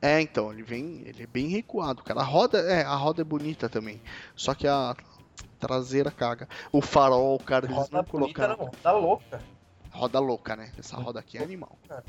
[0.01, 2.20] É, então, ele vem, ele é bem recuado, cara.
[2.20, 4.01] A roda, é, a roda é bonita também.
[4.36, 4.94] Só que a
[5.59, 6.48] traseira caga.
[6.72, 8.10] O farol, cara, eles Roda não bonita
[8.43, 8.56] colocaram.
[8.56, 9.40] não, tá louca.
[9.90, 10.70] Roda louca, né?
[10.78, 11.76] Essa roda aqui é animal.
[11.89, 12.05] Cara.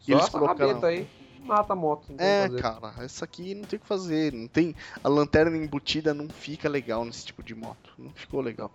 [0.00, 1.08] E Só eles colocaram- aí
[1.40, 2.12] mata a moto.
[2.18, 4.32] É, cara, essa aqui não tem o que fazer.
[4.32, 4.74] Não tem.
[5.02, 7.92] A lanterna embutida não fica legal nesse tipo de moto.
[7.98, 8.70] Não ficou legal.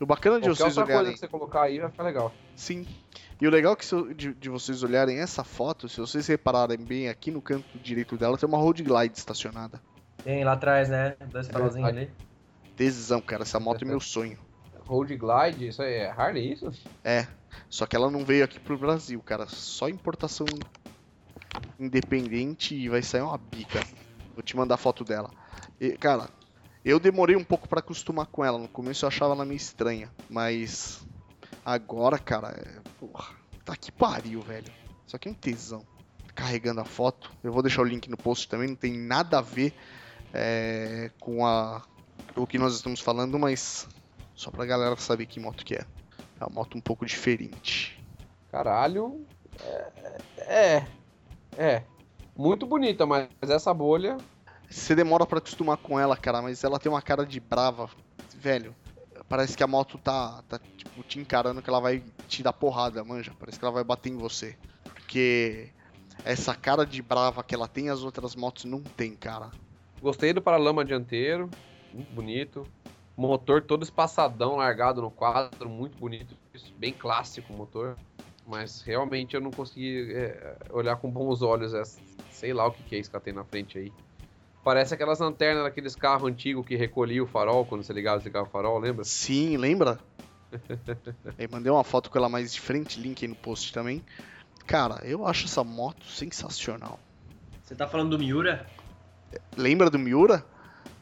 [0.00, 1.12] O bacana de Qualquer vocês outra coisa olharem.
[1.14, 2.32] que você colocar aí vai ficar legal.
[2.56, 2.86] Sim.
[3.40, 6.78] E o legal é que se- de, de vocês olharem essa foto, se vocês repararem
[6.78, 9.80] bem aqui no canto direito dela, tem uma road glide estacionada.
[10.22, 11.14] Tem lá atrás, né?
[11.30, 12.10] Dois farolzinhos ali.
[12.76, 13.42] Tesão, cara.
[13.42, 14.38] Essa moto é meu sonho.
[14.86, 16.70] Road Glide, isso aí é Harley, isso?
[17.02, 17.26] É.
[17.68, 19.46] Só que ela não veio aqui pro Brasil, cara.
[19.46, 20.46] Só importação
[21.78, 23.80] independente e vai sair uma bica.
[24.34, 25.30] Vou te mandar foto dela.
[25.80, 26.28] E, cara,
[26.84, 28.58] eu demorei um pouco pra acostumar com ela.
[28.58, 30.10] No começo eu achava ela meio estranha.
[30.28, 31.06] Mas
[31.64, 32.80] agora, cara, é...
[32.98, 33.34] porra,
[33.64, 34.72] tá que pariu, velho.
[35.06, 35.84] Isso aqui é um tesão.
[36.34, 37.30] Carregando a foto.
[37.42, 38.68] Eu vou deixar o link no post também.
[38.68, 39.72] Não tem nada a ver
[40.32, 41.82] é, com a
[42.36, 43.88] o que nós estamos falando, mas
[44.34, 45.84] só pra galera saber que moto que é.
[46.40, 48.02] É uma moto um pouco diferente.
[48.50, 49.24] Caralho.
[49.60, 49.92] É.
[50.38, 50.86] É.
[51.56, 51.82] é.
[52.36, 54.16] Muito bonita, mas essa bolha.
[54.68, 57.88] Você demora pra acostumar com ela, cara, mas ela tem uma cara de brava,
[58.36, 58.74] velho.
[59.28, 63.04] Parece que a moto tá, tá tipo, te encarando que ela vai te dar porrada,
[63.04, 63.32] manja.
[63.38, 64.56] Parece que ela vai bater em você.
[64.82, 65.70] Porque
[66.24, 69.50] essa cara de brava que ela tem, as outras motos não tem, cara.
[70.02, 71.48] Gostei do paralama dianteiro.
[71.94, 72.66] Muito bonito.
[73.16, 75.68] Motor todo espaçadão, largado no quadro.
[75.68, 76.36] Muito bonito.
[76.52, 77.96] Isso, Bem clássico o motor.
[78.46, 81.72] Mas realmente eu não consegui é, olhar com bons olhos.
[81.72, 82.00] Essa,
[82.30, 83.92] sei lá o que, que é isso que ela tem na frente aí.
[84.64, 88.48] Parece aquelas lanternas daqueles carros antigos que recolhia o farol quando você ligava e desligava
[88.48, 89.04] o farol, lembra?
[89.04, 89.98] Sim, lembra?
[91.38, 94.02] Eu mandei uma foto com ela mais de frente, link aí no post também.
[94.66, 96.98] Cara, eu acho essa moto sensacional.
[97.62, 98.66] Você tá falando do Miura?
[99.56, 100.44] Lembra do Miura?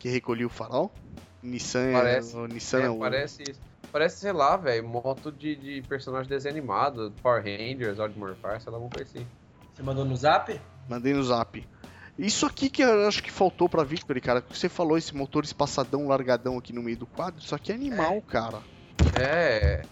[0.02, 0.92] Que recolhia o farol?
[1.40, 2.36] Nissan, Parece.
[2.36, 3.44] o Nissan É, é o- parece,
[3.92, 8.72] parece, sei lá, velho, moto de, de personagem desenho animado, Power Rangers, Odd Morpher, sei
[8.72, 9.24] lá, alguma coisa assim.
[9.72, 10.60] Você mandou no zap?
[10.88, 11.64] Mandei no zap.
[12.18, 14.42] Isso aqui que eu acho que faltou pra Victory, cara.
[14.42, 17.40] que Você falou esse motor espaçadão, largadão aqui no meio do quadro.
[17.40, 18.58] Isso aqui é animal, cara.
[19.18, 19.82] É.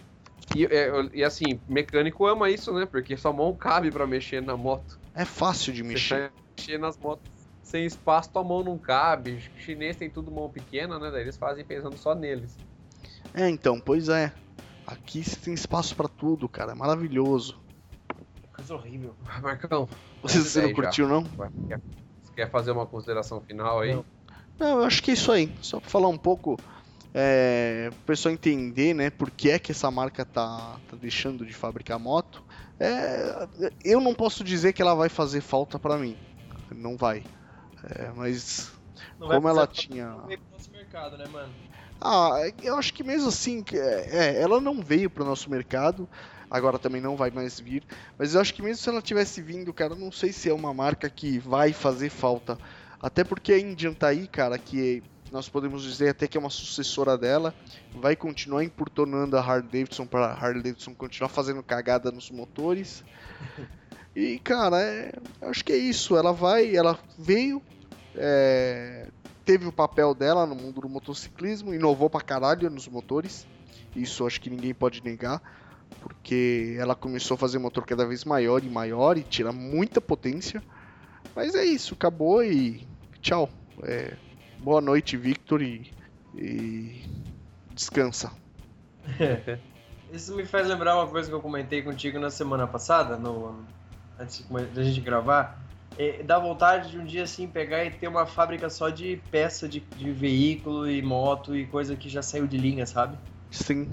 [0.57, 2.85] E, é, e assim, mecânico ama isso, né?
[2.85, 4.99] Porque sua mão cabe pra mexer na moto.
[5.15, 6.15] É fácil de Você mexer.
[6.21, 7.31] vai mexer nas motos
[7.71, 9.41] sem espaço, tua mão não cabe.
[9.57, 11.11] O chinês tem tudo mão pequena, né?
[11.11, 12.57] Daí eles fazem pensando só neles.
[13.33, 14.33] É, então, pois é.
[14.87, 16.73] Aqui você tem espaço pra tudo, cara.
[16.73, 17.61] É maravilhoso.
[18.53, 19.15] Coisa horrível.
[19.41, 19.89] Marcão,
[20.21, 20.83] Você, você não daí já.
[20.83, 21.23] curtiu, não?
[21.23, 23.95] você quer fazer uma consideração final aí?
[23.95, 24.05] Não.
[24.59, 25.51] Não, eu acho que é isso aí.
[25.63, 26.59] Só pra falar um pouco,
[27.15, 31.55] é, pro pessoal entender, né, por que é que essa marca tá, tá deixando de
[31.55, 32.43] fabricar moto.
[32.79, 33.47] É,
[33.85, 36.17] eu não posso dizer que ela vai fazer falta pra mim.
[36.75, 37.23] Não vai.
[37.85, 38.71] É, mas
[39.19, 40.07] Não como ela tinha.
[40.51, 41.53] Nosso mercado, né, mano?
[42.01, 42.33] Ah,
[42.63, 46.09] eu acho que mesmo assim, que- é, ela não veio pro nosso mercado,
[46.51, 47.85] agora também não vai mais vir,
[48.19, 50.73] mas eu acho que mesmo se ela tivesse vindo, cara, não sei se é uma
[50.73, 52.59] marca que vai fazer falta.
[53.01, 56.51] Até porque a Indian tá aí, cara, que nós podemos dizer até que é uma
[56.51, 57.55] sucessora dela,
[57.95, 63.03] vai continuar importunando a Harley Davidson para Harley Davidson continuar fazendo cagada nos motores.
[64.15, 65.13] E, cara, é,
[65.43, 66.17] acho que é isso.
[66.17, 67.63] Ela vai, ela veio,
[68.15, 69.09] é,
[69.45, 73.47] teve o papel dela no mundo do motociclismo, inovou pra caralho nos motores.
[73.95, 75.41] Isso acho que ninguém pode negar,
[76.01, 80.63] porque ela começou a fazer motor cada vez maior e maior e tira muita potência.
[81.35, 82.87] Mas é isso, acabou e
[83.21, 83.49] tchau.
[83.85, 84.17] É,
[84.59, 85.93] boa noite, Victor, e,
[86.35, 87.03] e
[87.75, 88.33] descansa.
[90.13, 93.65] Isso me faz lembrar uma coisa que eu comentei contigo na semana passada, no,
[94.21, 95.59] antes da gente gravar.
[95.97, 99.69] É, dá vontade de um dia assim pegar e ter uma fábrica só de peça
[99.69, 103.19] de, de veículo e moto e coisa que já saiu de linha, sabe?
[103.51, 103.93] Sim.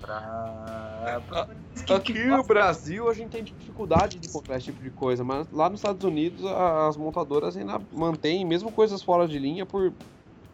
[0.00, 1.22] Pra.
[1.28, 1.48] pra-
[1.90, 5.68] Aqui no Brasil a gente tem dificuldade de comprar esse tipo de coisa, mas lá
[5.68, 9.92] nos Estados Unidos as montadoras ainda mantêm mesmo coisas fora de linha por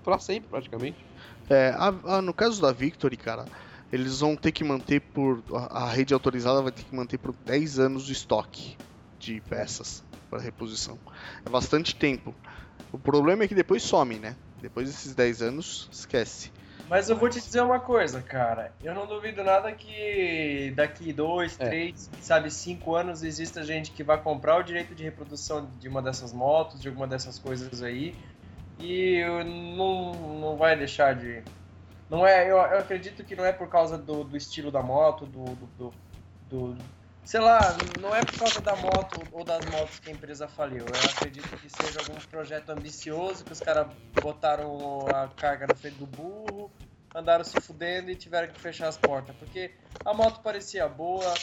[0.03, 1.05] para sempre praticamente.
[1.51, 3.47] É, a- a- no caso da Victory, cara,
[3.93, 5.43] eles vão ter que manter por.
[5.53, 8.79] A, a rede autorizada vai ter que manter por 10 anos de estoque
[9.19, 11.01] de peças para reposição.
[11.45, 12.35] É bastante tempo.
[12.93, 14.37] O problema é que depois some, né?
[14.61, 16.51] Depois desses 10 anos, esquece.
[16.87, 18.75] Mas eu vou te dizer uma coisa, cara.
[18.81, 21.69] Eu não duvido nada que daqui dois, É.
[21.69, 26.01] três, sabe, cinco anos exista gente que vai comprar o direito de reprodução de uma
[26.03, 28.19] dessas motos, de alguma dessas coisas aí,
[28.79, 29.23] e
[29.77, 31.45] não, não vai deixar de.
[32.09, 35.27] Não é, eu, eu acredito que não é por causa do, do estilo da moto,
[35.27, 35.97] do, do, do-
[36.43, 36.91] do-
[37.29, 40.87] Sei lá, não é por causa da moto ou das motos que a empresa faliu.
[40.87, 45.97] Eu acredito que seja algum projeto ambicioso que os caras botaram a carga na frente
[45.97, 46.71] do burro,
[47.15, 49.37] andaram se fudendo e tiveram que fechar as portas.
[49.37, 49.71] Porque
[50.07, 51.35] a moto parecia boa.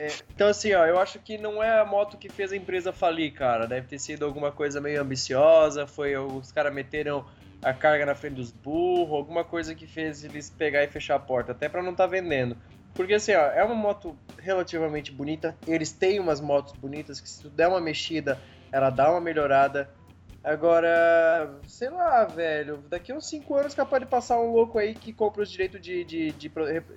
[0.00, 2.90] é, Então, assim, ó, eu acho que não é a moto que fez a empresa
[2.90, 3.66] falir, cara.
[3.66, 5.86] Deve ter sido alguma coisa meio ambiciosa.
[5.86, 7.22] Foi os caras meteram
[7.62, 11.20] a carga na frente dos burros, alguma coisa que fez eles pegar e fechar a
[11.20, 12.56] porta, até para não estar tá vendendo.
[12.94, 15.56] Porque assim, ó, é uma moto relativamente bonita.
[15.66, 18.38] Eles têm umas motos bonitas que se tu der uma mexida,
[18.70, 19.90] ela dá uma melhorada.
[20.42, 24.94] Agora, sei lá, velho, daqui a uns 5 anos capaz de passar um louco aí
[24.94, 26.52] que compra os direitos de, de, de,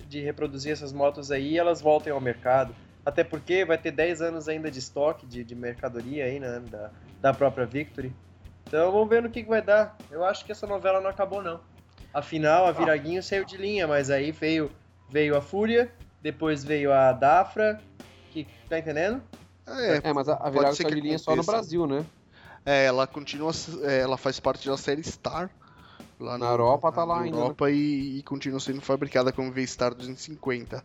[0.06, 2.74] de, reproduzir essas motos aí e elas voltem ao mercado.
[3.06, 6.90] Até porque vai ter 10 anos ainda de estoque de, de mercadoria aí, né, da,
[7.22, 8.12] da própria Victory.
[8.66, 9.96] Então vamos ver no que, que vai dar.
[10.10, 11.58] Eu acho que essa novela não acabou, não.
[12.12, 14.70] Afinal, a Viraguinho saiu de linha, mas aí veio,
[15.08, 15.90] veio a Fúria,
[16.22, 17.80] depois veio a Dafra,
[18.32, 19.22] que tá entendendo?
[19.66, 22.04] É, é mas a, a Virago saiu de linha só no Brasil, né?
[22.64, 23.52] É, ela continua,
[23.82, 25.50] é, ela faz parte da série Star.
[26.20, 27.36] Lá na, na Europa tá lá na ainda.
[27.36, 27.42] Né?
[27.42, 30.84] Europa e, e, continua sendo fabricada como V-Star 250.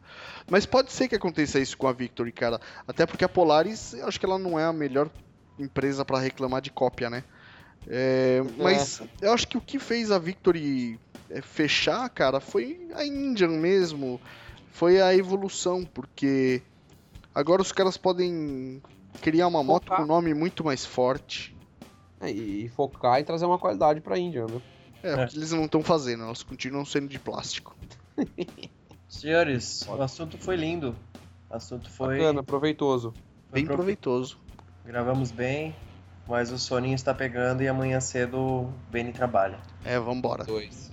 [0.49, 2.61] Mas pode ser que aconteça isso com a Victory, cara.
[2.87, 5.09] Até porque a Polaris, eu acho que ela não é a melhor
[5.57, 7.23] empresa para reclamar de cópia, né?
[7.87, 9.07] É, mas é.
[9.21, 14.19] eu acho que o que fez a Victory é, fechar, cara, foi a Indian mesmo.
[14.71, 16.61] Foi a evolução, porque
[17.33, 18.81] agora os caras podem
[19.21, 19.73] criar uma focar.
[19.73, 21.55] moto com um nome muito mais forte.
[22.19, 24.61] É, e focar em trazer uma qualidade pra Indian, né?
[25.03, 25.29] É, é.
[25.33, 27.75] eles não estão fazendo, elas continuam sendo de plástico.
[29.09, 30.95] Senhores, o assunto foi lindo.
[31.49, 32.19] O assunto foi.
[32.19, 33.13] Bacana, proveitoso.
[33.51, 34.39] Bem proveitoso.
[34.85, 35.75] Gravamos bem,
[36.27, 39.59] mas o soninho está pegando e amanhã cedo o Benny trabalha.
[39.83, 40.45] É, vambora.
[40.45, 40.92] Dois.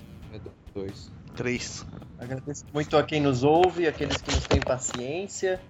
[0.74, 1.10] Dois.
[1.34, 1.84] Três.
[2.18, 5.60] Agradeço muito a quem nos ouve, aqueles que nos têm paciência.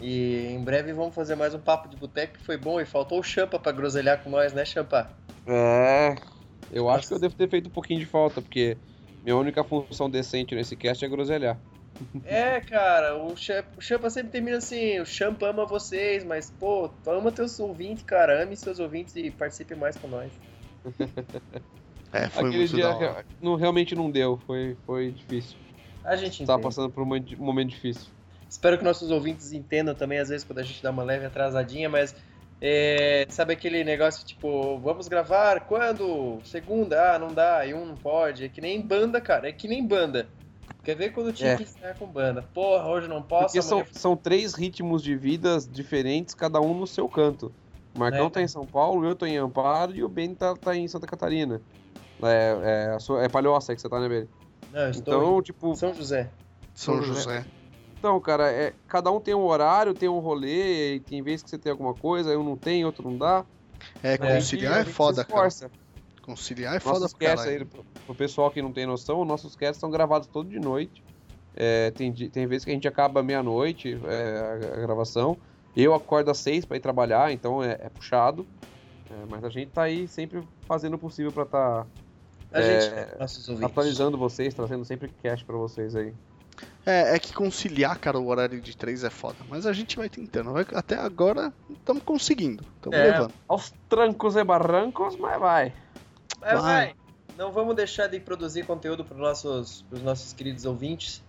[0.00, 3.20] E em breve vamos fazer mais um papo de boteco que foi bom e faltou
[3.20, 5.08] o Champa para groselhar com nós, né, Champa?
[5.46, 6.16] É.
[6.72, 6.98] Eu Nossa.
[6.98, 8.76] acho que eu devo ter feito um pouquinho de falta, porque
[9.22, 11.58] minha única função decente nesse cast é groselhar.
[12.24, 17.60] É, cara, o Champa sempre termina assim, o Champa ama vocês, mas, pô, ama teus
[17.60, 20.32] ouvintes, cara, ame seus ouvintes e participe mais com nós.
[22.14, 25.56] é, foi Aquele muito dia não, realmente não deu, foi, foi difícil.
[26.04, 28.06] A gente Tava passando por um momento difícil.
[28.48, 31.88] Espero que nossos ouvintes entendam também, às vezes, quando a gente dá uma leve atrasadinha,
[31.88, 32.14] mas
[32.60, 36.38] é, sabe aquele negócio tipo, vamos gravar quando?
[36.44, 37.14] Segunda?
[37.14, 38.44] Ah, não dá, e um não pode.
[38.44, 40.28] É que nem banda, cara, é que nem banda.
[40.84, 41.56] Quer ver quando tinha é.
[41.56, 42.42] que ensinar com banda?
[42.54, 43.46] Porra, hoje não posso.
[43.46, 47.52] Porque são, são três ritmos de vidas diferentes, cada um no seu canto.
[47.92, 48.30] O Marcão é.
[48.30, 51.08] tá em São Paulo, eu tô em Amparo e o Ben tá, tá em Santa
[51.08, 51.60] Catarina.
[52.22, 54.28] É, é, é Palhoça que você tá, né, Ben?
[54.72, 55.74] Não, então, tipo.
[55.76, 56.30] São José.
[56.74, 57.44] São José.
[57.98, 61.48] Então, cara, é, cada um tem um horário, tem um rolê, e tem vezes que
[61.48, 63.44] você tem alguma coisa, um não tem, outro não dá.
[64.02, 65.48] É, conciliar é, é foda, cara.
[66.20, 67.50] Conciliar é foda nossos pra caralho.
[67.50, 71.02] Aí, pro, pro pessoal que não tem noção, nossos casts são gravados todo de noite.
[71.56, 75.38] É, tem, tem vezes que a gente acaba meia-noite é, a, a, gravação.
[75.76, 78.46] Eu acordo às seis para ir trabalhar, então é, é puxado.
[79.10, 81.86] É, mas a gente tá aí sempre fazendo o possível para tá
[82.54, 83.16] é,
[83.64, 86.14] atualizando vocês, trazendo sempre cast para vocês aí.
[86.86, 89.36] É, é que conciliar, cara, o horário de três é foda.
[89.48, 90.52] Mas a gente vai tentando.
[90.52, 92.64] Vai, até agora estamos conseguindo.
[92.76, 93.34] Estamos é, levando.
[93.48, 95.72] Aos trancos e barrancos, mas vai.
[96.42, 96.62] É, vai.
[96.62, 96.94] vai.
[97.36, 101.22] Não vamos deixar de produzir conteúdo para os nossos, pros nossos queridos ouvintes.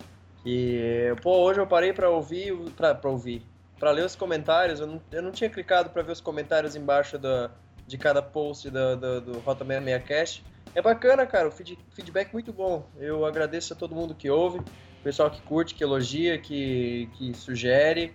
[0.43, 3.41] Que, pô, hoje eu parei para ouvir, para ouvir,
[3.79, 4.79] para ler os comentários.
[4.79, 7.49] Eu não, eu não tinha clicado para ver os comentários embaixo do,
[7.87, 10.45] de cada post do, do, do Rota 66 Cast.
[10.75, 12.85] É bacana, cara, o feed, feedback muito bom.
[12.97, 14.59] Eu agradeço a todo mundo que ouve,
[15.01, 18.13] pessoal que curte, que elogia, que, que sugere.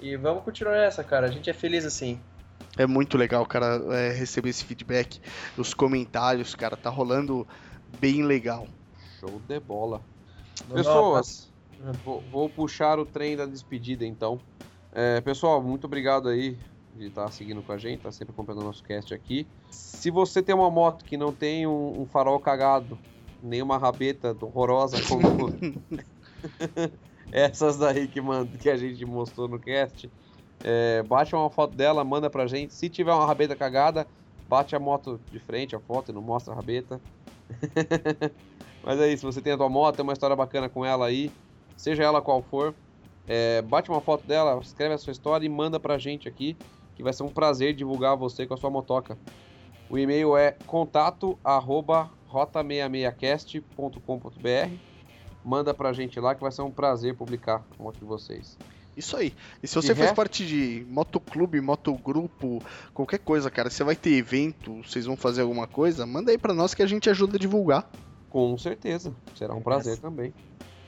[0.00, 1.28] E vamos continuar nessa, cara.
[1.28, 2.20] A gente é feliz assim.
[2.76, 5.20] É muito legal, cara, é, receber esse feedback,
[5.56, 7.46] os comentários, cara, tá rolando
[8.00, 8.66] bem legal.
[9.20, 10.00] Show de bola.
[10.72, 11.52] Pessoas,
[12.04, 14.40] vou, vou, puxar o trem da despedida então.
[14.92, 16.58] É, pessoal, muito obrigado aí
[16.96, 19.46] de estar tá seguindo com a gente, tá sempre acompanhando o nosso cast aqui.
[19.72, 23.00] Se você tem uma moto que não tem um, um farol cagado,
[23.40, 25.50] nem uma rabeta horrorosa como
[27.32, 30.12] essas daí que, manda, que a gente mostrou no cast,
[30.62, 32.74] é, bate uma foto dela, manda pra gente.
[32.74, 34.06] Se tiver uma rabeta cagada,
[34.46, 37.02] bate a moto de frente, a foto e não mostra a rabeta.
[38.82, 41.34] Mas é isso, você tem a tua moto, tem uma história bacana com ela aí,
[41.76, 42.76] seja ela qual for,
[43.26, 46.60] é, bate uma foto dela, escreve a sua história e manda pra gente aqui,
[46.94, 49.18] que vai ser um prazer divulgar você com a sua motoca.
[49.92, 54.74] O e-mail é contato arroba rota66cast.com.br
[55.44, 58.56] Manda pra gente lá que vai ser um prazer publicar a moto de vocês.
[58.96, 59.34] Isso aí.
[59.62, 60.14] E se você e faz é?
[60.14, 62.62] parte de motoclube, motogrupo,
[62.94, 66.54] qualquer coisa, cara, você vai ter evento, vocês vão fazer alguma coisa, manda aí pra
[66.54, 67.86] nós que a gente ajuda a divulgar.
[68.30, 69.14] Com certeza.
[69.34, 70.32] Será um prazer também.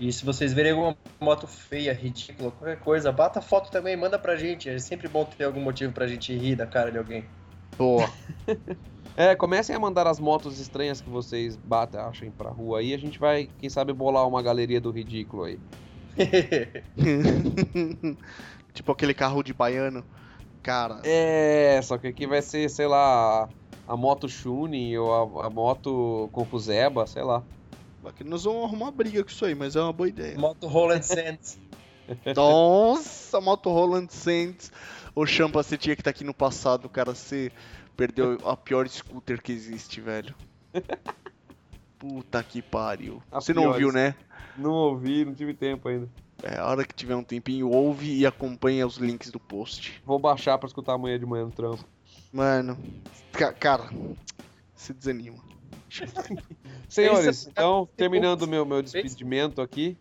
[0.00, 4.34] E se vocês verem alguma moto feia, ridícula, qualquer coisa, bata foto também, manda pra
[4.34, 4.70] gente.
[4.70, 7.22] É sempre bom ter algum motivo pra gente rir da cara de alguém.
[7.76, 8.10] Boa.
[9.16, 12.92] É, comecem a mandar as motos estranhas que vocês batem, achem pra rua aí.
[12.92, 15.58] A gente vai, quem sabe, bolar uma galeria do ridículo aí.
[18.72, 20.04] tipo aquele carro de baiano.
[20.62, 23.48] Cara, É, só que aqui vai ser, sei lá,
[23.86, 27.42] a moto Shuni ou a, a moto Confuseba, sei lá.
[28.06, 30.38] aqui nós vamos arrumar briga com isso aí, mas é uma boa ideia.
[30.38, 31.58] Moto Roland Sands.
[32.34, 34.72] Nossa, moto Roland Sands.
[35.14, 37.14] Ô Champa, você tinha que estar aqui no passado, cara.
[37.14, 37.52] Você
[37.96, 40.34] perdeu a pior scooter que existe, velho.
[41.98, 43.22] Puta que pariu.
[43.30, 44.14] A Você não pior ouviu, né?
[44.56, 46.08] Não ouvi, não tive tempo ainda.
[46.42, 50.02] É, a hora que tiver um tempinho, ouve e acompanha os links do post.
[50.04, 51.84] Vou baixar pra escutar amanhã de manhã no trampo.
[52.32, 52.76] Mano,
[53.32, 53.88] ca- cara,
[54.74, 55.38] se desanima.
[56.88, 59.96] Senhores, então, terminando o meu, meu despedimento aqui,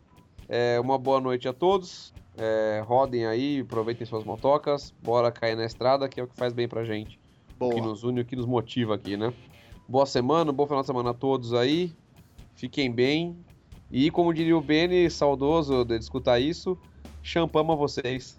[0.50, 2.14] é, uma boa noite a todos.
[2.36, 6.52] É, rodem aí, aproveitem suas motocas, bora cair na estrada, que é o que faz
[6.52, 7.20] bem pra gente.
[7.60, 7.88] O que Boa.
[7.88, 9.34] nos une, o que nos motiva aqui, né?
[9.88, 11.94] Boa semana, bom final de semana a todos aí.
[12.56, 13.38] Fiquem bem.
[13.92, 16.78] E como diria o Beni, saudoso de escutar isso,
[17.22, 18.36] champama vocês.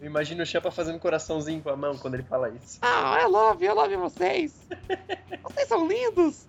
[0.00, 2.78] Eu imagino o Champa fazendo coraçãozinho com a mão quando ele fala isso.
[2.82, 4.54] Ah, I love, I love vocês.
[5.42, 6.46] Vocês são lindos.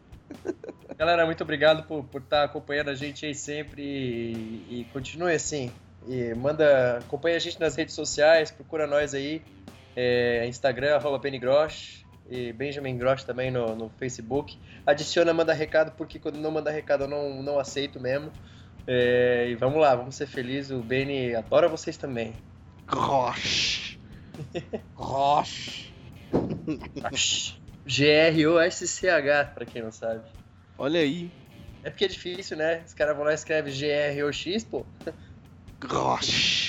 [0.95, 5.33] Galera, muito obrigado por estar por tá acompanhando a gente aí sempre e, e continue
[5.33, 5.71] assim.
[6.07, 9.41] E manda, acompanha a gente nas redes sociais, procura nós aí.
[10.01, 14.57] É, Instagram, arroba Benigrosh e Benjamin Grosh também no, no Facebook.
[14.85, 18.31] Adiciona, manda recado, porque quando não manda recado eu não, não aceito mesmo.
[18.87, 20.71] É, e vamos lá, vamos ser felizes.
[20.71, 22.33] O Beni adora vocês também.
[22.87, 23.99] Gosh.
[24.95, 25.91] Roche.
[27.85, 30.23] G-R-O-S-C-H, pra quem não sabe.
[30.77, 31.29] Olha aí.
[31.83, 32.83] É porque é difícil, né?
[32.87, 34.85] Os caras vão lá e escrevem G-R-O-X, pô.
[35.81, 36.68] Gosh.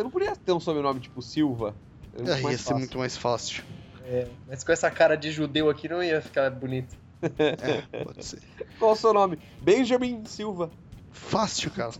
[0.00, 1.74] Você não podia ter um sobrenome tipo Silva?
[2.14, 2.78] É muito Ah, ia mais ser fácil.
[2.78, 3.62] muito mais fácil.
[4.06, 6.96] É, mas com essa cara de judeu aqui não ia ficar bonito.
[7.38, 8.40] É, pode ser.
[8.78, 9.38] Qual o seu nome?
[9.60, 10.70] Benjamin Silva.
[11.12, 11.92] Fácil, cara.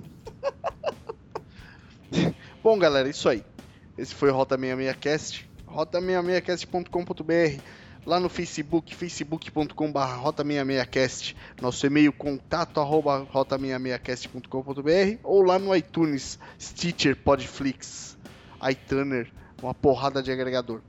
[2.65, 3.45] Bom, galera, isso aí.
[3.99, 5.47] Esse foi o Rota 66 Cast.
[5.69, 7.61] Rota66cast.com.br.
[8.11, 9.73] Lá no Facebook, facebook.com.br
[10.21, 11.37] Rota66cast.
[11.63, 15.21] Nosso e-mail contato arroba rota66cast.com.br.
[15.23, 18.19] Ou lá no iTunes, Stitcher, Podflix,
[18.69, 19.31] iTuner,
[19.63, 20.81] uma porrada de agregador.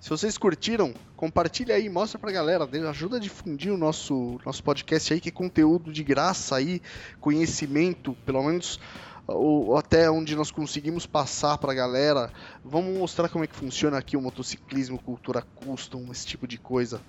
[0.00, 5.12] Se vocês curtiram, compartilha aí, mostra pra galera, ajuda a difundir o nosso, nosso podcast
[5.12, 6.80] aí, que é conteúdo de graça aí,
[7.20, 8.80] conhecimento, pelo menos
[9.26, 12.32] o, até onde nós conseguimos passar pra galera.
[12.64, 17.00] Vamos mostrar como é que funciona aqui o motociclismo, cultura custom, esse tipo de coisa.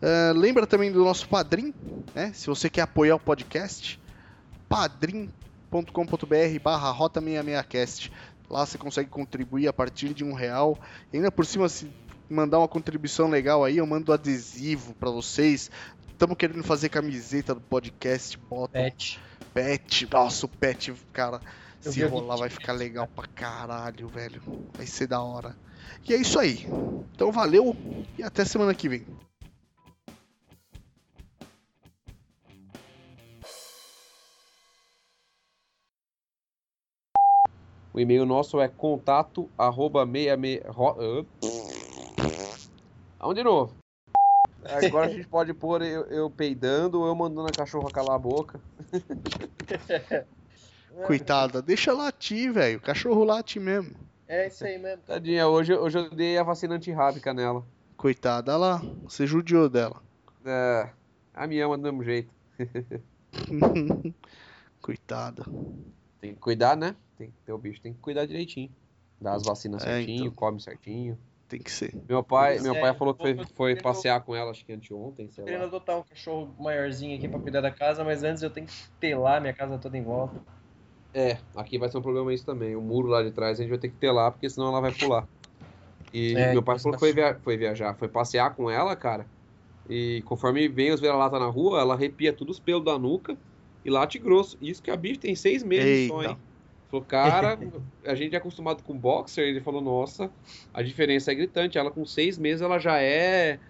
[0.00, 1.72] É, lembra também do nosso Padrim,
[2.14, 2.32] né?
[2.34, 4.00] Se você quer apoiar o podcast,
[4.68, 5.30] padrim.com.br
[6.62, 8.10] barra Rota 66cast.
[8.48, 10.78] Lá você consegue contribuir a partir de um real.
[11.12, 11.90] E ainda por cima, se
[12.28, 15.70] mandar uma contribuição legal aí, eu mando adesivo pra vocês.
[16.12, 18.78] Estamos querendo fazer camiseta do podcast, bota.
[19.56, 20.06] Pet.
[20.12, 21.40] Nossa, o pet, cara,
[21.82, 24.42] Eu se rolar vai ficar legal pra caralho, velho.
[24.74, 25.56] Vai ser da hora.
[26.06, 26.66] E é isso aí.
[27.14, 27.74] Então valeu
[28.18, 29.06] e até semana que vem.
[37.94, 40.62] O e-mail nosso é contato arroba 66...
[40.66, 41.24] ro- ah.
[43.18, 43.74] Vamos de novo.
[44.64, 48.18] Agora a gente pode pôr eu, eu peidando ou eu mandando a cachorra calar a
[48.18, 48.60] boca.
[51.06, 52.78] Coitada, deixa latir, velho.
[52.78, 53.94] O cachorro late mesmo.
[54.26, 55.02] É isso aí mesmo.
[55.04, 57.64] Tadinha, hoje, hoje eu dei a vacina antirrábica nela.
[57.96, 58.82] Coitada, olha lá.
[59.04, 60.02] Você judiou dela.
[60.44, 60.90] É,
[61.34, 62.30] a me ama do mesmo jeito.
[64.82, 65.44] Coitada.
[66.20, 66.94] Tem que cuidar, né?
[67.16, 68.70] Tem que ter o bicho, tem que cuidar direitinho.
[69.20, 70.36] Dá as vacinas É, certinho, então.
[70.36, 71.18] come certinho.
[71.48, 71.98] Tem que ser.
[72.08, 75.28] Meu pai, meu é, pai falou que foi, foi passear com ela, acho que anteontem,
[75.30, 75.64] sei querendo lá.
[75.64, 79.40] adotar um cachorro maiorzinho aqui pra cuidar da casa, mas antes eu tenho que telar
[79.40, 80.44] minha casa toda em volta.
[81.12, 82.76] É, aqui vai ser um problema isso também.
[82.76, 84.80] O muro lá de trás a gente vai ter que ter lá, porque senão ela
[84.80, 85.28] vai pular.
[86.12, 88.96] E É, meu pai falou tá que foi, via- foi viajar, foi passear com ela,
[88.96, 89.30] cara.
[89.88, 93.38] E conforme vem os vira-lata na rua, ela arrepia todos os pelos da nuca
[93.84, 94.58] e late grosso.
[94.60, 96.24] Isso que a bicha tem seis meses só, Eita.
[96.24, 96.45] hein?
[96.90, 97.58] Falou, cara,
[98.04, 99.44] a gente é acostumado com boxer.
[99.44, 100.32] Ele falou, nossa,
[100.72, 101.78] a diferença é gritante.
[101.78, 103.60] Ela com seis meses, ela já é.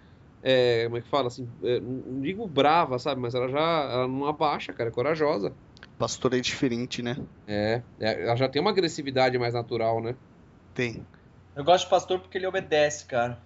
[0.41, 1.49] é, como é que fala assim?
[1.63, 3.19] é, não digo brava, sabe?
[3.21, 5.55] Mas ela já ela não abaixa, cara, é corajosa.
[5.97, 7.15] Pastor é diferente, né?
[7.47, 10.15] É, é, ela já tem uma agressividade mais natural, né?
[10.73, 11.03] Tem.
[11.55, 13.41] Eu gosto de pastor porque ele obedece, cara.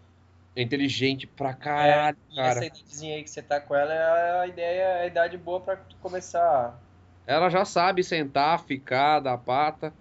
[0.55, 2.49] É inteligente pra caralho, E cara.
[2.49, 5.61] essa idadezinha aí que você tá com ela é a ideia, é a idade boa
[5.61, 6.90] pra tu começar.
[7.31, 9.93] Ela já sabe sentar, ficar, dar pata.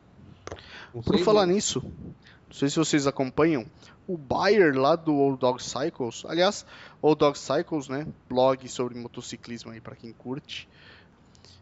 [0.93, 1.55] Não Por falar não.
[1.55, 3.65] nisso, não sei se vocês acompanham,
[4.09, 6.25] o Bayer lá do Old Dog Cycles.
[6.27, 6.67] Aliás,
[7.01, 8.05] Old Dog Cycles, né?
[8.29, 10.69] Blog sobre motociclismo aí para quem curte.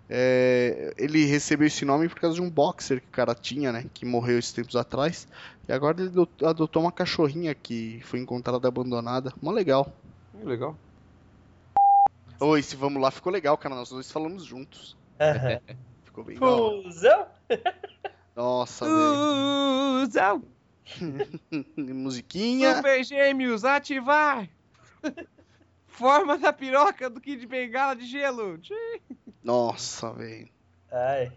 [0.09, 3.85] É, ele recebeu esse nome por causa de um boxer que o cara tinha, né?
[3.93, 5.29] Que morreu esses tempos atrás.
[5.69, 6.11] E agora ele
[6.47, 9.35] adotou uma cachorrinha que foi encontrada abandonada.
[9.43, 9.93] Mó legal.
[10.43, 10.75] Legal.
[12.41, 13.75] Oi, se vamos lá, ficou legal, cara.
[13.75, 14.97] Nós dois falamos juntos.
[16.05, 17.27] ficou bem Fusão?
[18.35, 18.87] Nossa.
[18.87, 20.45] Fusão!
[21.77, 22.77] Musiquinha.
[22.77, 24.49] Super Gêmeos, ativar!
[25.87, 28.61] Forma da piroca do Kid Bengala de gelo.
[29.43, 30.49] Nossa, velho.
[30.93, 31.33] Ai.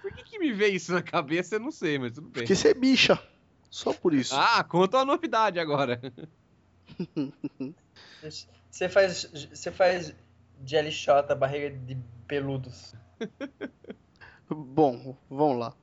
[0.00, 1.56] Por que, que me veio isso na cabeça?
[1.56, 2.42] Eu não sei, mas tudo bem.
[2.42, 3.20] Porque você é bicha.
[3.68, 4.34] Só por isso.
[4.34, 6.00] Ah, conta uma novidade agora.
[8.70, 9.28] Você faz.
[9.52, 10.14] Você faz
[10.64, 12.94] jelly shot a barriga de peludos.
[14.48, 15.76] Bom, vamos lá.